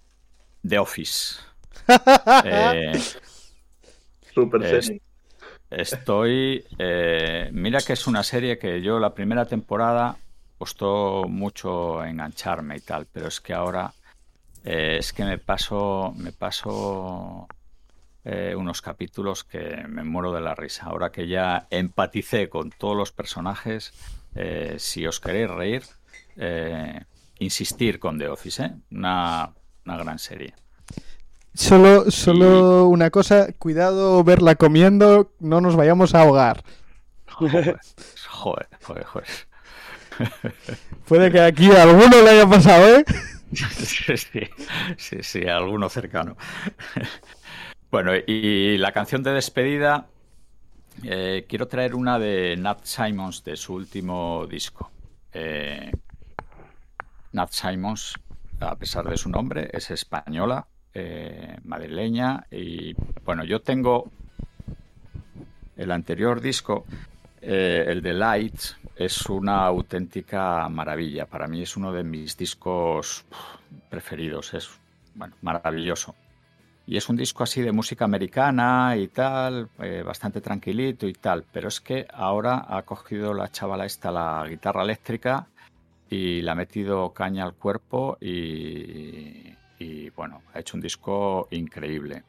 [0.68, 1.36] The Office.
[2.46, 3.00] Eh,
[4.34, 5.02] Super Es- serie.
[5.70, 6.64] Estoy.
[6.78, 10.18] eh, mira que es una serie que yo la primera temporada
[10.58, 13.92] costó mucho engancharme y tal, pero es que ahora
[14.64, 17.48] eh, es que me paso, me paso
[18.24, 20.86] eh, unos capítulos que me muero de la risa.
[20.86, 23.94] Ahora que ya empaticé con todos los personajes,
[24.36, 25.84] eh, si os queréis reír,
[26.38, 27.02] eh,
[27.40, 28.72] insistir con The Office.
[28.92, 29.52] Una,
[29.86, 30.54] una gran serie.
[31.54, 36.64] Solo, solo una cosa, cuidado verla comiendo, no nos vayamos a ahogar.
[37.28, 37.80] Joder,
[38.30, 39.06] joder, joder.
[39.06, 39.28] joder.
[41.08, 43.06] Puede que aquí a alguno le haya pasado, ¿eh?
[43.54, 44.40] Sí, sí,
[44.98, 46.36] sí, sí, alguno cercano.
[47.92, 50.08] Bueno, y la canción de despedida,
[51.04, 54.90] eh, quiero traer una de Nat Simons de su último disco.
[55.32, 55.92] Eh,
[57.32, 58.16] Nat Simons,
[58.60, 62.94] a pesar de su nombre, es española, eh, madrileña, y
[63.26, 64.12] bueno, yo tengo
[65.76, 66.86] el anterior disco,
[67.42, 68.56] eh, el de Light,
[68.96, 71.26] es una auténtica maravilla.
[71.26, 73.26] Para mí es uno de mis discos
[73.90, 74.70] preferidos, es
[75.16, 76.16] bueno, maravilloso.
[76.86, 81.46] Y es un disco así de música americana y tal, eh, bastante tranquilito y tal.
[81.52, 85.48] Pero es que ahora ha cogido la chavala esta la guitarra eléctrica
[86.10, 92.24] y le ha metido caña al cuerpo y, y, bueno, ha hecho un disco increíble.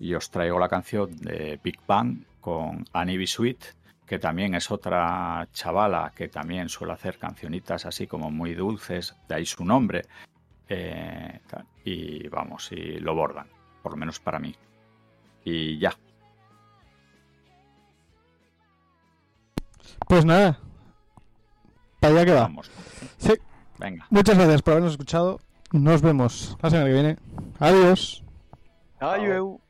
[0.00, 3.26] Y os traigo la canción de Big Bang con Annie B.
[3.26, 3.64] Sweet,
[4.06, 9.34] que también es otra chavala que también suele hacer cancionitas así como muy dulces, de
[9.34, 10.02] ahí su nombre.
[10.68, 11.40] Eh,
[11.84, 13.48] y vamos, y lo bordan,
[13.82, 14.54] por lo menos para mí.
[15.44, 15.92] Y ya.
[20.06, 20.58] Pues nada.
[22.00, 22.42] Para allá que va.
[22.42, 22.70] Vamos.
[23.18, 23.34] Sí.
[23.78, 24.06] Venga.
[24.10, 25.40] Muchas gracias por habernos escuchado.
[25.72, 27.16] Nos vemos la semana que viene.
[27.58, 28.24] Adiós.
[29.00, 29.60] Ay, eu.